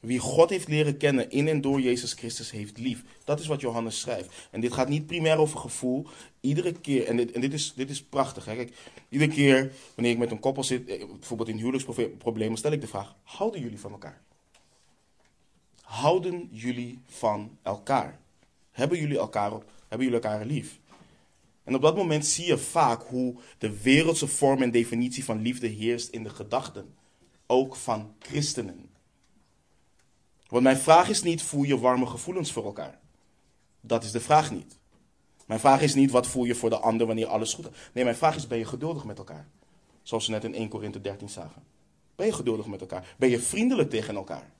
Wie 0.00 0.18
God 0.18 0.50
heeft 0.50 0.68
leren 0.68 0.96
kennen 0.96 1.30
in 1.30 1.48
en 1.48 1.60
door 1.60 1.80
Jezus 1.80 2.12
Christus 2.12 2.50
heeft 2.50 2.78
lief. 2.78 3.04
Dat 3.24 3.40
is 3.40 3.46
wat 3.46 3.60
Johannes 3.60 4.00
schrijft. 4.00 4.48
En 4.50 4.60
dit 4.60 4.72
gaat 4.72 4.88
niet 4.88 5.06
primair 5.06 5.38
over 5.38 5.58
gevoel. 5.58 6.06
Iedere 6.40 6.72
keer, 6.72 7.06
en 7.06 7.16
dit, 7.16 7.32
en 7.32 7.40
dit, 7.40 7.52
is, 7.52 7.72
dit 7.74 7.90
is 7.90 8.02
prachtig. 8.02 8.44
Hè? 8.44 8.54
Kijk, 8.54 8.72
iedere 9.08 9.30
keer 9.30 9.72
wanneer 9.94 10.12
ik 10.12 10.18
met 10.18 10.30
een 10.30 10.40
koppel 10.40 10.64
zit, 10.64 10.88
eh, 10.88 11.04
bijvoorbeeld 11.06 11.48
in 11.48 11.56
huwelijksproblemen, 11.56 12.58
stel 12.58 12.72
ik 12.72 12.80
de 12.80 12.86
vraag: 12.86 13.16
houden 13.22 13.60
jullie 13.60 13.80
van 13.80 13.92
elkaar? 13.92 14.22
Houden 15.80 16.48
jullie 16.50 16.98
van 17.06 17.58
elkaar? 17.62 18.20
Hebben 18.70 18.98
jullie 18.98 19.18
elkaar, 19.18 19.52
op, 19.52 19.64
hebben 19.88 20.06
jullie 20.06 20.22
elkaar 20.22 20.46
lief? 20.46 20.78
En 21.64 21.74
op 21.74 21.82
dat 21.82 21.96
moment 21.96 22.26
zie 22.26 22.46
je 22.46 22.58
vaak 22.58 23.02
hoe 23.02 23.34
de 23.58 23.80
wereldse 23.82 24.26
vorm 24.26 24.62
en 24.62 24.70
definitie 24.70 25.24
van 25.24 25.42
liefde 25.42 25.66
heerst 25.66 26.08
in 26.08 26.22
de 26.22 26.30
gedachten. 26.30 26.94
Ook 27.46 27.76
van 27.76 28.14
christenen. 28.18 28.87
Want 30.48 30.62
mijn 30.62 30.76
vraag 30.76 31.08
is 31.08 31.22
niet, 31.22 31.42
voel 31.42 31.62
je 31.62 31.78
warme 31.78 32.06
gevoelens 32.06 32.52
voor 32.52 32.64
elkaar? 32.64 32.98
Dat 33.80 34.04
is 34.04 34.10
de 34.10 34.20
vraag 34.20 34.50
niet. 34.50 34.78
Mijn 35.46 35.60
vraag 35.60 35.80
is 35.80 35.94
niet, 35.94 36.10
wat 36.10 36.26
voel 36.26 36.44
je 36.44 36.54
voor 36.54 36.70
de 36.70 36.78
ander 36.78 37.06
wanneer 37.06 37.26
alles 37.26 37.54
goed 37.54 37.70
is? 37.70 37.76
Nee, 37.92 38.04
mijn 38.04 38.16
vraag 38.16 38.36
is, 38.36 38.46
ben 38.46 38.58
je 38.58 38.64
geduldig 38.64 39.04
met 39.04 39.18
elkaar? 39.18 39.48
Zoals 40.02 40.26
we 40.26 40.32
net 40.32 40.44
in 40.44 40.54
1 40.54 40.68
Korinthe 40.68 41.00
13 41.00 41.28
zagen. 41.28 41.62
Ben 42.16 42.26
je 42.26 42.32
geduldig 42.32 42.66
met 42.66 42.80
elkaar? 42.80 43.14
Ben 43.16 43.28
je 43.28 43.40
vriendelijk 43.40 43.90
tegen 43.90 44.14
elkaar? 44.14 44.50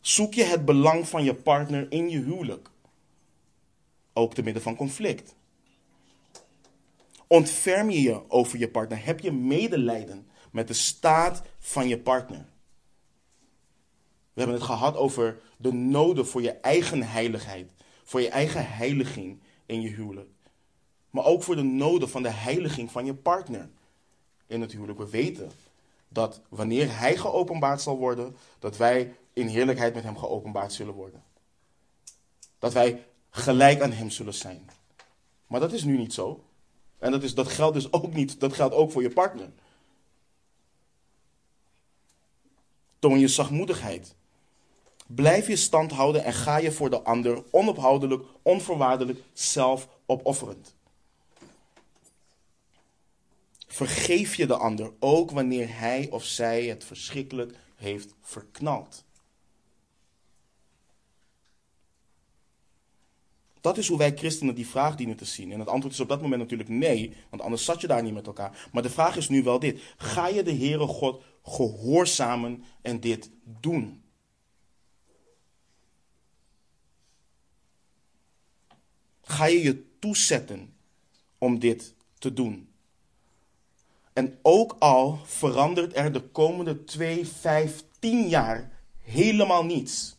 Zoek 0.00 0.34
je 0.34 0.44
het 0.44 0.64
belang 0.64 1.08
van 1.08 1.24
je 1.24 1.34
partner 1.34 1.86
in 1.92 2.08
je 2.08 2.18
huwelijk? 2.18 2.70
Ook 4.12 4.34
te 4.34 4.42
midden 4.42 4.62
van 4.62 4.76
conflict. 4.76 5.34
Ontferm 7.26 7.90
je 7.90 8.02
je 8.02 8.30
over 8.30 8.58
je 8.58 8.68
partner? 8.68 9.04
Heb 9.04 9.20
je 9.20 9.32
medelijden 9.32 10.26
met 10.50 10.68
de 10.68 10.74
staat 10.74 11.42
van 11.58 11.88
je 11.88 11.98
partner? 11.98 12.51
We 14.32 14.40
hebben 14.40 14.56
het 14.56 14.66
gehad 14.66 14.96
over 14.96 15.40
de 15.56 15.72
noden 15.72 16.26
voor 16.26 16.42
je 16.42 16.52
eigen 16.52 17.02
heiligheid, 17.02 17.70
voor 18.04 18.20
je 18.20 18.28
eigen 18.28 18.68
heiliging 18.68 19.40
in 19.66 19.80
je 19.80 19.88
huwelijk. 19.88 20.30
Maar 21.10 21.24
ook 21.24 21.42
voor 21.42 21.56
de 21.56 21.62
noden 21.62 22.08
van 22.08 22.22
de 22.22 22.30
heiliging 22.30 22.90
van 22.90 23.04
je 23.04 23.14
partner 23.14 23.70
in 24.46 24.60
het 24.60 24.72
huwelijk. 24.72 24.98
We 24.98 25.10
weten 25.10 25.50
dat 26.08 26.40
wanneer 26.48 26.98
hij 26.98 27.16
geopenbaard 27.16 27.80
zal 27.80 27.96
worden, 27.98 28.36
dat 28.58 28.76
wij 28.76 29.14
in 29.32 29.46
heerlijkheid 29.46 29.94
met 29.94 30.02
hem 30.02 30.18
geopenbaard 30.18 30.72
zullen 30.72 30.94
worden. 30.94 31.22
Dat 32.58 32.72
wij 32.72 33.06
gelijk 33.30 33.80
aan 33.80 33.92
hem 33.92 34.10
zullen 34.10 34.34
zijn. 34.34 34.70
Maar 35.46 35.60
dat 35.60 35.72
is 35.72 35.84
nu 35.84 35.96
niet 35.96 36.12
zo. 36.12 36.44
En 36.98 37.10
dat, 37.10 37.22
is, 37.22 37.34
dat 37.34 37.48
geldt 37.48 37.74
dus 37.74 37.92
ook 37.92 38.12
niet, 38.12 38.40
dat 38.40 38.52
geldt 38.52 38.74
ook 38.74 38.90
voor 38.90 39.02
je 39.02 39.10
partner. 39.10 39.50
Toon 42.98 43.18
je 43.18 43.28
zachtmoedigheid. 43.28 44.14
Blijf 45.14 45.46
je 45.46 45.56
stand 45.56 45.92
houden 45.92 46.24
en 46.24 46.32
ga 46.32 46.56
je 46.56 46.72
voor 46.72 46.90
de 46.90 47.02
ander 47.02 47.42
onophoudelijk, 47.50 48.24
onvoorwaardelijk, 48.42 49.20
zelf 49.32 49.88
opofferend. 50.06 50.74
Vergeef 53.66 54.34
je 54.34 54.46
de 54.46 54.56
ander 54.56 54.92
ook 54.98 55.30
wanneer 55.30 55.78
hij 55.78 56.08
of 56.10 56.24
zij 56.24 56.64
het 56.64 56.84
verschrikkelijk 56.84 57.54
heeft 57.76 58.14
verknald. 58.20 59.04
Dat 63.60 63.78
is 63.78 63.88
hoe 63.88 63.98
wij 63.98 64.16
christenen 64.16 64.54
die 64.54 64.66
vraag 64.66 64.96
dienen 64.96 65.16
te 65.16 65.24
zien. 65.24 65.52
En 65.52 65.58
het 65.58 65.68
antwoord 65.68 65.94
is 65.94 66.00
op 66.00 66.08
dat 66.08 66.22
moment 66.22 66.40
natuurlijk 66.40 66.68
nee, 66.68 67.16
want 67.30 67.42
anders 67.42 67.64
zat 67.64 67.80
je 67.80 67.86
daar 67.86 68.02
niet 68.02 68.14
met 68.14 68.26
elkaar. 68.26 68.68
Maar 68.72 68.82
de 68.82 68.90
vraag 68.90 69.16
is 69.16 69.28
nu 69.28 69.42
wel 69.42 69.58
dit. 69.58 69.80
Ga 69.96 70.28
je 70.28 70.42
de 70.42 70.54
Heere 70.54 70.86
God 70.86 71.22
gehoorzamen 71.42 72.64
en 72.82 73.00
dit 73.00 73.30
doen? 73.60 74.01
Ga 79.22 79.44
je 79.44 79.62
je 79.62 79.98
toezetten 79.98 80.74
om 81.38 81.58
dit 81.58 81.94
te 82.18 82.32
doen? 82.32 82.68
En 84.12 84.38
ook 84.42 84.76
al 84.78 85.18
verandert 85.24 85.96
er 85.96 86.12
de 86.12 86.20
komende 86.20 86.84
2, 86.84 87.26
5, 87.26 87.84
10 87.98 88.28
jaar 88.28 88.70
helemaal 88.98 89.64
niets. 89.64 90.16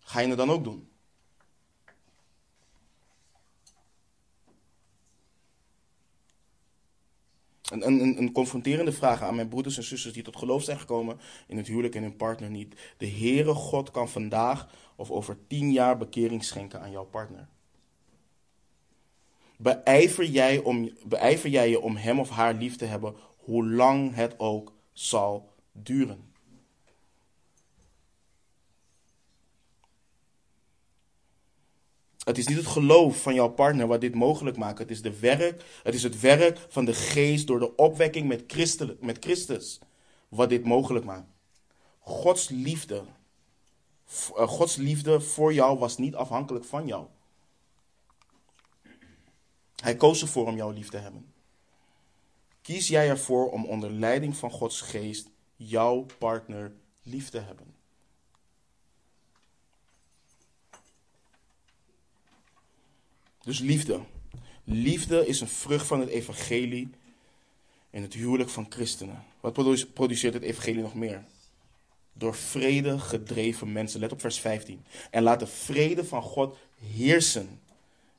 Ga 0.00 0.20
je 0.20 0.28
het 0.28 0.36
dan 0.36 0.50
ook 0.50 0.64
doen? 0.64 0.88
Een, 7.72 8.18
een, 8.18 8.32
confronterende 8.32 8.92
vraag 8.92 9.22
aan 9.22 9.34
mijn 9.34 9.48
broeders 9.48 9.76
en 9.76 9.84
zusters 9.84 10.14
die 10.14 10.22
tot 10.22 10.36
geloof 10.36 10.62
zijn 10.62 10.78
gekomen 10.78 11.20
in 11.46 11.56
het 11.56 11.66
huwelijk 11.66 11.94
en 11.94 12.02
hun 12.02 12.16
partner 12.16 12.50
niet. 12.50 12.74
De 12.96 13.08
Heere 13.08 13.54
God 13.54 13.90
kan 13.90 14.08
vandaag 14.08 14.68
of 14.96 15.10
over 15.10 15.36
tien 15.46 15.72
jaar 15.72 15.96
bekering 15.96 16.44
schenken 16.44 16.80
aan 16.80 16.90
jouw 16.90 17.04
partner. 17.04 17.48
Beijver 19.56 20.24
jij, 20.24 20.58
om, 20.58 20.90
beijver 21.06 21.50
jij 21.50 21.70
je 21.70 21.80
om 21.80 21.96
hem 21.96 22.20
of 22.20 22.30
haar 22.30 22.54
lief 22.54 22.76
te 22.76 22.84
hebben, 22.84 23.14
hoe 23.36 23.66
lang 23.66 24.14
het 24.14 24.38
ook 24.38 24.72
zal 24.92 25.52
duren. 25.72 26.33
Het 32.24 32.38
is 32.38 32.46
niet 32.46 32.56
het 32.56 32.66
geloof 32.66 33.22
van 33.22 33.34
jouw 33.34 33.48
partner 33.48 33.86
wat 33.86 34.00
dit 34.00 34.14
mogelijk 34.14 34.56
maakt. 34.56 34.78
Het 34.78 34.90
is, 34.90 35.02
de 35.02 35.18
werk, 35.18 35.64
het 35.82 35.94
is 35.94 36.02
het 36.02 36.20
werk 36.20 36.58
van 36.68 36.84
de 36.84 36.94
geest 36.94 37.46
door 37.46 37.58
de 37.58 37.76
opwekking 37.76 38.28
met, 38.28 39.00
met 39.00 39.16
Christus 39.20 39.78
wat 40.28 40.48
dit 40.48 40.64
mogelijk 40.64 41.04
maakt. 41.04 41.28
Gods 41.98 42.48
liefde, 42.48 43.02
eh, 44.36 44.48
Gods 44.48 44.76
liefde 44.76 45.20
voor 45.20 45.54
jou 45.54 45.78
was 45.78 45.98
niet 45.98 46.14
afhankelijk 46.14 46.64
van 46.64 46.86
jou. 46.86 47.06
Hij 49.76 49.96
koos 49.96 50.22
ervoor 50.22 50.46
om 50.46 50.56
jou 50.56 50.74
lief 50.74 50.88
te 50.88 50.96
hebben. 50.96 51.32
Kies 52.62 52.88
jij 52.88 53.08
ervoor 53.08 53.50
om 53.50 53.64
onder 53.64 53.90
leiding 53.90 54.36
van 54.36 54.50
Gods 54.50 54.80
geest 54.80 55.30
jouw 55.56 56.06
partner 56.18 56.72
lief 57.02 57.28
te 57.30 57.38
hebben? 57.38 57.73
Dus 63.44 63.58
liefde. 63.58 64.00
Liefde 64.64 65.26
is 65.26 65.40
een 65.40 65.48
vrucht 65.48 65.86
van 65.86 66.00
het 66.00 66.08
evangelie 66.08 66.90
in 67.90 68.02
het 68.02 68.14
huwelijk 68.14 68.50
van 68.50 68.66
christenen. 68.68 69.24
Wat 69.40 69.52
produceert 69.94 70.34
het 70.34 70.42
evangelie 70.42 70.82
nog 70.82 70.94
meer? 70.94 71.24
Door 72.12 72.34
vrede 72.34 72.98
gedreven 72.98 73.72
mensen. 73.72 74.00
Let 74.00 74.12
op 74.12 74.20
vers 74.20 74.38
15. 74.38 74.84
En 75.10 75.22
laat 75.22 75.40
de 75.40 75.46
vrede 75.46 76.04
van 76.04 76.22
God 76.22 76.56
heersen 76.94 77.60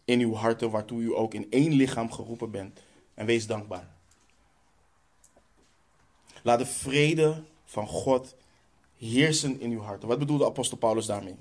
in 0.05 0.19
uw 0.19 0.33
harten, 0.33 0.69
waartoe 0.69 1.01
u 1.01 1.15
ook 1.15 1.33
in 1.33 1.47
één 1.49 1.71
lichaam 1.71 2.11
geroepen 2.11 2.51
bent. 2.51 2.79
En 3.13 3.25
wees 3.25 3.47
dankbaar. 3.47 3.93
Laat 6.41 6.59
de 6.59 6.65
vrede 6.65 7.43
van 7.65 7.87
God 7.87 8.35
heersen 8.97 9.59
in 9.59 9.71
uw 9.71 9.81
harten. 9.81 10.07
Wat 10.07 10.19
bedoelde 10.19 10.45
apostel 10.45 10.77
Paulus 10.77 11.05
daarmee? 11.05 11.35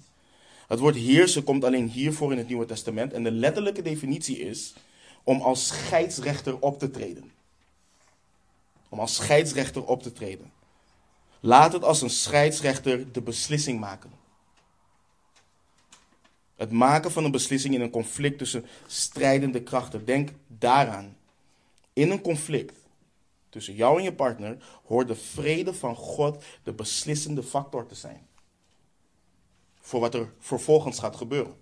Het 0.69 0.79
woord 0.79 0.97
heersen 0.97 1.45
komt 1.45 1.65
alleen 1.65 1.89
hiervoor 1.89 2.33
in 2.33 2.39
het 2.39 2.49
Nieuwe 2.49 2.67
Testament. 2.67 3.13
En 3.13 3.23
de 3.23 3.31
letterlijke 3.31 3.83
definitie 3.83 4.39
is 4.39 4.75
om 5.23 5.41
als 5.41 5.67
scheidsrechter 5.67 6.59
op 6.59 6.79
te 6.79 6.91
treden. 6.91 7.33
Om 8.89 9.01
als 9.01 9.15
scheidsrechter 9.15 9.85
op 9.85 10.03
te 10.03 10.13
treden. 10.13 10.53
Laat 11.41 11.73
het 11.73 11.85
als 11.85 12.03
een 12.03 12.11
scheidsrechter 12.11 13.13
de 13.13 13.23
beslissing 13.23 13.81
maken. 13.81 14.11
Het 16.57 16.71
maken 16.71 17.13
van 17.13 17.25
een 17.25 17.31
beslissing 17.31 17.75
in 17.75 17.81
een 17.81 17.91
conflict 17.91 18.39
tussen 18.39 18.67
strijdende 18.87 19.63
krachten. 19.63 20.05
Denk 20.05 20.31
daaraan. 20.47 21.17
In 21.93 22.11
een 22.11 22.21
conflict 22.21 22.79
tussen 23.49 23.75
jou 23.75 23.99
en 23.99 24.05
je 24.05 24.13
partner 24.13 24.57
hoort 24.85 25.09
de 25.09 25.15
vrede 25.15 25.75
van 25.75 25.97
God 25.97 26.45
de 26.63 26.73
beslissende 26.73 27.43
factor 27.43 27.87
te 27.87 27.95
zijn. 27.95 28.27
Voor 29.85 30.01
wat 30.01 30.15
er 30.15 30.33
vervolgens 30.39 30.99
gaat 30.99 31.17
gebeuren. 31.17 31.57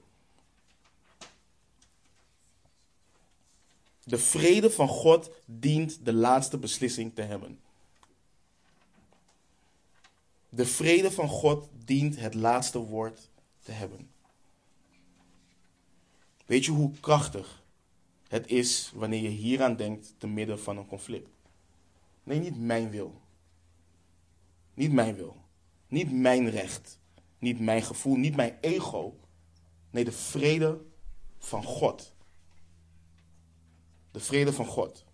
De 4.05 4.19
vrede 4.19 4.71
van 4.71 4.89
God 4.89 5.31
dient 5.45 6.05
de 6.05 6.13
laatste 6.13 6.59
beslissing 6.59 7.15
te 7.15 7.23
hebben. 7.23 7.61
De 10.49 10.67
vrede 10.67 11.11
van 11.11 11.29
God 11.29 11.69
dient 11.85 12.17
het 12.17 12.35
laatste 12.35 12.79
woord 12.79 13.29
te 13.63 13.73
hebben. 13.73 14.11
Weet 16.47 16.65
je 16.65 16.71
hoe 16.71 16.93
krachtig 17.01 17.63
het 18.29 18.47
is 18.47 18.93
wanneer 18.95 19.23
je 19.23 19.29
hieraan 19.29 19.77
denkt 19.77 20.15
te 20.19 20.27
midden 20.27 20.61
van 20.61 20.77
een 20.77 20.87
conflict? 20.87 21.29
Nee, 22.23 22.39
niet 22.39 22.59
mijn 22.59 22.91
wil. 22.91 23.21
Niet 24.75 24.93
mijn 24.93 25.15
wil. 25.15 25.37
Niet 25.89 26.13
mijn 26.13 26.51
recht. 26.51 27.01
Niet 27.43 27.61
mijn 27.61 27.83
gevoel. 27.83 28.17
Niet 28.17 28.37
mijn 28.37 28.57
ego. 28.61 29.17
Nee, 29.91 30.05
de 30.05 30.13
vrede 30.13 30.81
van 31.39 31.65
God. 31.65 32.15
De 34.11 34.21
vrede 34.21 34.53
van 34.53 34.67
God. 34.67 35.05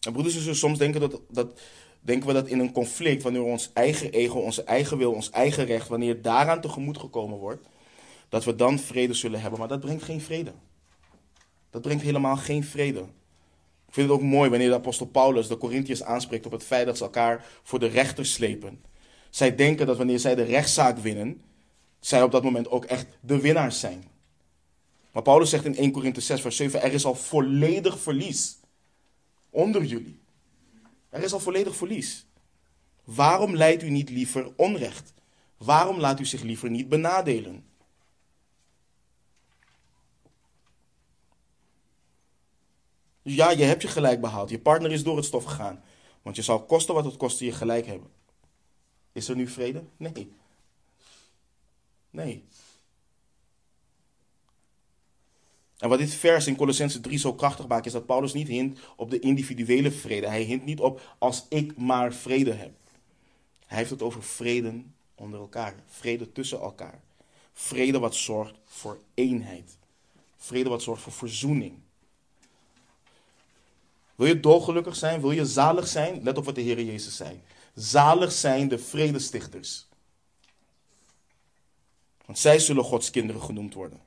En 0.00 0.12
broeders 0.12 0.34
en 0.34 0.40
zussen, 0.42 0.56
soms 0.56 0.78
denken, 0.78 1.00
dat, 1.00 1.20
dat, 1.28 1.60
denken 2.00 2.26
we 2.26 2.32
dat 2.32 2.48
in 2.48 2.58
een 2.58 2.72
conflict, 2.72 3.22
wanneer 3.22 3.42
ons 3.42 3.70
eigen 3.72 4.12
ego, 4.12 4.38
onze 4.38 4.64
eigen 4.64 4.98
wil, 4.98 5.12
ons 5.12 5.30
eigen 5.30 5.64
recht, 5.64 5.88
wanneer 5.88 6.22
daaraan 6.22 6.60
tegemoet 6.60 6.98
gekomen 6.98 7.38
wordt, 7.38 7.66
dat 8.28 8.44
we 8.44 8.54
dan 8.54 8.78
vrede 8.78 9.14
zullen 9.14 9.40
hebben. 9.40 9.58
Maar 9.58 9.68
dat 9.68 9.80
brengt 9.80 10.02
geen 10.02 10.20
vrede. 10.20 10.52
Dat 11.70 11.82
brengt 11.82 12.02
helemaal 12.02 12.36
geen 12.36 12.64
vrede. 12.64 13.04
Ik 13.88 13.94
vind 13.94 14.08
het 14.08 14.18
ook 14.18 14.24
mooi 14.24 14.50
wanneer 14.50 14.68
de 14.68 14.74
apostel 14.74 15.06
Paulus 15.06 15.48
de 15.48 15.56
Corinthiërs 15.56 16.02
aanspreekt 16.02 16.46
op 16.46 16.52
het 16.52 16.64
feit 16.64 16.86
dat 16.86 16.96
ze 16.96 17.04
elkaar 17.04 17.46
voor 17.62 17.78
de 17.78 17.86
rechter 17.86 18.26
slepen. 18.26 18.84
Zij 19.30 19.54
denken 19.54 19.86
dat 19.86 19.96
wanneer 19.96 20.18
zij 20.18 20.34
de 20.34 20.42
rechtszaak 20.42 20.98
winnen, 20.98 21.42
zij 22.00 22.22
op 22.22 22.30
dat 22.30 22.42
moment 22.42 22.70
ook 22.70 22.84
echt 22.84 23.06
de 23.20 23.40
winnaars 23.40 23.80
zijn. 23.80 24.04
Maar 25.12 25.22
Paulus 25.22 25.50
zegt 25.50 25.64
in 25.64 25.76
1 25.76 25.90
Korinthe 25.90 26.20
6 26.20 26.40
vers 26.40 26.56
7, 26.56 26.82
er 26.82 26.92
is 26.92 27.04
al 27.04 27.14
volledig 27.14 27.98
verlies 27.98 28.58
onder 29.50 29.84
jullie. 29.84 30.20
Er 31.10 31.22
is 31.22 31.32
al 31.32 31.40
volledig 31.40 31.76
verlies. 31.76 32.26
Waarom 33.04 33.56
leidt 33.56 33.82
u 33.82 33.90
niet 33.90 34.10
liever 34.10 34.52
onrecht? 34.56 35.12
Waarom 35.56 36.00
laat 36.00 36.20
u 36.20 36.24
zich 36.24 36.42
liever 36.42 36.70
niet 36.70 36.88
benadelen? 36.88 37.64
Ja, 43.34 43.50
je 43.50 43.64
hebt 43.64 43.82
je 43.82 43.88
gelijk 43.88 44.20
behaald. 44.20 44.50
Je 44.50 44.58
partner 44.58 44.92
is 44.92 45.02
door 45.02 45.16
het 45.16 45.24
stof 45.24 45.44
gegaan. 45.44 45.82
Want 46.22 46.36
je 46.36 46.42
zal 46.42 46.64
kosten 46.64 46.94
wat 46.94 47.04
het 47.04 47.16
kostte 47.16 47.44
je 47.44 47.52
gelijk 47.52 47.86
hebben. 47.86 48.10
Is 49.12 49.28
er 49.28 49.36
nu 49.36 49.48
vrede? 49.48 49.82
Nee. 49.96 50.32
Nee. 52.10 52.44
En 55.78 55.88
wat 55.88 55.98
dit 55.98 56.14
vers 56.14 56.46
in 56.46 56.56
Colossense 56.56 57.00
3 57.00 57.18
zo 57.18 57.34
krachtig 57.34 57.66
maakt, 57.66 57.86
is 57.86 57.92
dat 57.92 58.06
Paulus 58.06 58.32
niet 58.32 58.48
hint 58.48 58.78
op 58.96 59.10
de 59.10 59.18
individuele 59.18 59.90
vrede. 59.90 60.28
Hij 60.28 60.42
hint 60.42 60.64
niet 60.64 60.80
op 60.80 61.16
als 61.18 61.46
ik 61.48 61.76
maar 61.76 62.12
vrede 62.12 62.52
heb. 62.52 62.72
Hij 63.66 63.78
heeft 63.78 63.90
het 63.90 64.02
over 64.02 64.22
vrede 64.22 64.82
onder 65.14 65.40
elkaar. 65.40 65.74
Vrede 65.86 66.32
tussen 66.32 66.60
elkaar. 66.60 67.00
Vrede 67.52 67.98
wat 67.98 68.14
zorgt 68.14 68.54
voor 68.64 68.98
eenheid. 69.14 69.76
Vrede 70.36 70.68
wat 70.68 70.82
zorgt 70.82 71.02
voor 71.02 71.12
verzoening. 71.12 71.78
Wil 74.18 74.26
je 74.26 74.40
dolgelukkig 74.40 74.96
zijn? 74.96 75.20
Wil 75.20 75.30
je 75.30 75.46
zalig 75.46 75.88
zijn? 75.88 76.22
Let 76.22 76.38
op 76.38 76.44
wat 76.44 76.54
de 76.54 76.60
Heer 76.60 76.82
Jezus 76.82 77.16
zei. 77.16 77.42
Zalig 77.74 78.32
zijn 78.32 78.68
de 78.68 78.78
vredestichters. 78.78 79.88
Want 82.24 82.38
zij 82.38 82.58
zullen 82.58 82.84
Gods 82.84 83.10
kinderen 83.10 83.42
genoemd 83.42 83.74
worden. 83.74 84.00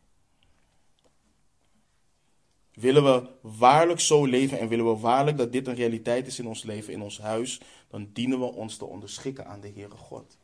Willen 2.74 3.03
we 3.03 3.30
waarlijk 3.41 3.99
zo 3.99 4.26
leven 4.26 4.59
en 4.59 4.68
willen 4.68 4.86
we 4.86 4.99
waarlijk 4.99 5.38
dat 5.38 5.51
dit 5.51 5.68
een 5.68 5.76
realiteit 5.76 6.28
is 6.28 6.39
in 6.39 6.47
ons 6.47 6.64
leven, 6.64 6.93
in 6.93 7.01
ons 7.01 7.20
huis, 7.20 7.62
dan 7.88 8.09
dienen 8.14 8.39
we 8.39 8.45
ons 8.45 8.78
te 8.78 8.86
onderschikken 8.86 9.47
aan 9.47 9.62
de 9.62 9.72
Heere 9.76 9.97
God. 9.97 10.38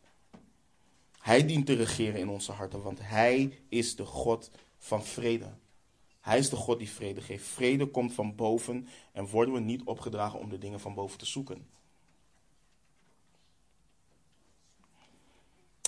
Hij 1.20 1.45
dient 1.45 1.65
te 1.65 1.74
regeren 1.74 2.20
in 2.20 2.30
onze 2.30 2.51
harten, 2.51 2.82
want 2.82 2.99
Hij 3.01 3.59
is 3.70 3.95
de 3.95 4.05
God 4.05 4.51
van 4.78 5.05
vrede. 5.05 5.53
Hij 6.28 6.38
is 6.38 6.49
de 6.49 6.55
God 6.55 6.80
die 6.80 6.89
vrede 6.89 7.21
geeft. 7.21 7.45
Vrede 7.45 7.86
komt 7.86 8.13
van 8.13 8.36
boven 8.36 8.88
en 9.11 9.28
worden 9.28 9.53
we 9.53 9.59
niet 9.59 9.84
opgedragen 9.84 10.39
om 10.39 10.49
de 10.49 10.57
dingen 10.57 10.80
van 10.80 10.93
boven 10.93 11.17
te 11.17 11.25
zoeken. 11.25 11.67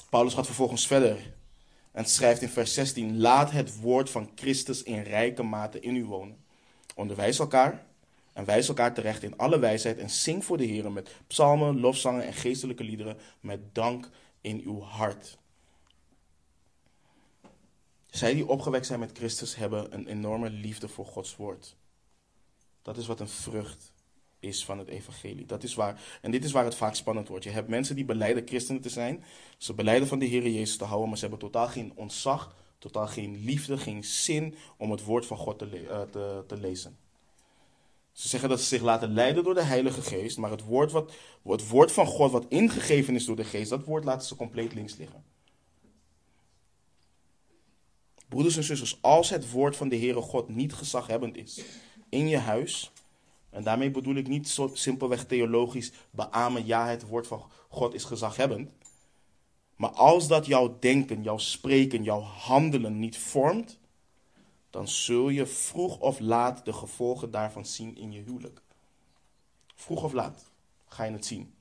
Paulus 0.09 0.33
gaat 0.33 0.45
vervolgens 0.45 0.87
verder 0.87 1.33
en 1.91 2.05
schrijft 2.05 2.41
in 2.41 2.49
vers 2.49 2.73
16: 2.73 3.19
Laat 3.19 3.51
het 3.51 3.79
woord 3.79 4.09
van 4.09 4.31
Christus 4.35 4.83
in 4.83 5.01
rijke 5.01 5.43
mate 5.43 5.79
in 5.79 5.95
u 5.95 6.05
wonen. 6.05 6.37
Onderwijs 6.95 7.39
elkaar 7.39 7.85
en 8.33 8.45
wijs 8.45 8.67
elkaar 8.67 8.93
terecht 8.93 9.23
in 9.23 9.37
alle 9.37 9.59
wijsheid 9.59 9.97
en 9.97 10.09
zing 10.09 10.45
voor 10.45 10.57
de 10.57 10.65
Heer 10.65 10.91
met 10.91 11.15
psalmen, 11.27 11.79
lofzangen 11.79 12.25
en 12.25 12.33
geestelijke 12.33 12.83
liederen 12.83 13.17
met 13.39 13.75
dank 13.75 14.09
in 14.41 14.61
uw 14.65 14.81
hart. 14.81 15.38
Zij 18.10 18.34
die 18.34 18.47
opgewekt 18.47 18.86
zijn 18.86 18.99
met 18.99 19.18
Christus 19.18 19.55
hebben 19.55 19.93
een 19.93 20.07
enorme 20.07 20.49
liefde 20.49 20.88
voor 20.88 21.05
Gods 21.05 21.36
woord. 21.36 21.76
Dat 22.82 22.97
is 22.97 23.07
wat 23.07 23.20
een 23.20 23.30
vrucht 23.30 23.91
is 24.39 24.66
van 24.66 24.78
het 24.78 24.88
evangelie. 24.88 25.45
Dat 25.45 25.64
is 25.64 25.76
waar, 25.76 26.01
en 26.22 26.32
dit 26.32 26.43
is 26.43 26.51
waar 26.51 26.64
het 26.64 26.76
vaak 26.76 26.95
spannend 26.95 27.28
wordt. 27.28 27.43
Je 27.43 27.49
hebt 27.49 27.68
mensen 27.68 27.95
die 27.95 28.05
beleiden 28.05 28.47
christenen 28.47 28.82
te 28.82 28.89
zijn. 28.89 29.24
Ze 29.57 29.74
beleiden 29.74 30.07
van 30.07 30.20
de 30.20 30.26
Heer 30.26 30.49
Jezus 30.49 30.78
te 30.78 30.84
houden, 30.84 31.07
maar 31.10 31.18
ze 31.18 31.28
hebben 31.28 31.49
totaal 31.49 31.68
geen 31.68 31.91
ontzag, 31.95 32.55
totaal 32.78 33.07
geen 33.07 33.43
liefde, 33.43 33.78
geen 33.78 34.03
zin 34.03 34.55
om 34.78 34.91
het 34.91 35.03
woord 35.03 35.26
van 35.26 35.38
God 35.38 35.60
te, 35.60 35.84
uh, 35.84 36.01
te, 36.01 36.43
te 36.47 36.57
lezen. 36.57 36.97
Ze 38.12 38.28
zeggen 38.28 38.49
dat 38.49 38.60
ze 38.60 38.66
zich 38.66 38.82
laten 38.82 39.14
leiden 39.14 39.43
door 39.43 39.53
de 39.53 39.64
Heilige 39.64 40.01
Geest, 40.01 40.38
maar 40.38 40.51
het 40.51 40.64
woord, 40.64 40.91
wat, 40.91 41.12
het 41.43 41.68
woord 41.68 41.91
van 41.91 42.05
God 42.05 42.32
wat 42.32 42.45
ingegeven 42.49 43.16
is 43.16 43.26
door 43.26 43.36
de 43.36 43.43
Geest, 43.43 43.70
dat 43.70 43.86
woord 43.86 44.03
laten 44.03 44.28
ze 44.28 44.36
compleet 44.36 44.74
links 44.74 44.95
liggen. 44.95 45.24
Broeders 48.30 48.57
en 48.57 48.63
zusters, 48.63 49.01
als 49.01 49.30
het 49.30 49.51
woord 49.51 49.75
van 49.75 49.89
de 49.89 49.97
Heere 49.97 50.21
God 50.21 50.49
niet 50.49 50.73
gezaghebbend 50.73 51.38
is 51.38 51.63
in 52.09 52.27
je 52.27 52.38
huis, 52.38 52.91
en 53.49 53.63
daarmee 53.63 53.91
bedoel 53.91 54.15
ik 54.15 54.27
niet 54.27 54.49
zo 54.49 54.69
simpelweg 54.73 55.25
theologisch 55.25 55.91
beamen, 56.11 56.65
ja, 56.65 56.88
het 56.88 57.07
woord 57.07 57.27
van 57.27 57.43
God 57.69 57.93
is 57.93 58.03
gezaghebbend, 58.03 58.69
Maar 59.75 59.89
als 59.89 60.27
dat 60.27 60.45
jouw 60.45 60.77
denken, 60.80 61.23
jouw 61.23 61.38
spreken, 61.38 62.03
jouw 62.03 62.21
handelen 62.21 62.99
niet 62.99 63.17
vormt, 63.17 63.77
dan 64.69 64.88
zul 64.88 65.30
je 65.30 65.45
vroeg 65.45 65.99
of 65.99 66.19
laat 66.19 66.65
de 66.65 66.73
gevolgen 66.73 67.32
daarvan 67.32 67.65
zien 67.65 67.95
in 67.95 68.11
je 68.11 68.21
huwelijk. 68.21 68.61
Vroeg 69.75 70.03
of 70.03 70.13
laat 70.13 70.45
ga 70.86 71.03
je 71.03 71.11
het 71.11 71.25
zien. 71.25 71.53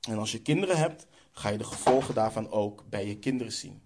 En 0.00 0.18
als 0.18 0.32
je 0.32 0.42
kinderen 0.42 0.76
hebt, 0.76 1.06
ga 1.32 1.48
je 1.48 1.58
de 1.58 1.64
gevolgen 1.64 2.14
daarvan 2.14 2.50
ook 2.50 2.84
bij 2.88 3.06
je 3.06 3.18
kinderen 3.18 3.52
zien. 3.52 3.81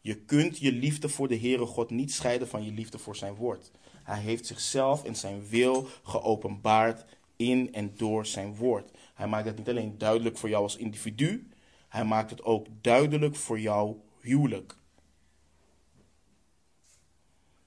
Je 0.00 0.14
kunt 0.14 0.58
je 0.58 0.72
liefde 0.72 1.08
voor 1.08 1.28
de 1.28 1.38
Heere 1.38 1.66
God 1.66 1.90
niet 1.90 2.12
scheiden 2.12 2.48
van 2.48 2.64
je 2.64 2.72
liefde 2.72 2.98
voor 2.98 3.16
zijn 3.16 3.34
woord. 3.34 3.70
Hij 4.02 4.20
heeft 4.20 4.46
zichzelf 4.46 5.04
in 5.04 5.16
zijn 5.16 5.48
wil 5.48 5.86
geopenbaard 6.02 7.04
in 7.36 7.72
en 7.74 7.92
door 7.96 8.26
zijn 8.26 8.56
woord. 8.56 8.90
Hij 9.14 9.26
maakt 9.26 9.46
het 9.46 9.56
niet 9.56 9.68
alleen 9.68 9.98
duidelijk 9.98 10.38
voor 10.38 10.48
jou 10.48 10.62
als 10.62 10.76
individu, 10.76 11.48
hij 11.88 12.04
maakt 12.04 12.30
het 12.30 12.42
ook 12.42 12.66
duidelijk 12.80 13.36
voor 13.36 13.60
jouw 13.60 14.02
huwelijk. 14.20 14.76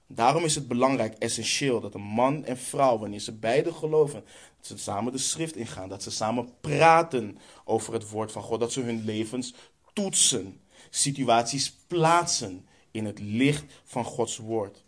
Daarom 0.06 0.44
is 0.44 0.54
het 0.54 0.68
belangrijk, 0.68 1.14
essentieel, 1.14 1.80
dat 1.80 1.94
een 1.94 2.00
man 2.00 2.44
en 2.44 2.58
vrouw, 2.58 2.98
wanneer 2.98 3.20
ze 3.20 3.32
beide 3.32 3.72
geloven, 3.72 4.24
dat 4.56 4.66
ze 4.66 4.78
samen 4.78 5.12
de 5.12 5.18
schrift 5.18 5.56
ingaan, 5.56 5.88
dat 5.88 6.02
ze 6.02 6.10
samen 6.10 6.48
praten 6.60 7.38
over 7.64 7.92
het 7.92 8.10
woord 8.10 8.32
van 8.32 8.42
God, 8.42 8.60
dat 8.60 8.72
ze 8.72 8.80
hun 8.80 9.04
levens 9.04 9.54
toetsen, 9.92 10.60
situaties 10.94 11.72
plaatsen 11.86 12.66
in 12.90 13.04
het 13.04 13.18
licht 13.18 13.64
van 13.84 14.04
Gods 14.04 14.36
woord. 14.36 14.84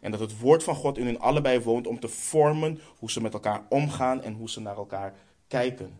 En 0.00 0.10
dat 0.10 0.20
het 0.20 0.38
woord 0.38 0.62
van 0.62 0.74
God 0.74 0.98
in 0.98 1.06
hun 1.06 1.20
allebei 1.20 1.60
woont 1.60 1.86
om 1.86 2.00
te 2.00 2.08
vormen 2.08 2.80
hoe 2.98 3.10
ze 3.10 3.20
met 3.20 3.32
elkaar 3.32 3.66
omgaan 3.68 4.22
en 4.22 4.34
hoe 4.34 4.50
ze 4.50 4.60
naar 4.60 4.76
elkaar 4.76 5.14
kijken. 5.48 5.92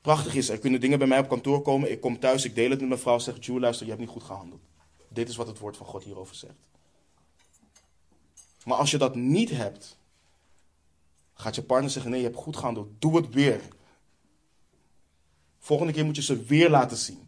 Prachtig 0.00 0.34
is, 0.34 0.48
er 0.48 0.58
kunnen 0.58 0.80
dingen 0.80 0.98
bij 0.98 1.06
mij 1.06 1.18
op 1.18 1.28
kantoor 1.28 1.62
komen. 1.62 1.90
Ik 1.90 2.00
kom 2.00 2.18
thuis, 2.18 2.44
ik 2.44 2.54
deel 2.54 2.70
het 2.70 2.80
met 2.80 2.88
mijn 2.88 3.00
vrouw, 3.00 3.18
zeg: 3.18 3.36
Jules, 3.40 3.62
luister, 3.62 3.84
je 3.84 3.92
hebt 3.92 4.04
niet 4.04 4.12
goed 4.14 4.22
gehandeld. 4.22 4.60
Dit 5.08 5.28
is 5.28 5.36
wat 5.36 5.46
het 5.46 5.58
woord 5.58 5.76
van 5.76 5.86
God 5.86 6.04
hierover 6.04 6.34
zegt. 6.34 6.68
Maar 8.64 8.76
als 8.76 8.90
je 8.90 8.98
dat 8.98 9.14
niet 9.14 9.50
hebt, 9.50 9.98
gaat 11.34 11.54
je 11.54 11.62
partner 11.62 11.90
zeggen: 11.90 12.10
Nee, 12.10 12.20
je 12.20 12.26
hebt 12.26 12.38
goed 12.38 12.56
gehandeld, 12.56 12.88
doe 12.98 13.16
het 13.16 13.34
weer. 13.34 13.60
Volgende 15.58 15.92
keer 15.92 16.04
moet 16.04 16.16
je 16.16 16.22
ze 16.22 16.42
weer 16.42 16.70
laten 16.70 16.96
zien. 16.96 17.25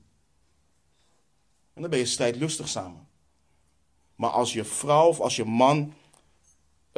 En 1.78 1.84
dan 1.84 1.92
ben 1.92 2.02
je 2.02 2.06
strijdlustig 2.06 2.68
samen. 2.68 3.08
Maar 4.14 4.30
als 4.30 4.52
je 4.52 4.64
vrouw 4.64 5.08
of 5.08 5.20
als 5.20 5.36
je 5.36 5.44
man, 5.44 5.94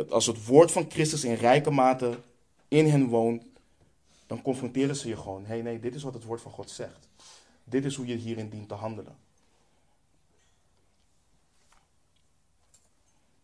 als 0.09 0.26
het 0.26 0.47
woord 0.47 0.72
van 0.72 0.91
Christus 0.91 1.24
in 1.24 1.35
rijke 1.35 1.70
mate 1.70 2.20
in 2.68 2.87
hen 2.87 3.07
woont, 3.07 3.45
dan 4.26 4.43
confronteren 4.43 4.97
ze 4.97 5.09
je 5.09 5.16
gewoon. 5.16 5.43
Hé, 5.43 5.49
hey, 5.49 5.62
nee, 5.62 5.81
dit 5.81 5.95
is 5.95 6.03
wat 6.03 6.14
het 6.14 6.24
woord 6.24 6.41
van 6.41 6.53
God 6.53 6.70
zegt. 6.70 7.09
Dit 7.64 7.85
is 7.85 7.95
hoe 7.95 8.07
je 8.07 8.14
hierin 8.14 8.49
dient 8.49 8.68
te 8.68 8.74
handelen. 8.74 9.16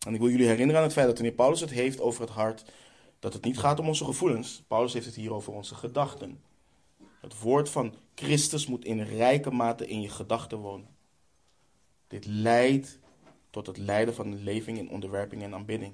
En 0.05 0.13
ik 0.13 0.19
wil 0.19 0.29
jullie 0.29 0.47
herinneren 0.47 0.77
aan 0.77 0.87
het 0.87 0.93
feit 0.93 1.07
dat 1.07 1.17
wanneer 1.17 1.35
Paulus 1.35 1.59
het 1.59 1.69
heeft 1.69 1.99
over 1.99 2.21
het 2.21 2.29
hart, 2.29 2.71
dat 3.19 3.33
het 3.33 3.43
niet 3.43 3.59
gaat 3.59 3.79
om 3.79 3.87
onze 3.87 4.05
gevoelens. 4.05 4.63
Paulus 4.67 4.93
heeft 4.93 5.05
het 5.05 5.15
hier 5.15 5.33
over 5.33 5.53
onze 5.53 5.75
gedachten. 5.75 6.41
Het 7.19 7.39
woord 7.39 7.69
van 7.69 7.93
Christus 8.15 8.67
moet 8.67 8.85
in 8.85 9.01
rijke 9.01 9.51
mate 9.51 9.87
in 9.87 10.01
je 10.01 10.09
gedachten 10.09 10.57
wonen. 10.57 10.95
Dit 12.07 12.25
leidt 12.25 12.99
tot 13.49 13.67
het 13.67 13.77
leiden 13.77 14.13
van 14.13 14.27
een 14.27 14.43
leving 14.43 14.77
in 14.77 14.89
onderwerping 14.89 15.43
en 15.43 15.53
aanbidding. 15.53 15.93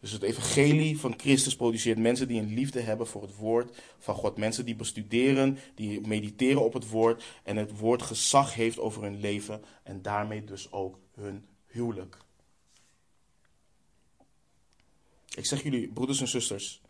Dus 0.00 0.12
het 0.12 0.22
evangelie 0.22 0.98
van 0.98 1.14
Christus 1.16 1.56
produceert 1.56 1.98
mensen 1.98 2.28
die 2.28 2.40
een 2.40 2.54
liefde 2.54 2.80
hebben 2.80 3.06
voor 3.06 3.22
het 3.22 3.36
woord 3.36 3.82
van 3.98 4.14
God. 4.14 4.36
Mensen 4.36 4.64
die 4.64 4.76
bestuderen, 4.76 5.58
die 5.74 6.00
mediteren 6.00 6.64
op 6.64 6.72
het 6.72 6.88
woord 6.88 7.24
en 7.42 7.56
het 7.56 7.78
woord 7.78 8.02
gezag 8.02 8.54
heeft 8.54 8.78
over 8.78 9.02
hun 9.02 9.20
leven 9.20 9.62
en 9.82 10.02
daarmee 10.02 10.44
dus 10.44 10.72
ook 10.72 10.98
hun 11.14 11.46
huwelijk. 11.66 12.18
Ik 15.34 15.46
zeg 15.46 15.62
jullie, 15.62 15.88
broeders 15.88 16.20
en 16.20 16.28
zusters, 16.28 16.82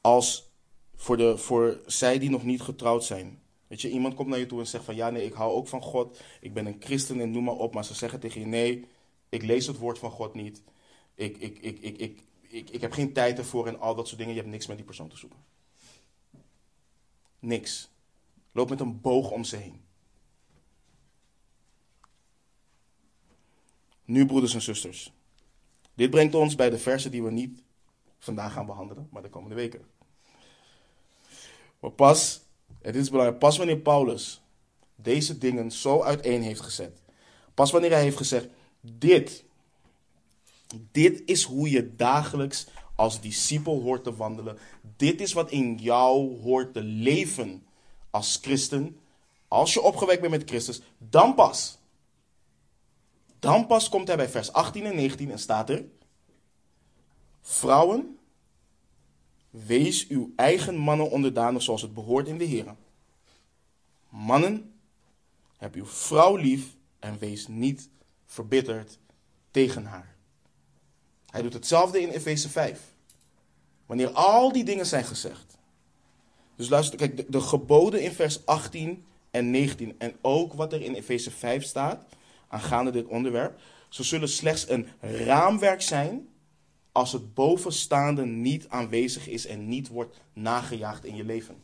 als 0.00 0.50
voor, 0.94 1.16
de, 1.16 1.38
voor 1.38 1.80
zij 1.86 2.18
die 2.18 2.30
nog 2.30 2.44
niet 2.44 2.60
getrouwd 2.60 3.04
zijn, 3.04 3.41
Weet 3.72 3.80
je, 3.80 3.90
iemand 3.90 4.14
komt 4.14 4.28
naar 4.28 4.38
je 4.38 4.46
toe 4.46 4.60
en 4.60 4.66
zegt 4.66 4.84
van 4.84 4.94
ja, 4.94 5.10
nee, 5.10 5.24
ik 5.24 5.32
hou 5.32 5.52
ook 5.52 5.68
van 5.68 5.82
God. 5.82 6.20
Ik 6.40 6.54
ben 6.54 6.66
een 6.66 6.76
christen 6.80 7.20
en 7.20 7.30
noem 7.30 7.44
maar 7.44 7.54
op. 7.54 7.74
Maar 7.74 7.84
ze 7.84 7.94
zeggen 7.94 8.20
tegen 8.20 8.40
je 8.40 8.46
nee, 8.46 8.86
ik 9.28 9.42
lees 9.42 9.66
het 9.66 9.78
woord 9.78 9.98
van 9.98 10.10
God 10.10 10.34
niet. 10.34 10.62
Ik, 11.14 11.36
ik, 11.36 11.58
ik, 11.58 11.78
ik, 11.78 11.98
ik, 11.98 12.22
ik, 12.40 12.70
ik 12.70 12.80
heb 12.80 12.92
geen 12.92 13.12
tijd 13.12 13.38
ervoor 13.38 13.66
en 13.66 13.80
al 13.80 13.94
dat 13.94 14.06
soort 14.06 14.18
dingen. 14.18 14.34
Je 14.34 14.40
hebt 14.40 14.52
niks 14.52 14.66
met 14.66 14.76
die 14.76 14.86
persoon 14.86 15.08
te 15.08 15.16
zoeken. 15.16 15.38
Niks. 17.38 17.90
Loop 18.52 18.68
met 18.68 18.80
een 18.80 19.00
boog 19.00 19.30
om 19.30 19.44
ze 19.44 19.56
heen. 19.56 19.84
Nu, 24.04 24.26
broeders 24.26 24.54
en 24.54 24.62
zusters. 24.62 25.12
Dit 25.94 26.10
brengt 26.10 26.34
ons 26.34 26.54
bij 26.54 26.70
de 26.70 26.78
versen 26.78 27.10
die 27.10 27.22
we 27.22 27.30
niet 27.30 27.62
vandaag 28.18 28.52
gaan 28.52 28.66
behandelen, 28.66 29.08
maar 29.10 29.22
de 29.22 29.30
komende 29.30 29.54
weken. 29.54 29.86
Maar 31.78 31.90
pas 31.90 32.41
het 32.82 32.96
is 32.96 33.10
belangrijk, 33.10 33.38
pas 33.38 33.56
wanneer 33.56 33.78
Paulus 33.78 34.42
deze 34.94 35.38
dingen 35.38 35.70
zo 35.70 36.02
uiteen 36.02 36.42
heeft 36.42 36.60
gezet. 36.60 37.02
Pas 37.54 37.70
wanneer 37.70 37.90
hij 37.90 38.02
heeft 38.02 38.16
gezegd, 38.16 38.48
dit, 38.80 39.44
dit 40.92 41.22
is 41.24 41.42
hoe 41.42 41.70
je 41.70 41.96
dagelijks 41.96 42.66
als 42.94 43.20
discipel 43.20 43.80
hoort 43.80 44.04
te 44.04 44.16
wandelen. 44.16 44.58
Dit 44.96 45.20
is 45.20 45.32
wat 45.32 45.50
in 45.50 45.76
jou 45.76 46.40
hoort 46.40 46.72
te 46.72 46.82
leven 46.82 47.66
als 48.10 48.38
christen. 48.42 48.96
Als 49.48 49.72
je 49.72 49.82
opgewekt 49.82 50.20
bent 50.20 50.32
met 50.32 50.48
Christus, 50.48 50.80
dan 50.98 51.34
pas. 51.34 51.78
Dan 53.38 53.66
pas 53.66 53.88
komt 53.88 54.06
hij 54.06 54.16
bij 54.16 54.28
vers 54.28 54.52
18 54.52 54.84
en 54.86 54.94
19 54.94 55.30
en 55.30 55.38
staat 55.38 55.70
er: 55.70 55.84
Vrouwen, 57.40 58.18
Wees 59.52 60.06
uw 60.08 60.32
eigen 60.36 60.76
mannen 60.76 61.10
onderdanig 61.10 61.62
zoals 61.62 61.82
het 61.82 61.94
behoort 61.94 62.28
in 62.28 62.38
de 62.38 62.44
Heer. 62.44 62.74
Mannen, 64.08 64.74
heb 65.56 65.74
uw 65.74 65.86
vrouw 65.86 66.36
lief 66.36 66.76
en 66.98 67.18
wees 67.18 67.46
niet 67.48 67.88
verbitterd 68.26 68.98
tegen 69.50 69.84
haar. 69.84 70.14
Hij 71.30 71.42
doet 71.42 71.52
hetzelfde 71.52 72.00
in 72.00 72.08
Efeze 72.08 72.48
5. 72.48 72.80
Wanneer 73.86 74.10
al 74.10 74.52
die 74.52 74.64
dingen 74.64 74.86
zijn 74.86 75.04
gezegd. 75.04 75.58
Dus 76.56 76.68
luister, 76.68 76.98
kijk, 76.98 77.16
de, 77.16 77.26
de 77.28 77.40
geboden 77.40 78.02
in 78.02 78.12
vers 78.12 78.46
18 78.46 79.04
en 79.30 79.50
19 79.50 79.94
en 79.98 80.16
ook 80.20 80.52
wat 80.52 80.72
er 80.72 80.82
in 80.82 80.94
Efeze 80.94 81.30
5 81.30 81.64
staat 81.64 82.04
aangaande 82.48 82.90
dit 82.90 83.06
onderwerp, 83.06 83.60
ze 83.88 84.02
zullen 84.02 84.28
slechts 84.28 84.68
een 84.68 84.88
raamwerk 85.00 85.82
zijn 85.82 86.28
als 86.92 87.12
het 87.12 87.34
bovenstaande 87.34 88.24
niet 88.24 88.68
aanwezig 88.68 89.28
is 89.28 89.46
en 89.46 89.68
niet 89.68 89.88
wordt 89.88 90.16
nagejaagd 90.32 91.04
in 91.04 91.16
je 91.16 91.24
leven. 91.24 91.56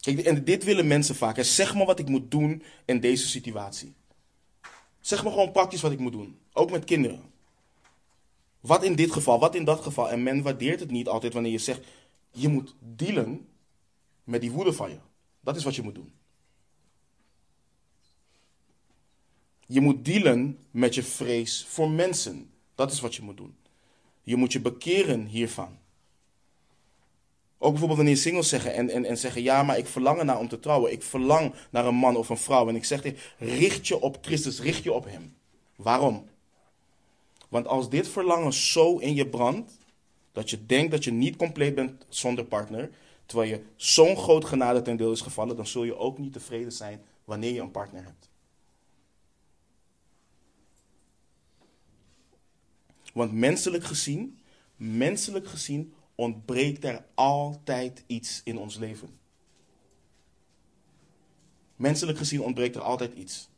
Kijk, 0.00 0.18
en 0.18 0.44
dit 0.44 0.64
willen 0.64 0.86
mensen 0.86 1.14
vaak. 1.14 1.42
Zeg 1.42 1.74
me 1.74 1.84
wat 1.84 1.98
ik 1.98 2.08
moet 2.08 2.30
doen 2.30 2.62
in 2.84 3.00
deze 3.00 3.28
situatie. 3.28 3.94
Zeg 5.00 5.24
me 5.24 5.30
gewoon 5.30 5.52
praktisch 5.52 5.80
wat 5.80 5.92
ik 5.92 5.98
moet 5.98 6.12
doen. 6.12 6.38
Ook 6.52 6.70
met 6.70 6.84
kinderen. 6.84 7.22
Wat 8.60 8.84
in 8.84 8.94
dit 8.94 9.12
geval, 9.12 9.38
wat 9.38 9.54
in 9.54 9.64
dat 9.64 9.80
geval. 9.80 10.10
En 10.10 10.22
men 10.22 10.42
waardeert 10.42 10.80
het 10.80 10.90
niet 10.90 11.08
altijd 11.08 11.32
wanneer 11.32 11.52
je 11.52 11.58
zegt: 11.58 11.86
je 12.30 12.48
moet 12.48 12.74
dealen 12.78 13.48
met 14.24 14.40
die 14.40 14.50
woede 14.50 14.72
van 14.72 14.90
je. 14.90 14.98
Dat 15.40 15.56
is 15.56 15.64
wat 15.64 15.74
je 15.74 15.82
moet 15.82 15.94
doen. 15.94 16.12
Je 19.66 19.80
moet 19.80 20.04
dealen 20.04 20.58
met 20.70 20.94
je 20.94 21.02
vrees 21.02 21.66
voor 21.68 21.90
mensen. 21.90 22.50
Dat 22.74 22.92
is 22.92 23.00
wat 23.00 23.14
je 23.14 23.22
moet 23.22 23.36
doen. 23.36 23.54
Je 24.22 24.36
moet 24.36 24.52
je 24.52 24.60
bekeren 24.60 25.26
hiervan. 25.26 25.78
Ook 27.58 27.70
bijvoorbeeld 27.70 27.98
wanneer 27.98 28.16
singles 28.16 28.48
zeggen 28.48 28.74
en, 28.74 28.90
en, 28.90 29.04
en 29.04 29.18
zeggen: 29.18 29.42
Ja, 29.42 29.62
maar 29.62 29.78
ik 29.78 29.86
verlang 29.86 30.18
ernaar 30.18 30.38
om 30.38 30.48
te 30.48 30.60
trouwen. 30.60 30.92
Ik 30.92 31.02
verlang 31.02 31.54
naar 31.70 31.86
een 31.86 31.94
man 31.94 32.16
of 32.16 32.28
een 32.28 32.38
vrouw. 32.38 32.68
En 32.68 32.76
ik 32.76 32.84
zeg 32.84 33.02
dir: 33.02 33.34
richt 33.38 33.88
je 33.88 34.00
op 34.00 34.18
Christus, 34.20 34.60
richt 34.60 34.82
je 34.82 34.92
op 34.92 35.04
Hem. 35.04 35.34
Waarom? 35.76 36.24
Want 37.48 37.66
als 37.66 37.90
dit 37.90 38.08
verlangen 38.08 38.52
zo 38.52 38.96
in 38.96 39.14
je 39.14 39.26
brandt, 39.26 39.72
dat 40.32 40.50
je 40.50 40.66
denkt 40.66 40.90
dat 40.90 41.04
je 41.04 41.12
niet 41.12 41.36
compleet 41.36 41.74
bent 41.74 42.06
zonder 42.08 42.44
partner, 42.44 42.90
terwijl 43.26 43.50
je 43.50 43.62
zo'n 43.76 44.16
groot 44.16 44.44
genade 44.44 44.82
ten 44.82 44.96
deel 44.96 45.12
is 45.12 45.20
gevallen, 45.20 45.56
dan 45.56 45.66
zul 45.66 45.84
je 45.84 45.96
ook 45.96 46.18
niet 46.18 46.32
tevreden 46.32 46.72
zijn 46.72 47.02
wanneer 47.24 47.52
je 47.52 47.60
een 47.60 47.70
partner 47.70 48.04
hebt. 48.04 48.30
Want 53.12 53.32
menselijk 53.32 53.84
gezien, 53.84 54.38
menselijk 54.76 55.46
gezien 55.46 55.94
ontbreekt 56.14 56.84
er 56.84 57.04
altijd 57.14 58.04
iets 58.06 58.40
in 58.44 58.58
ons 58.58 58.76
leven. 58.76 59.18
Menselijk 61.76 62.18
gezien 62.18 62.42
ontbreekt 62.42 62.76
er 62.76 62.82
altijd 62.82 63.14
iets. 63.14 63.48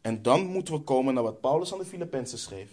En 0.00 0.22
dan 0.22 0.46
moeten 0.46 0.74
we 0.74 0.80
komen 0.80 1.14
naar 1.14 1.22
wat 1.22 1.40
Paulus 1.40 1.72
aan 1.72 1.78
de 1.78 1.84
Filippenzen 1.84 2.38
schreef. 2.38 2.70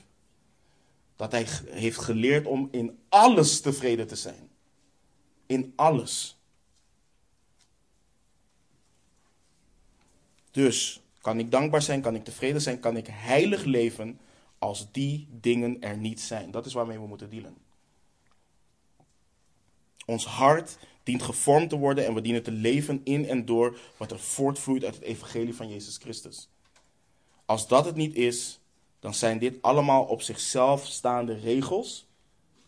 Dat 1.16 1.32
hij 1.32 1.48
heeft 1.66 2.00
geleerd 2.00 2.46
om 2.46 2.68
in 2.72 3.00
alles 3.10 3.62
tevreden 3.62 4.08
te 4.08 4.16
zijn. 4.16 4.50
In 5.46 5.74
alles. 5.76 6.38
Dus 10.52 11.02
kan 11.22 11.40
ik 11.40 11.52
dankbaar 11.52 11.82
zijn, 11.82 12.02
kan 12.02 12.16
ik 12.16 12.24
tevreden 12.24 12.62
zijn, 12.62 12.80
kan 12.80 12.98
ik 12.98 13.08
heilig 13.08 13.64
leven 13.64 14.20
als 14.58 14.92
die 14.92 15.28
dingen 15.32 15.82
er 15.82 15.98
niet 15.98 16.22
zijn. 16.22 16.52
Dat 16.52 16.66
is 16.66 16.74
waarmee 16.74 17.00
we 17.00 17.08
moeten 17.08 17.30
dealen. 17.30 17.58
Ons 20.06 20.26
hart 20.26 20.78
dient 21.04 21.24
gevormd 21.24 21.70
te 21.70 21.78
worden 21.78 22.06
en 22.06 22.14
we 22.14 22.22
dienen 22.22 22.44
te 22.44 22.52
leven 22.52 23.02
in 23.04 23.26
en 23.26 23.46
door 23.46 23.80
wat 23.98 24.12
er 24.12 24.20
voortvloeit 24.20 24.84
uit 24.84 24.96
het 24.96 25.04
evangelie 25.04 25.56
van 25.56 25.70
Jezus 25.70 25.98
Christus. 25.98 26.50
Als 27.46 27.68
dat 27.68 27.86
het 27.86 27.96
niet 27.96 28.16
is, 28.16 28.60
dan 29.00 29.14
zijn 29.14 29.40
dit 29.40 29.62
allemaal 29.62 30.04
op 30.04 30.22
zichzelf 30.22 30.86
staande 30.86 31.34
regels, 31.34 32.08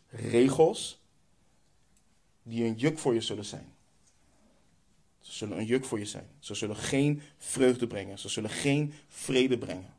regels, 0.09 0.99
die 2.43 2.65
een 2.65 2.75
juk 2.75 2.99
voor 2.99 3.13
je 3.13 3.21
zullen 3.21 3.45
zijn. 3.45 3.73
Ze 5.19 5.31
zullen 5.31 5.57
een 5.57 5.65
juk 5.65 5.85
voor 5.85 5.99
je 5.99 6.05
zijn. 6.05 6.27
Ze 6.39 6.53
zullen 6.53 6.75
geen 6.75 7.21
vreugde 7.37 7.87
brengen. 7.87 8.19
Ze 8.19 8.29
zullen 8.29 8.49
geen 8.49 8.93
vrede 9.07 9.57
brengen. 9.57 9.93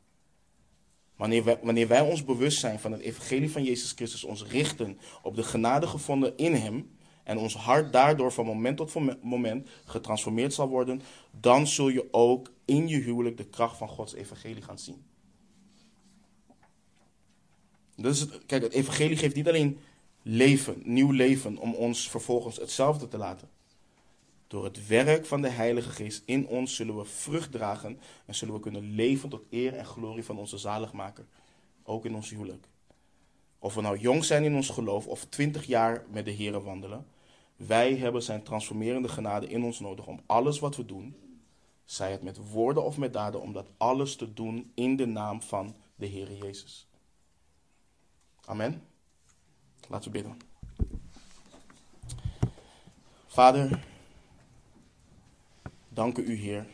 Wanneer 1.21 1.43
wij, 1.43 1.59
wanneer 1.61 2.03
ons 2.03 2.25
bewust 2.25 2.59
zijn 2.59 2.79
van 2.79 2.91
het 2.91 3.01
evangelie 3.01 3.51
van 3.51 3.63
Jezus 3.63 3.91
Christus, 3.91 4.23
ons 4.23 4.43
richten 4.43 4.99
op 5.21 5.35
de 5.35 5.43
genade 5.43 5.87
gevonden 5.87 6.37
in 6.37 6.53
Hem, 6.53 6.89
en 7.23 7.37
ons 7.37 7.55
hart 7.55 7.93
daardoor 7.93 8.31
van 8.31 8.45
moment 8.45 8.77
tot 8.77 9.23
moment 9.23 9.69
getransformeerd 9.85 10.53
zal 10.53 10.67
worden, 10.67 11.01
dan 11.39 11.67
zul 11.67 11.89
je 11.89 12.07
ook 12.11 12.51
in 12.65 12.87
je 12.87 12.97
huwelijk 12.97 13.37
de 13.37 13.45
kracht 13.45 13.77
van 13.77 13.87
Gods 13.87 14.13
evangelie 14.13 14.61
gaan 14.61 14.79
zien. 14.79 15.03
Dus 17.95 18.19
het, 18.19 18.45
kijk, 18.45 18.63
het 18.63 18.73
evangelie 18.73 19.17
geeft 19.17 19.35
niet 19.35 19.47
alleen 19.47 19.79
leven, 20.21 20.81
nieuw 20.83 21.11
leven, 21.11 21.57
om 21.57 21.73
ons 21.73 22.09
vervolgens 22.09 22.57
hetzelfde 22.57 23.07
te 23.07 23.17
laten. 23.17 23.49
Door 24.51 24.63
het 24.63 24.87
werk 24.87 25.25
van 25.25 25.41
de 25.41 25.49
Heilige 25.49 25.89
Geest 25.89 26.23
in 26.25 26.47
ons 26.47 26.75
zullen 26.75 26.97
we 26.97 27.05
vrucht 27.05 27.51
dragen 27.51 27.99
en 28.25 28.35
zullen 28.35 28.53
we 28.53 28.59
kunnen 28.59 28.91
leven 28.91 29.29
tot 29.29 29.43
eer 29.49 29.73
en 29.73 29.85
glorie 29.85 30.23
van 30.23 30.37
onze 30.37 30.57
zaligmaker. 30.57 31.25
Ook 31.83 32.05
in 32.05 32.15
ons 32.15 32.29
huwelijk. 32.29 32.67
Of 33.59 33.73
we 33.73 33.81
nou 33.81 33.97
jong 33.97 34.23
zijn 34.23 34.43
in 34.43 34.55
ons 34.55 34.69
geloof 34.69 35.07
of 35.07 35.25
twintig 35.25 35.65
jaar 35.65 36.05
met 36.09 36.25
de 36.25 36.35
Here 36.35 36.61
wandelen. 36.61 37.05
Wij 37.55 37.95
hebben 37.95 38.23
zijn 38.23 38.43
transformerende 38.43 39.07
genade 39.07 39.47
in 39.47 39.63
ons 39.63 39.79
nodig 39.79 40.07
om 40.07 40.19
alles 40.25 40.59
wat 40.59 40.75
we 40.75 40.85
doen, 40.85 41.15
zij 41.85 42.11
het 42.11 42.23
met 42.23 42.49
woorden 42.49 42.83
of 42.83 42.97
met 42.97 43.13
daden, 43.13 43.41
om 43.41 43.53
dat 43.53 43.69
alles 43.77 44.15
te 44.15 44.33
doen 44.33 44.71
in 44.75 44.95
de 44.95 45.05
naam 45.05 45.41
van 45.41 45.75
de 45.95 46.07
Heere 46.07 46.37
Jezus. 46.37 46.87
Amen. 48.45 48.83
Laten 49.87 50.11
we 50.11 50.17
bidden. 50.17 50.37
Vader, 53.27 53.89
danken 55.93 56.29
u 56.29 56.35
Heer 56.35 56.67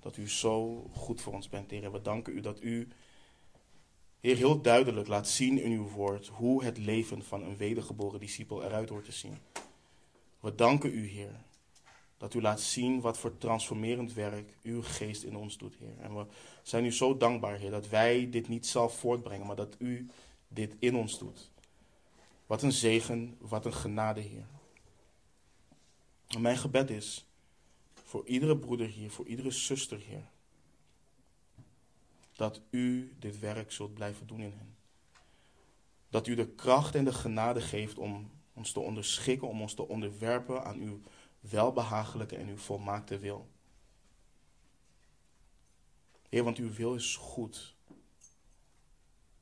dat 0.00 0.16
u 0.16 0.28
zo 0.28 0.82
goed 0.94 1.20
voor 1.20 1.32
ons 1.32 1.48
bent, 1.48 1.70
Heer. 1.70 1.92
We 1.92 2.02
danken 2.02 2.36
u 2.36 2.40
dat 2.40 2.62
u, 2.62 2.88
Heer, 4.20 4.36
heel 4.36 4.60
duidelijk 4.60 5.08
laat 5.08 5.28
zien 5.28 5.62
in 5.62 5.72
uw 5.72 5.88
woord 5.88 6.26
hoe 6.26 6.64
het 6.64 6.78
leven 6.78 7.24
van 7.24 7.42
een 7.42 7.56
wedergeboren 7.56 8.20
discipel 8.20 8.64
eruit 8.64 8.88
hoort 8.88 9.04
te 9.04 9.12
zien. 9.12 9.38
We 10.40 10.54
danken 10.54 10.94
u, 10.94 11.06
Heer, 11.06 11.44
dat 12.16 12.34
u 12.34 12.40
laat 12.40 12.60
zien 12.60 13.00
wat 13.00 13.18
voor 13.18 13.38
transformerend 13.38 14.12
werk 14.12 14.56
uw 14.62 14.82
geest 14.82 15.22
in 15.22 15.36
ons 15.36 15.58
doet, 15.58 15.76
Heer. 15.76 15.98
En 16.00 16.16
we 16.16 16.26
zijn 16.62 16.84
u 16.84 16.92
zo 16.92 17.16
dankbaar, 17.16 17.58
Heer, 17.58 17.70
dat 17.70 17.88
wij 17.88 18.30
dit 18.30 18.48
niet 18.48 18.66
zelf 18.66 18.98
voortbrengen, 18.98 19.46
maar 19.46 19.56
dat 19.56 19.76
u 19.78 20.10
dit 20.48 20.76
in 20.78 20.96
ons 20.96 21.18
doet. 21.18 21.50
Wat 22.46 22.62
een 22.62 22.72
zegen, 22.72 23.36
wat 23.38 23.64
een 23.64 23.74
genade, 23.74 24.20
Heer. 24.20 24.46
En 26.26 26.40
mijn 26.40 26.56
gebed 26.56 26.90
is 26.90 27.27
voor 28.08 28.26
iedere 28.26 28.58
broeder 28.58 28.86
hier, 28.86 29.10
voor 29.10 29.26
iedere 29.26 29.50
zuster, 29.50 29.98
Heer, 29.98 30.30
dat 32.36 32.60
u 32.70 33.16
dit 33.18 33.38
werk 33.38 33.72
zult 33.72 33.94
blijven 33.94 34.26
doen 34.26 34.40
in 34.40 34.52
hen. 34.52 34.76
Dat 36.08 36.26
u 36.26 36.34
de 36.34 36.48
kracht 36.48 36.94
en 36.94 37.04
de 37.04 37.12
genade 37.12 37.60
geeft 37.60 37.98
om 37.98 38.30
ons 38.52 38.72
te 38.72 38.80
onderschikken, 38.80 39.48
om 39.48 39.60
ons 39.60 39.74
te 39.74 39.88
onderwerpen 39.88 40.64
aan 40.64 40.78
uw 40.78 41.00
welbehagelijke 41.40 42.36
en 42.36 42.48
uw 42.48 42.56
volmaakte 42.56 43.18
wil. 43.18 43.48
Heer, 46.28 46.44
want 46.44 46.58
uw 46.58 46.72
wil 46.72 46.94
is 46.94 47.16
goed. 47.16 47.74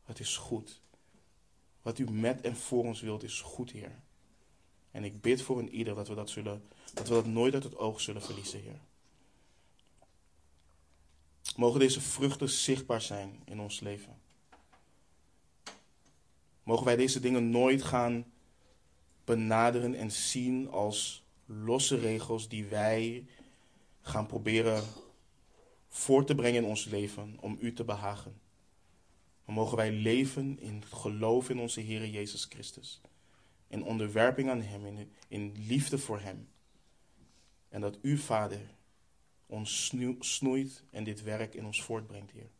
Het 0.02 0.20
is 0.20 0.36
goed. 0.36 0.82
Wat 1.82 1.98
u 1.98 2.10
met 2.10 2.40
en 2.40 2.56
voor 2.56 2.84
ons 2.84 3.00
wilt 3.00 3.22
is 3.22 3.40
goed, 3.40 3.70
Heer. 3.70 4.02
En 4.96 5.04
ik 5.04 5.20
bid 5.20 5.42
voor 5.42 5.58
een 5.58 5.74
ieder 5.74 5.94
dat 5.94 6.08
we 6.08 6.14
dat, 6.14 6.30
zullen, 6.30 6.62
dat 6.94 7.08
we 7.08 7.14
dat 7.14 7.26
nooit 7.26 7.54
uit 7.54 7.62
het 7.62 7.76
oog 7.76 8.00
zullen 8.00 8.22
verliezen, 8.22 8.60
Heer. 8.60 8.80
Mogen 11.56 11.80
deze 11.80 12.00
vruchten 12.00 12.48
zichtbaar 12.48 13.00
zijn 13.00 13.42
in 13.44 13.60
ons 13.60 13.80
leven. 13.80 14.20
Mogen 16.62 16.84
wij 16.84 16.96
deze 16.96 17.20
dingen 17.20 17.50
nooit 17.50 17.82
gaan 17.82 18.32
benaderen 19.24 19.94
en 19.94 20.10
zien 20.10 20.70
als 20.70 21.24
losse 21.46 21.98
regels 21.98 22.48
die 22.48 22.64
wij 22.64 23.26
gaan 24.00 24.26
proberen 24.26 24.84
voor 25.88 26.24
te 26.24 26.34
brengen 26.34 26.62
in 26.62 26.68
ons 26.68 26.84
leven 26.84 27.36
om 27.40 27.56
u 27.60 27.72
te 27.72 27.84
behagen. 27.84 28.40
Maar 29.44 29.54
mogen 29.54 29.76
wij 29.76 29.92
leven 29.92 30.60
in 30.60 30.84
geloof 30.84 31.50
in 31.50 31.58
onze 31.58 31.80
Heer 31.80 32.08
Jezus 32.08 32.44
Christus. 32.44 33.00
In 33.68 33.84
onderwerping 33.84 34.50
aan 34.50 34.62
Hem, 34.62 34.86
in, 34.86 35.12
in 35.28 35.52
liefde 35.66 35.98
voor 35.98 36.20
Hem. 36.20 36.48
En 37.68 37.80
dat 37.80 37.98
U, 38.02 38.18
Vader, 38.18 38.60
ons 39.46 39.92
snoeit 40.20 40.82
en 40.90 41.04
dit 41.04 41.22
werk 41.22 41.54
in 41.54 41.64
ons 41.64 41.82
voortbrengt, 41.82 42.30
Heer. 42.30 42.50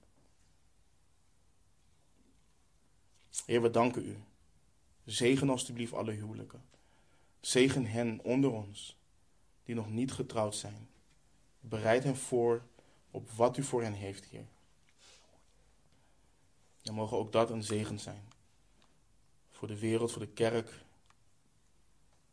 Heer, 3.47 3.63
we 3.63 3.71
danken 3.71 4.07
U. 4.07 4.17
Zegen 5.05 5.51
alstublieft 5.51 5.93
alle 5.93 6.13
huwelijken. 6.13 6.65
Zegen 7.41 7.87
hen 7.87 8.21
onder 8.23 8.53
ons 8.53 8.97
die 9.65 9.75
nog 9.75 9.91
niet 9.91 10.13
getrouwd 10.13 10.55
zijn. 10.55 10.89
Bereid 11.61 12.05
hen 12.05 12.17
voor 12.17 12.63
op 13.11 13.31
wat 13.31 13.57
u 13.57 13.63
voor 13.63 13.83
hen 13.83 13.93
heeft, 13.93 14.25
Heer. 14.25 14.47
En 16.83 16.95
mogen 16.95 17.17
ook 17.17 17.33
dat 17.33 17.51
een 17.51 17.63
zegen 17.63 17.99
zijn. 17.99 18.29
Voor 19.51 19.69
de 19.69 19.79
wereld, 19.79 20.13
voor 20.13 20.23
de 20.23 20.33
kerk. 20.33 20.85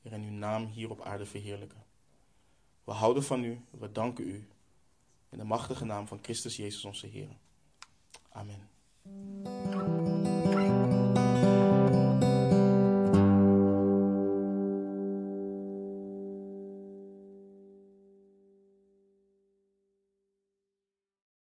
En 0.04 0.24
uw 0.24 0.32
naam 0.32 0.66
hier 0.66 0.89
op 0.89 1.01
aarde 1.01 1.26
verheerlijken. 1.26 1.84
We 2.84 2.91
houden 2.91 3.24
van 3.24 3.43
u, 3.43 3.66
we 3.70 3.91
danken 3.91 4.28
u. 4.28 4.47
In 5.30 5.38
de 5.38 5.43
machtige 5.43 5.86
naam 5.86 6.08
van 6.08 6.20
Christus 6.22 6.56
Jezus 6.56 6.86
onze 6.86 7.08
Heer. 7.08 7.38
Amen. 8.30 10.03